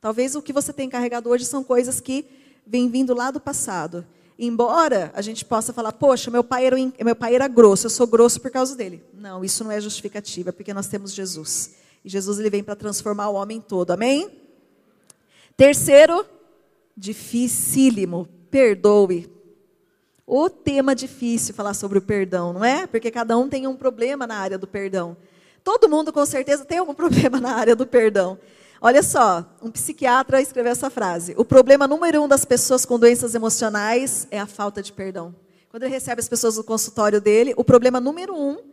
Talvez 0.00 0.34
o 0.34 0.42
que 0.42 0.52
você 0.52 0.72
tem 0.72 0.88
carregado 0.88 1.28
hoje 1.28 1.44
são 1.44 1.62
coisas 1.62 2.00
que 2.00 2.24
vêm 2.66 2.88
vindo 2.88 3.14
lá 3.14 3.30
do 3.30 3.38
passado. 3.38 4.04
Embora 4.38 5.10
a 5.14 5.20
gente 5.20 5.44
possa 5.44 5.72
falar, 5.72 5.92
poxa, 5.92 6.30
meu 6.30 6.42
pai, 6.42 6.66
era, 6.66 6.76
meu 6.76 7.16
pai 7.16 7.34
era 7.34 7.48
grosso, 7.48 7.86
eu 7.86 7.90
sou 7.90 8.06
grosso 8.06 8.40
por 8.40 8.50
causa 8.50 8.74
dele. 8.74 9.02
Não, 9.12 9.44
isso 9.44 9.62
não 9.62 9.70
é 9.70 9.80
justificativa, 9.80 10.52
porque 10.52 10.72
nós 10.72 10.86
temos 10.86 11.12
Jesus. 11.12 11.74
Jesus 12.08 12.38
ele 12.38 12.50
vem 12.50 12.62
para 12.62 12.76
transformar 12.76 13.28
o 13.28 13.34
homem 13.34 13.60
todo. 13.60 13.90
Amém? 13.90 14.30
Terceiro, 15.56 16.24
dificílimo, 16.96 18.28
perdoe. 18.50 19.30
O 20.26 20.50
tema 20.50 20.94
difícil 20.94 21.54
falar 21.54 21.74
sobre 21.74 21.98
o 21.98 22.02
perdão, 22.02 22.52
não 22.52 22.64
é? 22.64 22.86
Porque 22.86 23.10
cada 23.10 23.36
um 23.36 23.48
tem 23.48 23.66
um 23.66 23.74
problema 23.74 24.26
na 24.26 24.36
área 24.36 24.58
do 24.58 24.66
perdão. 24.66 25.16
Todo 25.64 25.88
mundo 25.88 26.12
com 26.12 26.24
certeza 26.24 26.64
tem 26.64 26.78
algum 26.78 26.92
problema 26.94 27.40
na 27.40 27.54
área 27.54 27.74
do 27.74 27.86
perdão. 27.86 28.38
Olha 28.80 29.02
só, 29.02 29.44
um 29.60 29.70
psiquiatra 29.70 30.40
escreveu 30.40 30.72
essa 30.72 30.90
frase: 30.90 31.34
O 31.36 31.44
problema 31.44 31.88
número 31.88 32.22
um 32.22 32.28
das 32.28 32.44
pessoas 32.44 32.84
com 32.84 32.98
doenças 32.98 33.34
emocionais 33.34 34.28
é 34.30 34.38
a 34.38 34.46
falta 34.46 34.82
de 34.82 34.92
perdão. 34.92 35.34
Quando 35.70 35.82
ele 35.82 35.92
recebe 35.92 36.20
as 36.20 36.28
pessoas 36.28 36.56
no 36.56 36.64
consultório 36.64 37.20
dele, 37.20 37.54
o 37.56 37.64
problema 37.64 38.00
número 38.00 38.34
um 38.34 38.67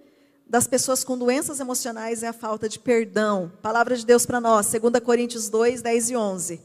das 0.47 0.67
pessoas 0.67 1.03
com 1.03 1.17
doenças 1.17 1.59
emocionais 1.59 2.23
é 2.23 2.27
a 2.27 2.33
falta 2.33 2.69
de 2.69 2.79
perdão. 2.79 3.51
Palavra 3.61 3.95
de 3.95 4.05
Deus 4.05 4.25
para 4.25 4.39
nós, 4.39 4.71
2 4.71 5.03
Coríntios 5.03 5.49
2, 5.49 5.81
10 5.81 6.09
e 6.11 6.15
11. 6.15 6.61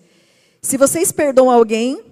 Se 0.61 0.76
vocês 0.76 1.11
perdoam 1.11 1.51
alguém, 1.51 2.03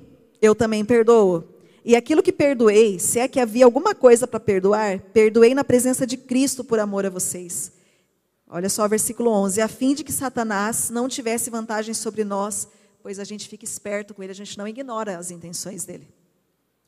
eu 0.41 0.55
também 0.55 0.85
perdoo. 0.85 1.45
E 1.85 1.95
aquilo 1.95 2.23
que 2.23 2.33
perdoei, 2.33 2.99
se 2.99 3.19
é 3.19 3.29
que 3.29 3.41
havia 3.41 3.64
alguma 3.64 3.95
coisa 3.95 4.27
para 4.27 4.41
perdoar, 4.41 5.01
perdoei 5.12 5.55
na 5.55 5.64
presença 5.64 6.07
de 6.07 6.16
Cristo 6.16 6.64
por 6.64 6.79
amor 6.79 7.07
a 7.07 7.11
vocês. 7.11 7.73
Olha 8.49 8.69
só 8.69 8.85
o 8.85 8.89
versículo 8.89 9.31
11: 9.31 9.61
a 9.61 9.69
fim 9.69 9.95
de 9.95 10.03
que 10.03 10.12
Satanás 10.12 10.91
não 10.91 11.09
tivesse 11.09 11.51
vantagem 11.51 11.95
sobre 11.95 12.25
nós, 12.25 12.69
pois 13.03 13.19
a 13.19 13.25
gente 13.25 13.49
fica 13.49 13.64
esperto 13.64 14.14
com 14.14 14.23
ele, 14.23 14.33
a 14.33 14.35
gente 14.35 14.57
não 14.57 14.66
ignora 14.66 15.19
as 15.19 15.31
intenções 15.31 15.85
dele. 15.85 16.09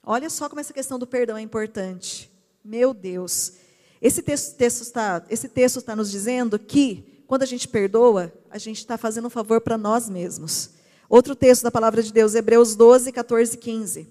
Olha 0.03 0.31
só 0.31 0.49
como 0.49 0.61
essa 0.61 0.73
questão 0.73 0.99
do 0.99 1.07
perdão 1.07 1.37
é 1.37 1.43
importante. 1.43 2.31
Meu 2.65 2.95
Deus. 2.95 3.53
Esse 4.01 4.23
texto, 4.23 4.83
está, 4.83 5.23
esse 5.29 5.49
texto 5.49 5.79
está 5.79 5.95
nos 5.95 6.11
dizendo 6.11 6.59
que, 6.59 7.23
quando 7.27 7.43
a 7.43 7.47
gente 7.47 7.69
perdoa, 7.69 8.33
a 8.51 8.59
gente 8.59 8.79
está 8.79 8.97
fazendo 8.97 9.27
um 9.27 9.31
favor 9.31 9.61
para 9.61 9.77
nós 9.77 10.09
mesmos. 10.09 10.71
Outro 11.09 11.35
texto 11.35 11.63
da 11.63 11.71
palavra 11.71 12.03
de 12.03 12.13
Deus, 12.13 12.35
Hebreus 12.35 12.75
12, 12.75 13.13
14 13.13 13.55
e 13.55 13.59
15. 13.59 14.09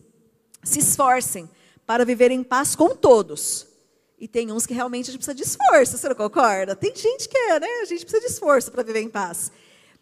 Se 0.63 0.79
esforcem 0.79 1.49
para 1.85 2.05
viver 2.05 2.29
em 2.29 2.43
paz 2.43 2.75
com 2.75 2.95
todos 2.95 3.67
e 4.19 4.27
tem 4.27 4.51
uns 4.51 4.65
que 4.65 4.73
realmente 4.73 5.09
a 5.09 5.13
gente 5.13 5.25
precisa 5.25 5.35
de 5.35 5.43
esforço, 5.43 5.97
você 5.97 6.09
não 6.09 6.15
concorda? 6.15 6.75
Tem 6.75 6.93
gente 6.93 7.29
que 7.29 7.37
é, 7.37 7.59
né? 7.59 7.67
A 7.81 7.85
gente 7.85 8.05
precisa 8.05 8.19
de 8.19 8.31
esforço 8.31 8.69
para 8.69 8.83
viver 8.83 9.01
em 9.01 9.09
paz. 9.09 9.51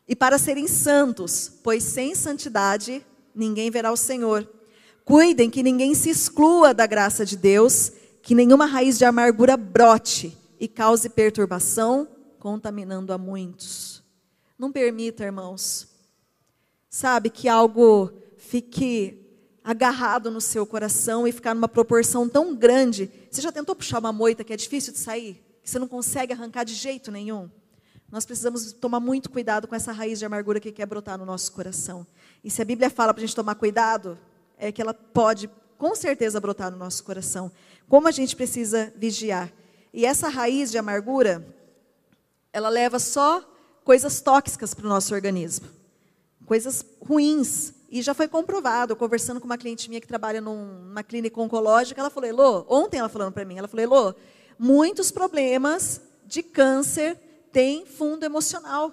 E 0.07 0.15
para 0.15 0.39
serem 0.39 0.67
santos, 0.67 1.51
pois 1.63 1.83
sem 1.83 2.15
santidade 2.15 3.05
ninguém 3.35 3.69
verá 3.69 3.91
o 3.91 3.97
Senhor. 3.97 4.49
Cuidem 5.05 5.49
que 5.49 5.61
ninguém 5.61 5.93
se 5.93 6.09
exclua 6.09 6.73
da 6.73 6.88
graça 6.88 7.25
de 7.25 7.38
Deus, 7.38 7.91
que 8.28 8.36
nenhuma 8.36 8.65
raiz 8.65 8.97
de 8.97 9.05
amargura 9.05 9.55
brote 9.55 10.38
e 10.59 10.67
cause 10.67 11.07
perturbação, 11.07 12.05
contaminando 12.38 13.13
a 13.13 13.17
muitos. 13.17 14.03
Não 14.59 14.69
permita, 14.69 15.23
irmãos, 15.23 15.88
sabe, 16.89 17.30
que 17.30 17.47
algo 17.47 18.11
fique 18.36 19.25
agarrado 19.63 20.30
no 20.30 20.41
seu 20.41 20.65
coração 20.65 21.25
e 21.25 21.32
ficar 21.32 21.55
numa 21.55 21.69
proporção 21.69 22.28
tão 22.28 22.53
grande. 22.53 23.09
Você 23.32 23.41
já 23.41 23.49
tentou 23.49 23.73
puxar 23.73 23.99
uma 23.99 24.11
moita 24.11 24.43
que 24.43 24.51
é 24.51 24.57
difícil 24.57 24.91
de 24.91 24.99
sair? 24.99 25.41
Que 25.63 25.69
você 25.69 25.80
não 25.80 25.88
consegue 25.88 26.34
arrancar 26.34 26.65
de 26.65 26.73
jeito 26.73 27.09
nenhum? 27.09 27.49
Nós 28.11 28.25
precisamos 28.25 28.73
tomar 28.73 28.99
muito 28.99 29.30
cuidado 29.30 29.69
com 29.69 29.75
essa 29.75 29.93
raiz 29.93 30.19
de 30.19 30.25
amargura 30.25 30.59
que 30.59 30.73
quer 30.73 30.86
brotar 30.86 31.17
no 31.17 31.25
nosso 31.25 31.49
coração. 31.53 32.05
E 32.43 32.51
se 32.51 32.61
a 32.61 32.65
Bíblia 32.65 32.89
fala 32.89 33.13
para 33.13 33.23
a 33.23 33.25
gente 33.25 33.36
tomar 33.38 33.55
cuidado, 33.55 34.19
é 34.57 34.69
que 34.69 34.82
ela 34.82 34.93
pode, 34.93 35.49
com 35.78 35.95
certeza, 35.95 36.39
brotar 36.39 36.71
no 36.71 36.78
nosso 36.78 37.03
coração. 37.03 37.51
Como 37.88 38.07
a 38.07 38.11
gente 38.11 38.36
precisa 38.36 38.91
vigiar. 38.95 39.51
E 39.93 40.05
essa 40.05 40.28
raiz 40.28 40.71
de 40.71 40.78
amargura, 40.78 41.45
ela 42.51 42.69
leva 42.69 42.99
só 42.99 43.41
coisas 43.84 44.19
tóxicas 44.19 44.73
para 44.73 44.86
o 44.86 44.89
nosso 44.89 45.13
organismo. 45.13 45.67
Coisas 46.45 46.86
ruins, 47.01 47.73
e 47.89 48.01
já 48.01 48.13
foi 48.13 48.28
comprovado, 48.28 48.95
conversando 48.95 49.39
com 49.39 49.45
uma 49.45 49.57
cliente 49.57 49.88
minha 49.89 50.01
que 50.01 50.07
trabalha 50.07 50.41
numa 50.41 51.03
clínica 51.03 51.39
oncológica, 51.39 52.01
ela 52.01 52.09
falou, 52.09 52.30
Elô, 52.30 52.65
ontem 52.67 52.97
ela 52.97 53.09
falando 53.09 53.32
para 53.32 53.45
mim, 53.45 53.57
ela 53.57 53.67
falou, 53.67 53.84
Elô, 53.84 54.15
muitos 54.59 55.11
problemas 55.11 56.01
de 56.25 56.43
câncer 56.43 57.17
têm 57.51 57.86
fundo 57.86 58.25
emocional. 58.25 58.91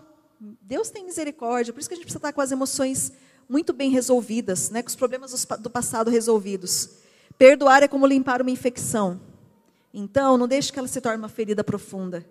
Deus 0.61 0.91
tem 0.91 1.05
misericórdia, 1.05 1.73
por 1.73 1.81
isso 1.81 1.89
que 1.89 1.95
a 1.95 1.97
gente 1.97 2.05
precisa 2.05 2.19
estar 2.19 2.33
com 2.33 2.41
as 2.41 2.53
emoções 2.53 3.13
muito 3.49 3.73
bem 3.73 3.91
resolvidas, 3.91 4.71
né, 4.71 4.83
com 4.83 4.89
os 4.89 4.97
problemas 4.97 5.47
do 5.61 5.71
passado 5.71 6.11
resolvidos. 6.11 6.91
Perdoar 7.37 7.83
é 7.83 7.89
como 7.89 8.07
limpar 8.07 8.41
uma 8.41 8.51
infecção. 8.51 9.21
Então, 9.93 10.37
não 10.37 10.49
deixe 10.49 10.73
que 10.73 10.79
ela 10.79 10.89
se 10.89 11.01
torne 11.01 11.19
uma 11.19 11.29
ferida 11.29 11.63
profunda, 11.63 12.25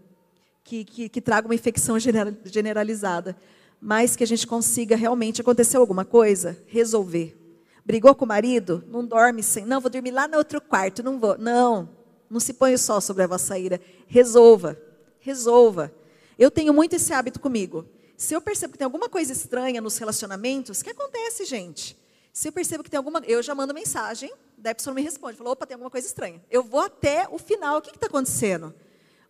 que, 0.63 0.83
que, 0.83 1.09
que 1.09 1.21
traga 1.21 1.47
uma 1.47 1.55
infecção 1.55 1.97
generalizada 1.99 3.37
mas 3.85 4.15
que 4.15 4.23
a 4.23 4.27
gente 4.27 4.47
consiga 4.47 4.95
realmente 4.95 5.41
acontecer 5.41 5.75
alguma 5.75 6.05
coisa, 6.05 6.57
resolver. 6.67 7.37
Brigou 7.85 8.15
com 8.15 8.23
o 8.23 8.27
marido? 8.27 8.81
Não 8.87 9.05
dorme 9.05 9.43
sem. 9.43 9.65
Não, 9.65 9.81
vou 9.81 9.91
dormir 9.91 10.11
lá 10.11 10.25
no 10.25 10.37
outro 10.37 10.61
quarto, 10.61 11.03
não 11.03 11.19
vou. 11.19 11.37
Não, 11.37 11.89
não 12.29 12.39
se 12.39 12.53
põe 12.53 12.73
o 12.73 12.77
sol 12.77 13.01
sobre 13.01 13.23
a 13.23 13.27
vossa 13.27 13.59
ira. 13.59 13.81
Resolva, 14.07 14.79
resolva. 15.19 15.91
Eu 16.39 16.49
tenho 16.49 16.73
muito 16.73 16.95
esse 16.95 17.11
hábito 17.11 17.41
comigo. 17.41 17.85
Se 18.17 18.33
eu 18.33 18.41
percebo 18.41 18.73
que 18.73 18.77
tem 18.77 18.85
alguma 18.85 19.09
coisa 19.09 19.33
estranha 19.33 19.81
nos 19.81 19.97
relacionamentos, 19.97 20.79
o 20.79 20.83
que 20.83 20.91
acontece, 20.91 21.45
gente? 21.45 21.97
Se 22.31 22.47
eu 22.47 22.51
percebo 22.51 22.83
que 22.83 22.89
tem 22.89 22.97
alguma. 22.97 23.19
Eu 23.25 23.43
já 23.43 23.53
mando 23.53 23.73
mensagem, 23.73 24.33
da 24.57 24.73
pessoa 24.73 24.91
não 24.91 24.95
me 24.95 25.03
responde. 25.03 25.37
Falou, 25.37 25.53
opa, 25.53 25.67
tem 25.67 25.75
alguma 25.75 25.91
coisa 25.91 26.07
estranha. 26.07 26.43
Eu 26.49 26.63
vou 26.63 26.81
até 26.81 27.27
o 27.29 27.37
final. 27.37 27.77
O 27.77 27.81
que 27.81 27.91
está 27.91 28.07
acontecendo? 28.07 28.73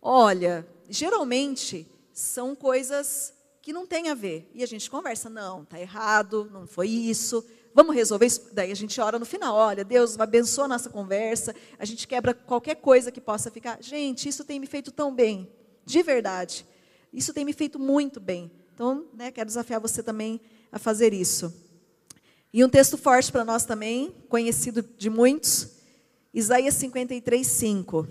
Olha, 0.00 0.66
geralmente 0.88 1.86
são 2.12 2.54
coisas 2.54 3.34
que 3.60 3.72
não 3.72 3.86
tem 3.86 4.10
a 4.10 4.14
ver. 4.14 4.50
E 4.54 4.62
a 4.62 4.66
gente 4.66 4.90
conversa, 4.90 5.30
não, 5.30 5.62
está 5.62 5.80
errado, 5.80 6.48
não 6.52 6.66
foi 6.66 6.88
isso, 6.88 7.42
vamos 7.74 7.94
resolver 7.94 8.26
isso. 8.26 8.50
Daí 8.52 8.70
a 8.70 8.76
gente 8.76 9.00
ora 9.00 9.18
no 9.18 9.24
final, 9.24 9.54
olha, 9.54 9.82
Deus 9.82 10.20
abençoa 10.20 10.66
a 10.66 10.68
nossa 10.68 10.90
conversa, 10.90 11.54
a 11.78 11.84
gente 11.86 12.06
quebra 12.06 12.34
qualquer 12.34 12.74
coisa 12.74 13.10
que 13.10 13.22
possa 13.22 13.50
ficar. 13.50 13.82
Gente, 13.82 14.28
isso 14.28 14.44
tem 14.44 14.60
me 14.60 14.66
feito 14.66 14.92
tão 14.92 15.14
bem, 15.14 15.50
de 15.84 16.02
verdade. 16.02 16.66
Isso 17.10 17.32
tem 17.32 17.42
me 17.42 17.54
feito 17.54 17.78
muito 17.78 18.20
bem. 18.20 18.52
Então, 18.74 19.06
né, 19.14 19.30
quero 19.30 19.46
desafiar 19.46 19.80
você 19.80 20.02
também 20.02 20.40
a 20.70 20.78
fazer 20.78 21.14
isso. 21.14 21.54
E 22.52 22.64
um 22.64 22.68
texto 22.68 22.98
forte 22.98 23.32
para 23.32 23.44
nós 23.44 23.64
também, 23.64 24.14
conhecido 24.28 24.84
de 24.98 25.08
muitos, 25.08 25.68
Isaías 26.32 26.74
53, 26.74 27.46
5. 27.46 28.06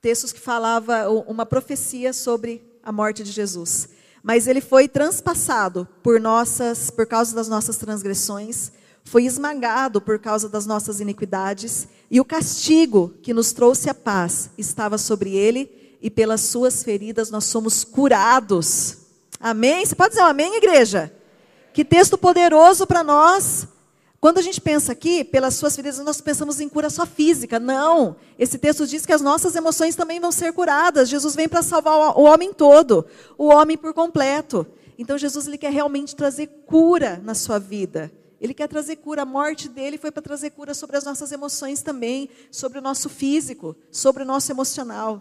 Textos 0.00 0.32
que 0.32 0.40
falava 0.40 1.08
uma 1.08 1.46
profecia 1.46 2.12
sobre 2.12 2.62
a 2.82 2.90
morte 2.90 3.22
de 3.22 3.30
Jesus 3.30 3.88
mas 4.22 4.46
ele 4.46 4.60
foi 4.60 4.86
transpassado 4.86 5.86
por 6.02 6.20
nossas, 6.20 6.90
por 6.90 7.06
causa 7.06 7.34
das 7.34 7.48
nossas 7.48 7.76
transgressões, 7.76 8.70
foi 9.04 9.24
esmagado 9.24 10.00
por 10.00 10.18
causa 10.18 10.48
das 10.48 10.64
nossas 10.64 11.00
iniquidades, 11.00 11.88
e 12.08 12.20
o 12.20 12.24
castigo 12.24 13.12
que 13.20 13.34
nos 13.34 13.52
trouxe 13.52 13.90
a 13.90 13.94
paz 13.94 14.50
estava 14.56 14.96
sobre 14.96 15.34
ele, 15.34 15.98
e 16.00 16.08
pelas 16.08 16.40
suas 16.42 16.84
feridas 16.84 17.30
nós 17.30 17.44
somos 17.44 17.82
curados. 17.82 18.98
Amém? 19.42 19.84
Você 19.84 19.96
pode 19.96 20.10
dizer 20.10 20.22
um 20.22 20.26
amém, 20.26 20.56
igreja? 20.56 21.12
Que 21.72 21.84
texto 21.84 22.16
poderoso 22.16 22.86
para 22.86 23.02
nós. 23.02 23.66
Quando 24.20 24.38
a 24.38 24.42
gente 24.42 24.60
pensa 24.60 24.92
aqui, 24.92 25.24
pelas 25.24 25.54
suas 25.54 25.74
feridas, 25.74 25.98
nós 25.98 26.20
pensamos 26.20 26.60
em 26.60 26.68
cura 26.68 26.88
só 26.88 27.04
física. 27.04 27.58
Não. 27.58 28.14
Esse 28.38 28.56
texto 28.56 28.86
diz 28.86 29.04
que 29.04 29.12
as 29.12 29.20
nossas 29.20 29.56
emoções 29.56 29.96
também 29.96 30.20
vão 30.20 30.30
ser 30.30 30.52
curadas. 30.52 31.08
Jesus 31.08 31.34
vem 31.34 31.48
para 31.48 31.60
salvar 31.60 32.16
o 32.16 32.22
homem 32.22 32.52
todo, 32.52 33.04
o 33.36 33.48
homem 33.48 33.76
por 33.76 33.92
completo. 33.92 34.64
Então 34.96 35.18
Jesus 35.18 35.48
ele 35.48 35.58
quer 35.58 35.72
realmente 35.72 36.14
trazer 36.14 36.46
cura 36.64 37.20
na 37.24 37.34
sua 37.34 37.58
vida. 37.58 38.12
Ele 38.40 38.54
quer 38.54 38.68
trazer 38.68 38.94
cura. 38.94 39.22
A 39.22 39.26
morte 39.26 39.68
dele 39.68 39.98
foi 39.98 40.12
para 40.12 40.22
trazer 40.22 40.50
cura 40.50 40.72
sobre 40.72 40.96
as 40.96 41.04
nossas 41.04 41.32
emoções 41.32 41.82
também, 41.82 42.30
sobre 42.48 42.78
o 42.78 42.82
nosso 42.82 43.08
físico, 43.08 43.74
sobre 43.90 44.22
o 44.22 44.26
nosso 44.26 44.52
emocional. 44.52 45.20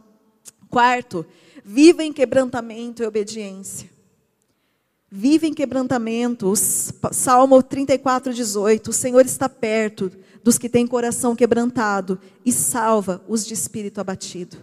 Quarto, 0.70 1.26
viva 1.66 2.04
em 2.04 2.14
quebrantamento 2.14 3.02
e 3.02 3.08
obediência. 3.08 3.90
Vive 5.14 5.46
em 5.46 5.54
quebrantamento. 5.54 6.54
Salmo 6.56 7.62
34, 7.62 8.34
18. 8.34 8.92
O 8.92 8.94
Senhor 8.94 9.26
está 9.26 9.50
perto 9.50 10.10
dos 10.42 10.58
que 10.58 10.70
têm 10.70 10.88
coração 10.88 11.36
quebrantado 11.36 12.18
e 12.46 12.52
salva 12.54 13.22
os 13.28 13.46
de 13.46 13.54
espírito 13.54 14.00
abatido. 14.00 14.56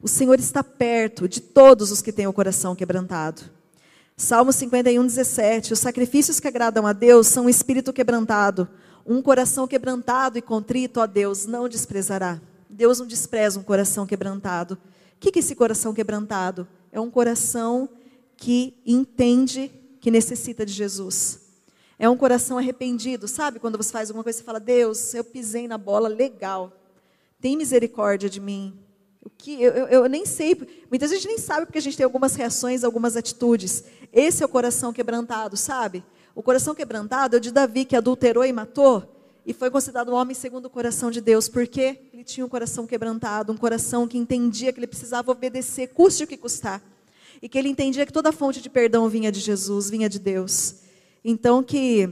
O 0.00 0.08
Senhor 0.08 0.38
está 0.40 0.64
perto 0.64 1.28
de 1.28 1.42
todos 1.42 1.90
os 1.90 2.00
que 2.00 2.12
têm 2.12 2.26
o 2.26 2.32
coração 2.32 2.74
quebrantado. 2.74 3.42
Salmo 4.16 4.54
51, 4.54 5.04
17. 5.04 5.74
Os 5.74 5.78
sacrifícios 5.78 6.40
que 6.40 6.48
agradam 6.48 6.86
a 6.86 6.94
Deus 6.94 7.26
são 7.26 7.44
um 7.44 7.50
espírito 7.50 7.92
quebrantado. 7.92 8.66
Um 9.04 9.20
coração 9.20 9.68
quebrantado 9.68 10.38
e 10.38 10.42
contrito 10.42 11.02
a 11.02 11.04
Deus 11.04 11.44
não 11.44 11.68
desprezará. 11.68 12.40
Deus 12.70 13.00
não 13.00 13.06
despreza 13.06 13.60
um 13.60 13.62
coração 13.62 14.06
quebrantado. 14.06 14.78
O 15.16 15.20
que 15.20 15.38
é 15.38 15.40
esse 15.40 15.54
coração 15.54 15.92
quebrantado? 15.92 16.66
É 16.90 16.98
um 16.98 17.10
coração 17.10 17.86
que 18.34 18.74
entende 18.86 19.70
que 20.00 20.10
necessita 20.10 20.64
de 20.64 20.72
Jesus. 20.72 21.40
É 21.98 22.08
um 22.08 22.16
coração 22.16 22.56
arrependido, 22.56 23.28
sabe? 23.28 23.58
Quando 23.58 23.76
você 23.76 23.92
faz 23.92 24.08
alguma 24.10 24.24
coisa, 24.24 24.40
e 24.40 24.44
fala: 24.44 24.58
Deus, 24.58 25.14
eu 25.14 25.22
pisei 25.22 25.68
na 25.68 25.76
bola, 25.76 26.08
legal. 26.08 26.72
Tem 27.40 27.56
misericórdia 27.56 28.28
de 28.28 28.40
mim. 28.40 28.78
O 29.22 29.28
que 29.28 29.62
eu, 29.62 29.72
eu, 29.72 29.86
eu, 29.86 30.06
nem 30.08 30.24
sei, 30.24 30.54
muitas 30.88 31.10
vezes 31.10 31.24
a 31.24 31.28
gente 31.28 31.28
nem 31.28 31.38
sabe 31.38 31.66
porque 31.66 31.78
a 31.78 31.82
gente 31.82 31.96
tem 31.96 32.04
algumas 32.04 32.34
reações, 32.34 32.84
algumas 32.84 33.16
atitudes. 33.16 33.84
Esse 34.12 34.42
é 34.42 34.46
o 34.46 34.48
coração 34.48 34.92
quebrantado, 34.92 35.56
sabe? 35.56 36.02
O 36.34 36.42
coração 36.42 36.74
quebrantado 36.74 37.36
é 37.36 37.38
o 37.38 37.40
de 37.40 37.50
Davi 37.50 37.84
que 37.84 37.94
adulterou 37.94 38.44
e 38.44 38.52
matou 38.52 39.06
e 39.44 39.52
foi 39.52 39.70
considerado 39.70 40.10
um 40.10 40.14
homem 40.14 40.34
segundo 40.34 40.66
o 40.66 40.70
coração 40.70 41.10
de 41.10 41.20
Deus, 41.20 41.48
porque 41.48 41.98
ele 42.12 42.22
tinha 42.22 42.44
um 42.44 42.48
coração 42.48 42.86
quebrantado, 42.86 43.52
um 43.52 43.56
coração 43.56 44.06
que 44.06 44.18
entendia 44.18 44.72
que 44.72 44.78
ele 44.78 44.86
precisava 44.86 45.30
obedecer, 45.32 45.88
custe 45.88 46.24
o 46.24 46.26
que 46.26 46.36
custar. 46.36 46.82
E 47.42 47.48
que 47.48 47.58
ele 47.58 47.68
entendia 47.68 48.04
que 48.04 48.12
toda 48.12 48.32
fonte 48.32 48.60
de 48.60 48.68
perdão 48.68 49.08
vinha 49.08 49.32
de 49.32 49.40
Jesus, 49.40 49.88
vinha 49.88 50.08
de 50.08 50.18
Deus. 50.18 50.76
Então 51.24 51.62
que 51.62 52.08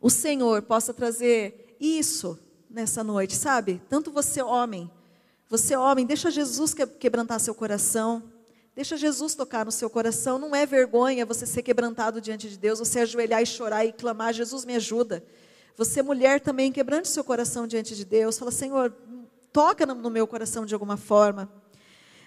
o 0.00 0.10
Senhor 0.10 0.62
possa 0.62 0.92
trazer 0.92 1.76
isso 1.80 2.38
nessa 2.68 3.02
noite, 3.02 3.34
sabe? 3.34 3.80
Tanto 3.88 4.10
você 4.10 4.42
homem, 4.42 4.90
você 5.48 5.76
homem, 5.76 6.04
deixa 6.04 6.30
Jesus 6.30 6.74
quebrantar 6.74 7.40
seu 7.40 7.54
coração. 7.54 8.22
Deixa 8.74 8.96
Jesus 8.96 9.36
tocar 9.36 9.64
no 9.64 9.70
seu 9.70 9.88
coração. 9.88 10.36
Não 10.36 10.54
é 10.54 10.66
vergonha 10.66 11.24
você 11.24 11.46
ser 11.46 11.62
quebrantado 11.62 12.20
diante 12.20 12.48
de 12.48 12.58
Deus, 12.58 12.80
você 12.80 13.00
ajoelhar 13.00 13.40
e 13.40 13.46
chorar 13.46 13.84
e 13.84 13.92
clamar: 13.92 14.32
Jesus 14.32 14.64
me 14.64 14.74
ajuda. 14.74 15.24
Você, 15.76 16.02
mulher, 16.02 16.40
também 16.40 16.72
quebrante 16.72 17.08
seu 17.08 17.22
coração 17.22 17.68
diante 17.68 17.94
de 17.94 18.04
Deus. 18.04 18.36
Fala: 18.36 18.50
Senhor, 18.50 18.92
toca 19.52 19.86
no 19.86 20.10
meu 20.10 20.26
coração 20.26 20.66
de 20.66 20.74
alguma 20.74 20.96
forma. 20.96 21.48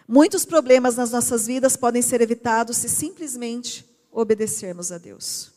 Muitos 0.07 0.45
problemas 0.45 0.95
nas 0.95 1.11
nossas 1.11 1.47
vidas 1.47 1.75
podem 1.75 2.01
ser 2.01 2.21
evitados 2.21 2.77
se 2.77 2.87
simplesmente 2.87 3.85
obedecermos 4.09 4.91
a 4.91 4.97
Deus. 4.97 5.51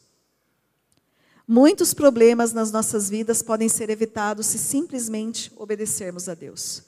Muitos 1.47 1.95
problemas 1.95 2.53
nas 2.53 2.73
nossas 2.73 3.09
vidas 3.09 3.43
podem 3.43 3.69
ser 3.69 3.91
evitados 3.91 4.47
se 4.47 4.59
simplesmente 4.59 5.53
obedecermos 5.57 6.29
a 6.29 6.35
Deus. 6.35 6.83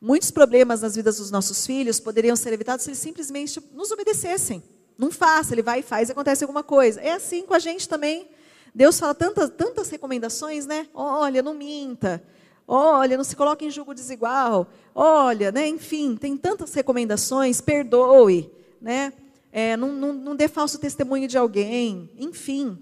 Muitos 0.00 0.30
problemas 0.30 0.80
nas 0.80 0.94
vidas 0.94 1.18
dos 1.18 1.30
nossos 1.30 1.66
filhos 1.66 1.98
poderiam 1.98 2.36
ser 2.36 2.52
evitados 2.52 2.84
se 2.84 2.90
eles 2.90 2.98
simplesmente 2.98 3.60
nos 3.72 3.90
obedecessem. 3.90 4.62
Não 4.96 5.10
faça, 5.10 5.52
ele 5.52 5.62
vai 5.62 5.80
e 5.80 5.82
faz 5.82 6.10
acontece 6.10 6.44
alguma 6.44 6.62
coisa. 6.62 7.00
É 7.00 7.12
assim 7.12 7.42
com 7.42 7.54
a 7.54 7.58
gente 7.58 7.88
também. 7.88 8.28
Deus 8.74 8.98
fala 8.98 9.14
tantas, 9.14 9.50
tantas 9.50 9.90
recomendações, 9.90 10.64
né? 10.64 10.88
Olha, 10.94 11.42
não 11.42 11.54
minta. 11.54 12.22
Olha, 12.66 13.16
não 13.16 13.24
se 13.24 13.34
coloque 13.34 13.64
em 13.64 13.70
julgo 13.70 13.94
desigual. 13.94 14.68
Olha, 14.94 15.50
né? 15.50 15.66
Enfim, 15.66 16.16
tem 16.16 16.36
tantas 16.36 16.72
recomendações. 16.74 17.60
Perdoe, 17.60 18.50
né? 18.80 19.12
É, 19.52 19.76
não, 19.76 19.92
não, 19.92 20.12
não 20.12 20.36
dê 20.36 20.48
falso 20.48 20.78
testemunho 20.78 21.26
de 21.26 21.36
alguém. 21.36 22.10
Enfim, 22.16 22.78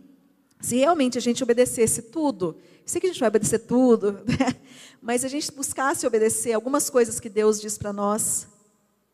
se 0.61 0.77
realmente 0.77 1.17
a 1.17 1.21
gente 1.21 1.43
obedecesse 1.43 2.03
tudo, 2.03 2.57
sei 2.85 3.01
que 3.01 3.07
a 3.07 3.11
gente 3.11 3.21
vai 3.21 3.29
obedecer 3.29 3.61
tudo, 3.61 4.13
né? 4.27 4.57
mas 5.01 5.25
a 5.25 5.29
gente 5.29 5.51
buscasse 5.53 6.07
obedecer 6.07 6.53
algumas 6.53 6.91
coisas 6.91 7.21
que 7.21 7.29
Deus 7.29 7.61
diz 7.61 7.79
para 7.79 7.93
nós, 7.93 8.47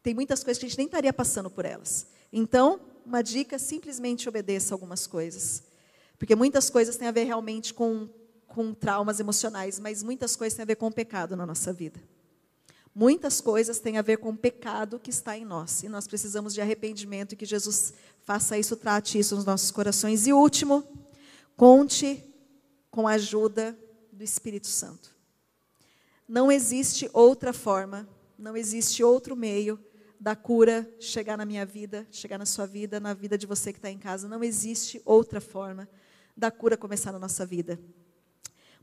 tem 0.02 0.14
muitas 0.14 0.42
coisas 0.42 0.58
que 0.58 0.66
a 0.66 0.68
gente 0.68 0.78
nem 0.78 0.86
estaria 0.86 1.12
passando 1.12 1.50
por 1.50 1.64
elas. 1.64 2.06
Então, 2.32 2.80
uma 3.06 3.22
dica, 3.22 3.58
simplesmente 3.58 4.28
obedeça 4.28 4.74
algumas 4.74 5.06
coisas. 5.06 5.62
Porque 6.18 6.34
muitas 6.34 6.70
coisas 6.70 6.96
têm 6.96 7.08
a 7.08 7.12
ver 7.12 7.24
realmente 7.24 7.74
com, 7.74 8.08
com 8.54 8.72
traumas 8.72 9.18
emocionais, 9.18 9.80
mas 9.80 10.00
muitas 10.00 10.36
coisas 10.36 10.56
têm 10.56 10.62
a 10.62 10.66
ver 10.66 10.76
com 10.76 10.86
o 10.86 10.92
pecado 10.92 11.34
na 11.34 11.44
nossa 11.44 11.72
vida. 11.72 12.00
Muitas 12.94 13.40
coisas 13.40 13.80
têm 13.80 13.98
a 13.98 14.02
ver 14.02 14.18
com 14.18 14.30
o 14.30 14.36
pecado 14.36 15.00
que 15.00 15.10
está 15.10 15.36
em 15.36 15.44
nós. 15.44 15.82
E 15.82 15.88
nós 15.88 16.06
precisamos 16.06 16.54
de 16.54 16.60
arrependimento 16.60 17.32
e 17.32 17.36
que 17.36 17.44
Jesus 17.44 17.92
faça 18.22 18.56
isso, 18.56 18.76
trate 18.76 19.18
isso 19.18 19.34
nos 19.34 19.44
nossos 19.44 19.72
corações. 19.72 20.28
E 20.28 20.32
último, 20.32 20.86
conte 21.56 22.22
com 22.92 23.08
a 23.08 23.14
ajuda 23.14 23.76
do 24.12 24.22
Espírito 24.22 24.68
Santo. 24.68 25.10
Não 26.28 26.52
existe 26.52 27.10
outra 27.12 27.52
forma, 27.52 28.08
não 28.38 28.56
existe 28.56 29.02
outro 29.02 29.34
meio 29.34 29.82
da 30.20 30.36
cura 30.36 30.88
chegar 31.00 31.36
na 31.36 31.44
minha 31.44 31.66
vida, 31.66 32.06
chegar 32.12 32.38
na 32.38 32.46
sua 32.46 32.66
vida, 32.66 33.00
na 33.00 33.12
vida 33.14 33.36
de 33.36 33.48
você 33.48 33.72
que 33.72 33.80
está 33.80 33.90
em 33.90 33.98
casa. 33.98 34.28
Não 34.28 34.44
existe 34.44 35.02
outra 35.04 35.40
forma 35.40 35.88
da 36.36 36.52
cura 36.52 36.76
começar 36.76 37.10
na 37.10 37.18
nossa 37.18 37.44
vida. 37.44 37.80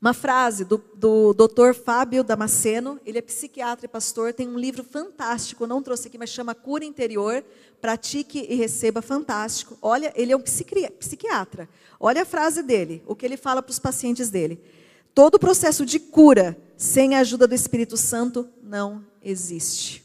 Uma 0.01 0.15
frase 0.15 0.65
do, 0.65 0.83
do 0.95 1.31
Dr. 1.31 1.75
Fábio 1.75 2.23
Damasceno, 2.23 2.99
ele 3.05 3.19
é 3.19 3.21
psiquiatra 3.21 3.85
e 3.85 3.87
pastor, 3.87 4.33
tem 4.33 4.49
um 4.49 4.57
livro 4.57 4.83
fantástico, 4.83 5.67
não 5.67 5.79
trouxe 5.79 6.07
aqui, 6.07 6.17
mas 6.17 6.31
chama 6.31 6.55
Cura 6.55 6.83
Interior, 6.83 7.45
Pratique 7.79 8.47
e 8.49 8.55
Receba, 8.55 8.99
fantástico. 9.03 9.77
Olha, 9.79 10.11
ele 10.15 10.31
é 10.31 10.35
um 10.35 10.41
psiquiatra. 10.41 11.69
Olha 11.99 12.23
a 12.23 12.25
frase 12.25 12.63
dele, 12.63 13.03
o 13.05 13.15
que 13.15 13.23
ele 13.23 13.37
fala 13.37 13.61
para 13.61 13.69
os 13.69 13.77
pacientes 13.77 14.31
dele. 14.31 14.59
Todo 15.13 15.37
processo 15.37 15.85
de 15.85 15.99
cura 15.99 16.57
sem 16.75 17.13
a 17.13 17.19
ajuda 17.19 17.47
do 17.47 17.53
Espírito 17.53 17.95
Santo 17.95 18.49
não 18.63 19.05
existe. 19.21 20.03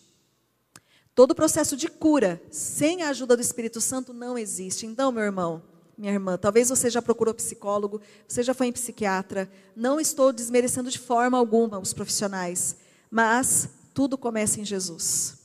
Todo 1.14 1.34
processo 1.34 1.74
de 1.74 1.88
cura 1.88 2.42
sem 2.50 3.02
a 3.02 3.08
ajuda 3.08 3.34
do 3.34 3.40
Espírito 3.40 3.80
Santo 3.80 4.12
não 4.12 4.36
existe. 4.36 4.84
Então, 4.84 5.10
meu 5.10 5.22
irmão, 5.22 5.62
minha 5.96 6.12
irmã, 6.12 6.36
talvez 6.36 6.68
você 6.68 6.90
já 6.90 7.00
procurou 7.00 7.32
psicólogo, 7.32 8.00
você 8.28 8.42
já 8.42 8.52
foi 8.52 8.66
em 8.66 8.72
psiquiatra. 8.72 9.50
Não 9.74 9.98
estou 9.98 10.32
desmerecendo 10.32 10.90
de 10.90 10.98
forma 10.98 11.38
alguma 11.38 11.78
os 11.78 11.94
profissionais, 11.94 12.76
mas 13.10 13.68
tudo 13.94 14.18
começa 14.18 14.60
em 14.60 14.64
Jesus. 14.64 15.38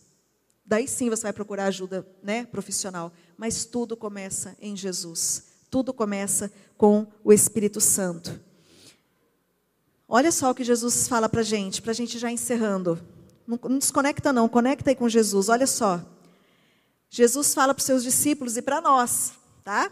Daí 0.65 0.87
sim 0.87 1.09
você 1.09 1.23
vai 1.23 1.33
procurar 1.33 1.65
ajuda 1.65 2.05
né, 2.21 2.45
profissional, 2.45 3.11
mas 3.37 3.65
tudo 3.65 3.95
começa 3.95 4.55
em 4.59 4.75
Jesus. 4.75 5.43
Tudo 5.69 5.93
começa 5.93 6.51
com 6.77 7.07
o 7.23 7.31
Espírito 7.31 7.79
Santo. 7.79 8.39
Olha 10.07 10.31
só 10.31 10.51
o 10.51 10.55
que 10.55 10.63
Jesus 10.63 11.07
fala 11.07 11.29
para 11.29 11.43
gente, 11.43 11.81
para 11.81 11.91
a 11.91 11.95
gente 11.95 12.19
já 12.19 12.29
encerrando. 12.29 12.99
Não, 13.47 13.57
não 13.63 13.79
desconecta 13.79 14.33
não, 14.33 14.49
conecta 14.49 14.91
aí 14.91 14.95
com 14.95 15.07
Jesus. 15.07 15.47
Olha 15.47 15.65
só. 15.65 16.01
Jesus 17.09 17.53
fala 17.53 17.73
para 17.73 17.79
os 17.81 17.85
seus 17.85 18.03
discípulos 18.03 18.57
e 18.57 18.61
para 18.61 18.81
nós, 18.81 19.33
tá? 19.63 19.91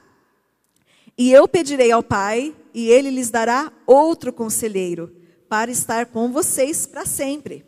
E 1.20 1.34
eu 1.34 1.50
pedirei 1.50 1.92
ao 1.92 2.02
Pai, 2.02 2.56
e 2.74 2.88
ele 2.88 3.10
lhes 3.10 3.30
dará 3.30 3.74
outro 3.86 4.32
conselheiro, 4.32 5.14
para 5.50 5.70
estar 5.70 6.06
com 6.06 6.32
vocês 6.32 6.86
para 6.86 7.06
sempre. 7.06 7.66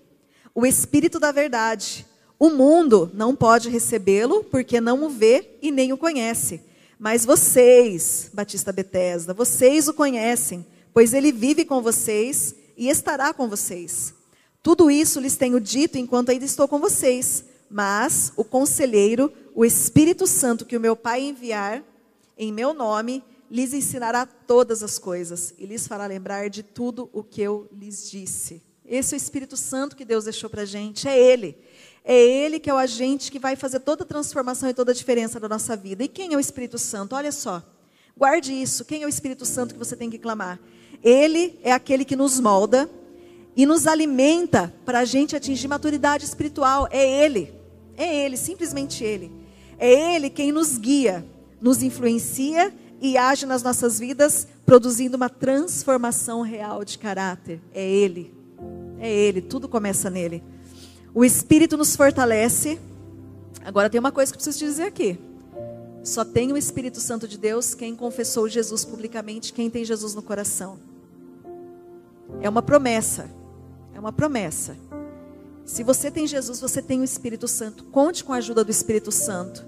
O 0.56 0.66
Espírito 0.66 1.20
da 1.20 1.34
Verdade. 1.34 2.08
O 2.40 2.50
mundo 2.50 3.12
não 3.14 3.36
pode 3.36 3.70
recebê-lo, 3.70 4.42
porque 4.46 4.80
não 4.80 5.04
o 5.04 5.10
vê 5.10 5.58
e 5.62 5.70
nem 5.70 5.92
o 5.92 5.98
conhece. 5.98 6.62
Mas 6.98 7.26
vocês, 7.26 8.32
Batista 8.34 8.72
Betesda, 8.72 9.34
vocês 9.34 9.90
o 9.90 9.94
conhecem, 9.94 10.66
pois 10.94 11.14
ele 11.14 11.34
vive 11.34 11.66
com 11.66 11.82
vocês 11.82 12.56
e 12.78 12.88
estará 12.88 13.34
com 13.34 13.50
vocês. 13.50 14.14
Tudo 14.64 14.90
isso 14.90 15.20
lhes 15.20 15.36
tenho 15.36 15.60
dito 15.60 15.98
enquanto 15.98 16.30
ainda 16.30 16.46
estou 16.46 16.70
com 16.70 16.80
vocês, 16.80 17.44
mas 17.70 18.32
o 18.38 18.46
conselheiro, 18.46 19.30
o 19.54 19.66
Espírito 19.66 20.26
Santo 20.26 20.66
que 20.66 20.78
o 20.78 20.82
meu 20.82 20.96
Pai 20.96 21.20
enviar 21.20 21.84
em 22.38 22.54
meu 22.54 22.74
nome, 22.74 23.22
lhes 23.52 23.74
ensinará 23.74 24.26
todas 24.26 24.82
as 24.82 24.98
coisas 24.98 25.54
e 25.60 25.66
lhes 25.66 25.86
fará 25.86 26.06
lembrar 26.06 26.50
de 26.50 26.64
tudo 26.64 27.10
o 27.12 27.22
que 27.22 27.42
eu 27.42 27.68
lhes 27.74 28.10
disse. 28.10 28.64
Esse 28.86 29.14
é 29.14 29.18
o 29.18 29.20
Espírito 29.20 29.58
Santo 29.58 29.96
que 29.96 30.06
Deus 30.06 30.24
deixou 30.24 30.50
para 30.50 30.62
a 30.62 30.66
gente, 30.66 31.06
é 31.06 31.20
Ele. 31.20 31.58
É 32.04 32.16
Ele 32.16 32.62
que 32.62 32.70
é 32.70 32.74
o 32.74 32.78
agente 32.78 33.30
que 33.30 33.38
vai 33.38 33.58
fazer 33.58 33.82
toda 33.82 34.04
a 34.04 34.08
transformação 34.08 34.70
e 34.70 34.74
toda 34.74 34.94
a 34.94 34.96
diferença 34.96 35.38
da 35.38 35.50
nossa 35.50 35.76
vida. 35.76 36.02
E 36.02 36.08
quem 36.08 36.34
é 36.34 36.38
o 36.38 36.40
Espírito 36.40 36.80
Santo? 36.80 37.14
Olha 37.14 37.32
só, 37.32 37.62
guarde 38.18 38.54
isso. 38.54 38.86
Quem 38.86 39.04
é 39.04 39.06
o 39.06 39.10
Espírito 39.10 39.46
Santo 39.46 39.74
que 39.74 39.80
você 39.80 39.98
tem 39.98 40.10
que 40.10 40.18
clamar? 40.18 40.58
Ele 41.04 41.60
é 41.62 41.74
aquele 41.74 42.06
que 42.06 42.16
nos 42.16 42.40
molda 42.40 42.90
e 43.54 43.66
nos 43.66 43.86
alimenta 43.86 44.74
para 44.86 45.00
a 45.00 45.06
gente 45.06 45.36
atingir 45.36 45.68
maturidade 45.68 46.24
espiritual. 46.24 46.88
É 46.90 47.26
Ele. 47.26 47.54
É 47.98 48.26
Ele, 48.26 48.38
simplesmente 48.38 49.04
Ele. 49.04 49.30
É 49.78 50.16
Ele 50.16 50.30
quem 50.30 50.54
nos 50.54 50.78
guia, 50.78 51.26
nos 51.60 51.84
influencia 51.84 52.74
e 53.02 53.18
age 53.18 53.48
nas 53.48 53.64
nossas 53.64 53.98
vidas, 53.98 54.48
produzindo 54.64 55.18
uma 55.18 55.28
transformação 55.28 56.44
real 56.44 56.86
de 56.86 57.00
caráter. 57.00 57.60
É 57.74 57.84
Ele. 57.84 58.32
É 59.00 59.12
Ele. 59.12 59.42
Tudo 59.42 59.68
começa 59.68 60.08
nele. 60.08 60.44
O 61.14 61.26
Espírito 61.26 61.76
nos 61.76 61.96
fortalece. 61.96 62.80
Agora 63.66 63.90
tem 63.90 64.00
uma 64.00 64.12
coisa 64.12 64.32
que 64.32 64.38
preciso 64.38 64.60
te 64.60 64.66
dizer 64.66 64.84
aqui. 64.84 65.20
Só 66.04 66.24
tem 66.24 66.54
o 66.54 66.58
Espírito 66.58 67.00
Santo 67.00 67.28
de 67.28 67.38
Deus 67.38 67.74
quem 67.74 67.96
confessou 67.96 68.48
Jesus 68.48 68.86
publicamente, 68.86 69.52
quem 69.52 69.70
tem 69.70 69.84
Jesus 69.84 70.14
no 70.14 70.22
coração. 70.22 70.80
É 72.40 72.48
uma 72.48 72.62
promessa. 72.62 73.30
É 73.96 74.00
uma 74.00 74.14
promessa. 74.14 74.78
Se 75.66 75.84
você 75.84 76.12
tem 76.12 76.28
Jesus, 76.28 76.60
você 76.60 76.82
tem 76.82 77.02
o 77.02 77.04
Espírito 77.04 77.48
Santo. 77.48 77.84
Conte 77.86 78.24
com 78.24 78.34
a 78.34 78.38
ajuda 78.38 78.64
do 78.64 78.72
Espírito 78.72 79.12
Santo. 79.12 79.66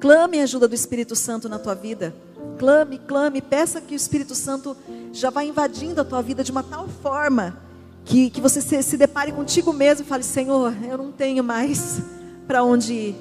Clame 0.00 0.40
a 0.40 0.42
ajuda 0.42 0.66
do 0.66 0.74
Espírito 0.74 1.14
Santo 1.14 1.48
na 1.48 1.58
tua 1.58 1.74
vida. 1.74 2.14
Clame, 2.58 2.98
clame, 2.98 3.42
peça 3.42 3.80
que 3.80 3.94
o 3.94 3.96
Espírito 3.96 4.34
Santo 4.34 4.76
já 5.12 5.30
vá 5.30 5.44
invadindo 5.44 6.00
a 6.00 6.04
tua 6.04 6.22
vida 6.22 6.44
de 6.44 6.50
uma 6.50 6.62
tal 6.62 6.88
forma 6.88 7.56
Que, 8.04 8.30
que 8.30 8.40
você 8.40 8.60
se, 8.60 8.82
se 8.82 8.96
depare 8.96 9.32
contigo 9.32 9.72
mesmo 9.72 10.04
e 10.04 10.08
fale: 10.08 10.22
Senhor, 10.22 10.74
eu 10.88 10.98
não 10.98 11.10
tenho 11.10 11.42
mais 11.42 12.00
para 12.46 12.62
onde 12.62 12.92
ir. 12.92 13.16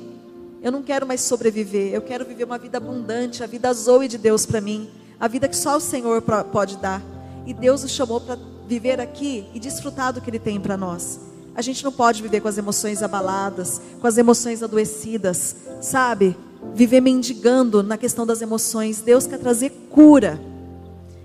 Eu 0.61 0.71
não 0.71 0.81
quero 0.81 1.05
mais 1.05 1.21
sobreviver. 1.21 1.93
Eu 1.93 2.01
quero 2.01 2.25
viver 2.25 2.45
uma 2.45 2.57
vida 2.57 2.77
abundante, 2.77 3.43
a 3.43 3.47
vida 3.47 3.73
zoe 3.73 4.07
de 4.07 4.17
Deus 4.17 4.45
para 4.45 4.61
mim. 4.61 4.89
A 5.19 5.27
vida 5.27 5.47
que 5.47 5.55
só 5.55 5.77
o 5.77 5.79
Senhor 5.79 6.21
pode 6.21 6.77
dar. 6.77 7.01
E 7.45 7.53
Deus 7.53 7.83
nos 7.83 7.91
chamou 7.91 8.21
para 8.21 8.37
viver 8.67 8.99
aqui 9.01 9.45
e 9.53 9.59
desfrutar 9.59 10.13
do 10.13 10.21
que 10.21 10.29
Ele 10.29 10.39
tem 10.39 10.59
para 10.59 10.77
nós. 10.77 11.19
A 11.55 11.61
gente 11.61 11.83
não 11.83 11.91
pode 11.91 12.21
viver 12.21 12.41
com 12.41 12.47
as 12.47 12.57
emoções 12.57 13.03
abaladas, 13.03 13.79
com 13.99 14.07
as 14.07 14.17
emoções 14.17 14.63
adoecidas, 14.63 15.55
sabe? 15.81 16.35
Viver 16.73 17.01
mendigando 17.01 17.83
na 17.83 17.97
questão 17.97 18.25
das 18.25 18.41
emoções. 18.41 19.01
Deus 19.01 19.27
quer 19.27 19.39
trazer 19.39 19.69
cura. 19.89 20.39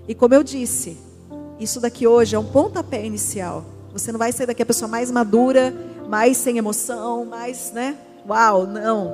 E 0.07 0.15
como 0.15 0.33
eu 0.33 0.43
disse, 0.43 0.97
isso 1.59 1.79
daqui 1.79 2.07
hoje 2.07 2.35
é 2.35 2.39
um 2.39 2.45
pontapé 2.45 3.05
inicial. 3.05 3.65
Você 3.91 4.11
não 4.11 4.19
vai 4.19 4.31
sair 4.31 4.47
daqui 4.47 4.61
a 4.61 4.65
pessoa 4.65 4.87
mais 4.87 5.11
madura, 5.11 5.73
mais 6.07 6.37
sem 6.37 6.57
emoção, 6.57 7.25
mais, 7.25 7.71
né? 7.71 7.97
Uau, 8.27 8.65
não. 8.65 9.13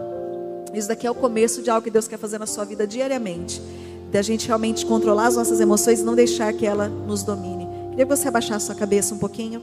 Isso 0.74 0.88
daqui 0.88 1.08
é 1.08 1.12
o 1.12 1.16
começo 1.16 1.62
de 1.62 1.70
algo 1.70 1.84
que 1.84 1.92
Deus 1.92 2.08
quer 2.08 2.18
fazer 2.18 2.38
na 2.38 2.46
sua 2.46 2.66
vida 2.66 2.86
diariamente. 2.86 3.62
Da 4.12 4.22
gente 4.22 4.48
realmente 4.48 4.86
controlar 4.86 5.28
as 5.28 5.36
nossas 5.36 5.60
emoções 5.60 6.02
e 6.02 6.04
não 6.04 6.16
deixar 6.16 6.52
que 6.54 6.66
ela 6.66 6.88
nos 6.88 7.24
domine. 7.24 7.66
Queria 7.92 8.06
que 8.06 8.16
você 8.16 8.28
abaixasse 8.28 8.66
sua 8.66 8.76
cabeça 8.76 9.16
um 9.16 9.18
pouquinho. 9.18 9.62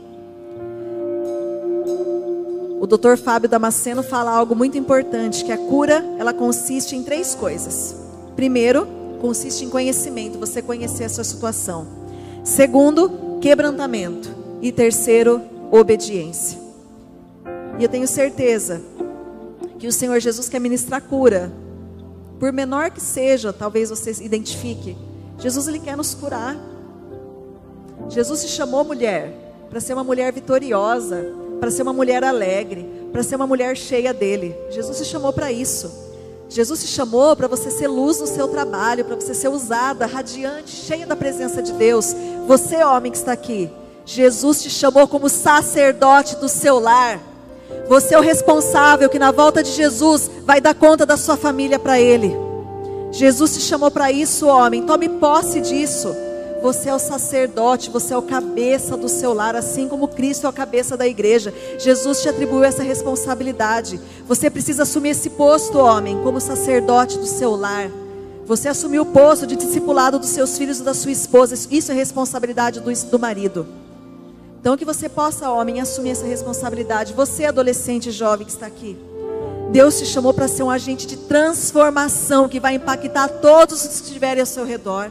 O 2.83 2.87
Dr. 2.89 3.17
Fábio 3.17 3.49
Damasceno 3.49 4.03
fala 4.03 4.33
algo 4.33 4.57
muito 4.57 4.77
importante, 4.77 5.45
que 5.45 5.53
a 5.53 5.57
cura, 5.57 6.05
ela 6.19 6.35
consiste 6.35 6.97
em 6.97 7.05
três 7.05 7.33
coisas. 7.33 7.95
Primeiro, 8.35 8.89
consiste 9.21 9.65
em 9.65 9.71
conhecimento, 9.71 10.37
você 10.37 10.61
conhecer 10.61 11.05
a 11.05 11.09
sua 11.09 11.23
situação. 11.23 11.87
Segundo, 12.43 13.39
quebrantamento. 13.41 14.29
E 14.61 14.73
terceiro, 14.73 15.41
obediência. 15.71 16.59
E 17.79 17.85
eu 17.85 17.89
tenho 17.89 18.09
certeza 18.09 18.83
que 19.79 19.87
o 19.87 19.93
Senhor 19.93 20.19
Jesus 20.19 20.49
quer 20.49 20.59
ministrar 20.59 21.03
cura. 21.03 21.53
Por 22.41 22.53
menor 22.53 22.91
que 22.91 23.01
seja, 23.01 23.53
talvez 23.53 23.91
você 23.91 24.11
identifique. 24.25 24.97
Jesus 25.39 25.69
ele 25.69 25.79
quer 25.79 25.97
nos 25.97 26.15
curar. 26.15 26.57
Jesus 28.09 28.41
se 28.41 28.49
chamou 28.49 28.83
mulher 28.83 29.33
para 29.71 29.79
ser 29.79 29.95
uma 29.95 30.03
mulher 30.03 30.33
vitoriosa, 30.33 31.42
para 31.63 31.71
ser 31.71 31.83
uma 31.83 31.93
mulher 31.93 32.25
alegre, 32.25 32.85
para 33.13 33.23
ser 33.23 33.37
uma 33.37 33.47
mulher 33.47 33.77
cheia 33.77 34.13
dele. 34.13 34.53
Jesus 34.71 34.97
se 34.97 35.05
chamou 35.05 35.33
para 35.33 35.53
isso. 35.53 35.89
Jesus 36.49 36.81
te 36.81 36.89
chamou 36.89 37.37
para 37.37 37.47
você 37.47 37.71
ser 37.71 37.87
luz 37.87 38.19
no 38.19 38.27
seu 38.27 38.49
trabalho, 38.49 39.05
para 39.05 39.15
você 39.15 39.33
ser 39.33 39.47
usada, 39.47 40.05
radiante, 40.05 40.73
cheia 40.73 41.07
da 41.07 41.15
presença 41.15 41.63
de 41.63 41.73
Deus. 41.75 42.17
Você, 42.49 42.83
homem 42.83 43.13
que 43.13 43.19
está 43.19 43.31
aqui, 43.31 43.71
Jesus 44.05 44.61
te 44.61 44.71
chamou 44.71 45.07
como 45.07 45.29
sacerdote 45.29 46.35
do 46.35 46.49
seu 46.49 46.81
lar. 46.81 47.21
Você 47.89 48.17
é 48.17 48.19
o 48.19 48.23
responsável 48.23 49.09
que 49.09 49.21
na 49.21 49.31
volta 49.31 49.63
de 49.63 49.71
Jesus 49.71 50.29
vai 50.45 50.61
dar 50.61 50.75
conta 50.75 51.07
da 51.07 51.17
sua 51.17 51.37
família 51.37 51.79
para 51.79 52.01
Ele. 52.01 52.37
Jesus 53.13 53.55
te 53.55 53.61
chamou 53.61 53.89
para 53.89 54.11
isso, 54.11 54.49
homem. 54.49 54.83
Tome 54.83 55.09
posse 55.09 55.61
disso. 55.61 56.13
Você 56.63 56.89
é 56.89 56.95
o 56.95 56.99
sacerdote, 56.99 57.91
você 57.91 58.15
é 58.15 58.17
o 58.17 58.23
cabeça 58.23 58.97
do 58.97 59.09
seu 59.09 59.35
lar, 59.35 59.57
assim 59.57 59.89
como 59.89 60.07
Cristo 60.07 60.47
é 60.47 60.49
a 60.49 60.53
cabeça 60.53 60.97
da 60.97 61.09
igreja. 61.09 61.53
Jesus 61.77 62.23
te 62.23 62.29
atribuiu 62.29 62.63
essa 62.63 62.85
responsabilidade. 62.85 64.01
Você 64.29 64.49
precisa 64.49 64.85
assumir 64.85 65.11
esse 65.11 65.31
posto, 65.31 65.77
homem, 65.79 66.23
como 66.23 66.41
sacerdote 66.41 67.19
do 67.19 67.27
seu 67.27 67.57
lar. 67.57 67.91
Você 68.47 68.69
assumiu 68.69 69.03
o 69.03 69.07
posto 69.07 69.45
de 69.45 69.57
discipulado 69.57 70.21
dos 70.21 70.29
seus 70.29 70.57
filhos 70.57 70.79
e 70.79 70.85
da 70.85 70.95
sua 70.95 71.11
esposa. 71.11 71.57
Isso 71.69 71.91
é 71.91 71.95
responsabilidade 71.97 72.79
do, 72.79 72.93
do 72.93 73.19
marido. 73.19 73.67
Então, 74.61 74.77
que 74.77 74.85
você 74.85 75.09
possa, 75.09 75.51
homem, 75.51 75.81
assumir 75.81 76.11
essa 76.11 76.25
responsabilidade. 76.25 77.13
Você, 77.13 77.45
adolescente 77.45 78.13
jovem 78.13 78.47
que 78.47 78.53
está 78.53 78.67
aqui. 78.67 78.97
Deus 79.73 79.99
te 79.99 80.07
chamou 80.07 80.33
para 80.33 80.47
ser 80.47 80.63
um 80.63 80.71
agente 80.71 81.09
de 81.09 81.17
transformação 81.17 82.49
que 82.49 82.61
vai 82.61 82.75
impactar 82.75 83.27
todos 83.27 83.85
os 83.85 84.01
que 84.01 84.07
estiverem 84.07 84.41
ao 84.41 84.47
seu 84.47 84.65
redor. 84.65 85.11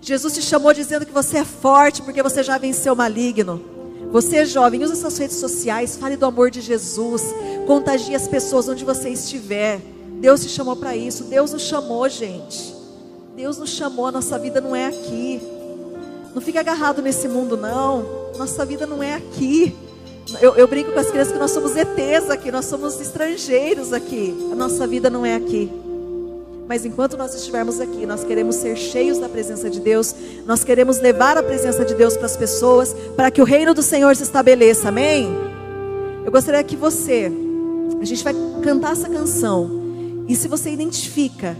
Jesus 0.00 0.34
te 0.34 0.42
chamou 0.42 0.72
dizendo 0.72 1.04
que 1.04 1.12
você 1.12 1.38
é 1.38 1.44
forte 1.44 2.02
porque 2.02 2.22
você 2.22 2.42
já 2.42 2.56
venceu 2.58 2.94
o 2.94 2.96
maligno. 2.96 3.62
Você 4.10 4.38
é 4.38 4.44
jovem, 4.44 4.82
use 4.82 4.96
suas 4.96 5.16
redes 5.18 5.36
sociais, 5.36 5.96
fale 5.96 6.16
do 6.16 6.26
amor 6.26 6.50
de 6.50 6.60
Jesus, 6.60 7.22
contagie 7.66 8.14
as 8.14 8.26
pessoas 8.26 8.68
onde 8.68 8.84
você 8.84 9.10
estiver. 9.10 9.80
Deus 10.20 10.42
te 10.42 10.48
chamou 10.48 10.74
para 10.74 10.96
isso. 10.96 11.24
Deus 11.24 11.52
nos 11.52 11.62
chamou, 11.62 12.08
gente. 12.08 12.74
Deus 13.36 13.56
nos 13.58 13.70
chamou, 13.70 14.06
a 14.06 14.12
nossa 14.12 14.38
vida 14.38 14.60
não 14.60 14.74
é 14.74 14.86
aqui. 14.86 15.40
Não 16.34 16.42
fique 16.42 16.58
agarrado 16.58 17.00
nesse 17.00 17.28
mundo, 17.28 17.56
não. 17.56 18.04
Nossa 18.36 18.64
vida 18.64 18.86
não 18.86 19.02
é 19.02 19.14
aqui. 19.14 19.76
Eu, 20.40 20.54
eu 20.54 20.68
brinco 20.68 20.92
com 20.92 20.98
as 20.98 21.10
crianças 21.10 21.32
que 21.32 21.38
nós 21.38 21.50
somos 21.50 21.76
ETs 21.76 22.30
aqui, 22.30 22.50
nós 22.50 22.66
somos 22.66 23.00
estrangeiros 23.00 23.92
aqui. 23.92 24.36
A 24.52 24.54
nossa 24.54 24.86
vida 24.86 25.08
não 25.08 25.24
é 25.24 25.34
aqui. 25.36 25.70
Mas 26.70 26.84
enquanto 26.84 27.16
nós 27.16 27.34
estivermos 27.34 27.80
aqui, 27.80 28.06
nós 28.06 28.22
queremos 28.22 28.54
ser 28.54 28.76
cheios 28.76 29.18
da 29.18 29.28
presença 29.28 29.68
de 29.68 29.80
Deus, 29.80 30.14
nós 30.46 30.62
queremos 30.62 31.00
levar 31.00 31.36
a 31.36 31.42
presença 31.42 31.84
de 31.84 31.96
Deus 31.96 32.16
para 32.16 32.26
as 32.26 32.36
pessoas, 32.36 32.94
para 33.16 33.28
que 33.28 33.42
o 33.42 33.44
reino 33.44 33.74
do 33.74 33.82
Senhor 33.82 34.14
se 34.14 34.22
estabeleça, 34.22 34.88
amém? 34.88 35.28
Eu 36.24 36.30
gostaria 36.30 36.62
que 36.62 36.76
você, 36.76 37.28
a 38.00 38.04
gente 38.04 38.22
vai 38.22 38.32
cantar 38.62 38.92
essa 38.92 39.08
canção, 39.08 39.68
e 40.28 40.36
se 40.36 40.46
você 40.46 40.70
identifica 40.70 41.56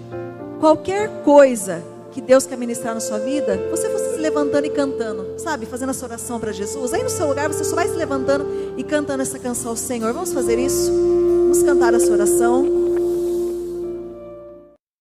qualquer 0.61 1.09
coisa 1.25 1.83
que 2.13 2.21
Deus 2.21 2.47
quer 2.47 2.57
ministrar 2.57 2.95
na 2.95 3.01
sua 3.01 3.19
vida, 3.19 3.61
você 3.69 3.89
fosse 3.89 4.13
se 4.13 4.19
levantando 4.19 4.67
e 4.67 4.71
cantando, 4.71 5.27
sabe? 5.39 5.67
Fazendo 5.67 5.91
essa 5.91 6.07
oração 6.07 6.39
para 6.39 6.53
Jesus. 6.53 6.95
Aí 6.95 7.03
no 7.03 7.11
seu 7.11 7.27
lugar 7.27 7.49
você 7.49 7.65
só 7.65 7.75
vai 7.75 7.89
se 7.89 7.97
levantando 7.97 8.47
e 8.77 8.85
cantando 8.85 9.23
essa 9.23 9.41
canção 9.41 9.73
ao 9.73 9.77
Senhor. 9.77 10.13
Vamos 10.13 10.33
fazer 10.33 10.57
isso? 10.57 10.89
Vamos 10.93 11.65
cantar 11.65 11.95
essa 11.95 12.13
oração. 12.13 13.00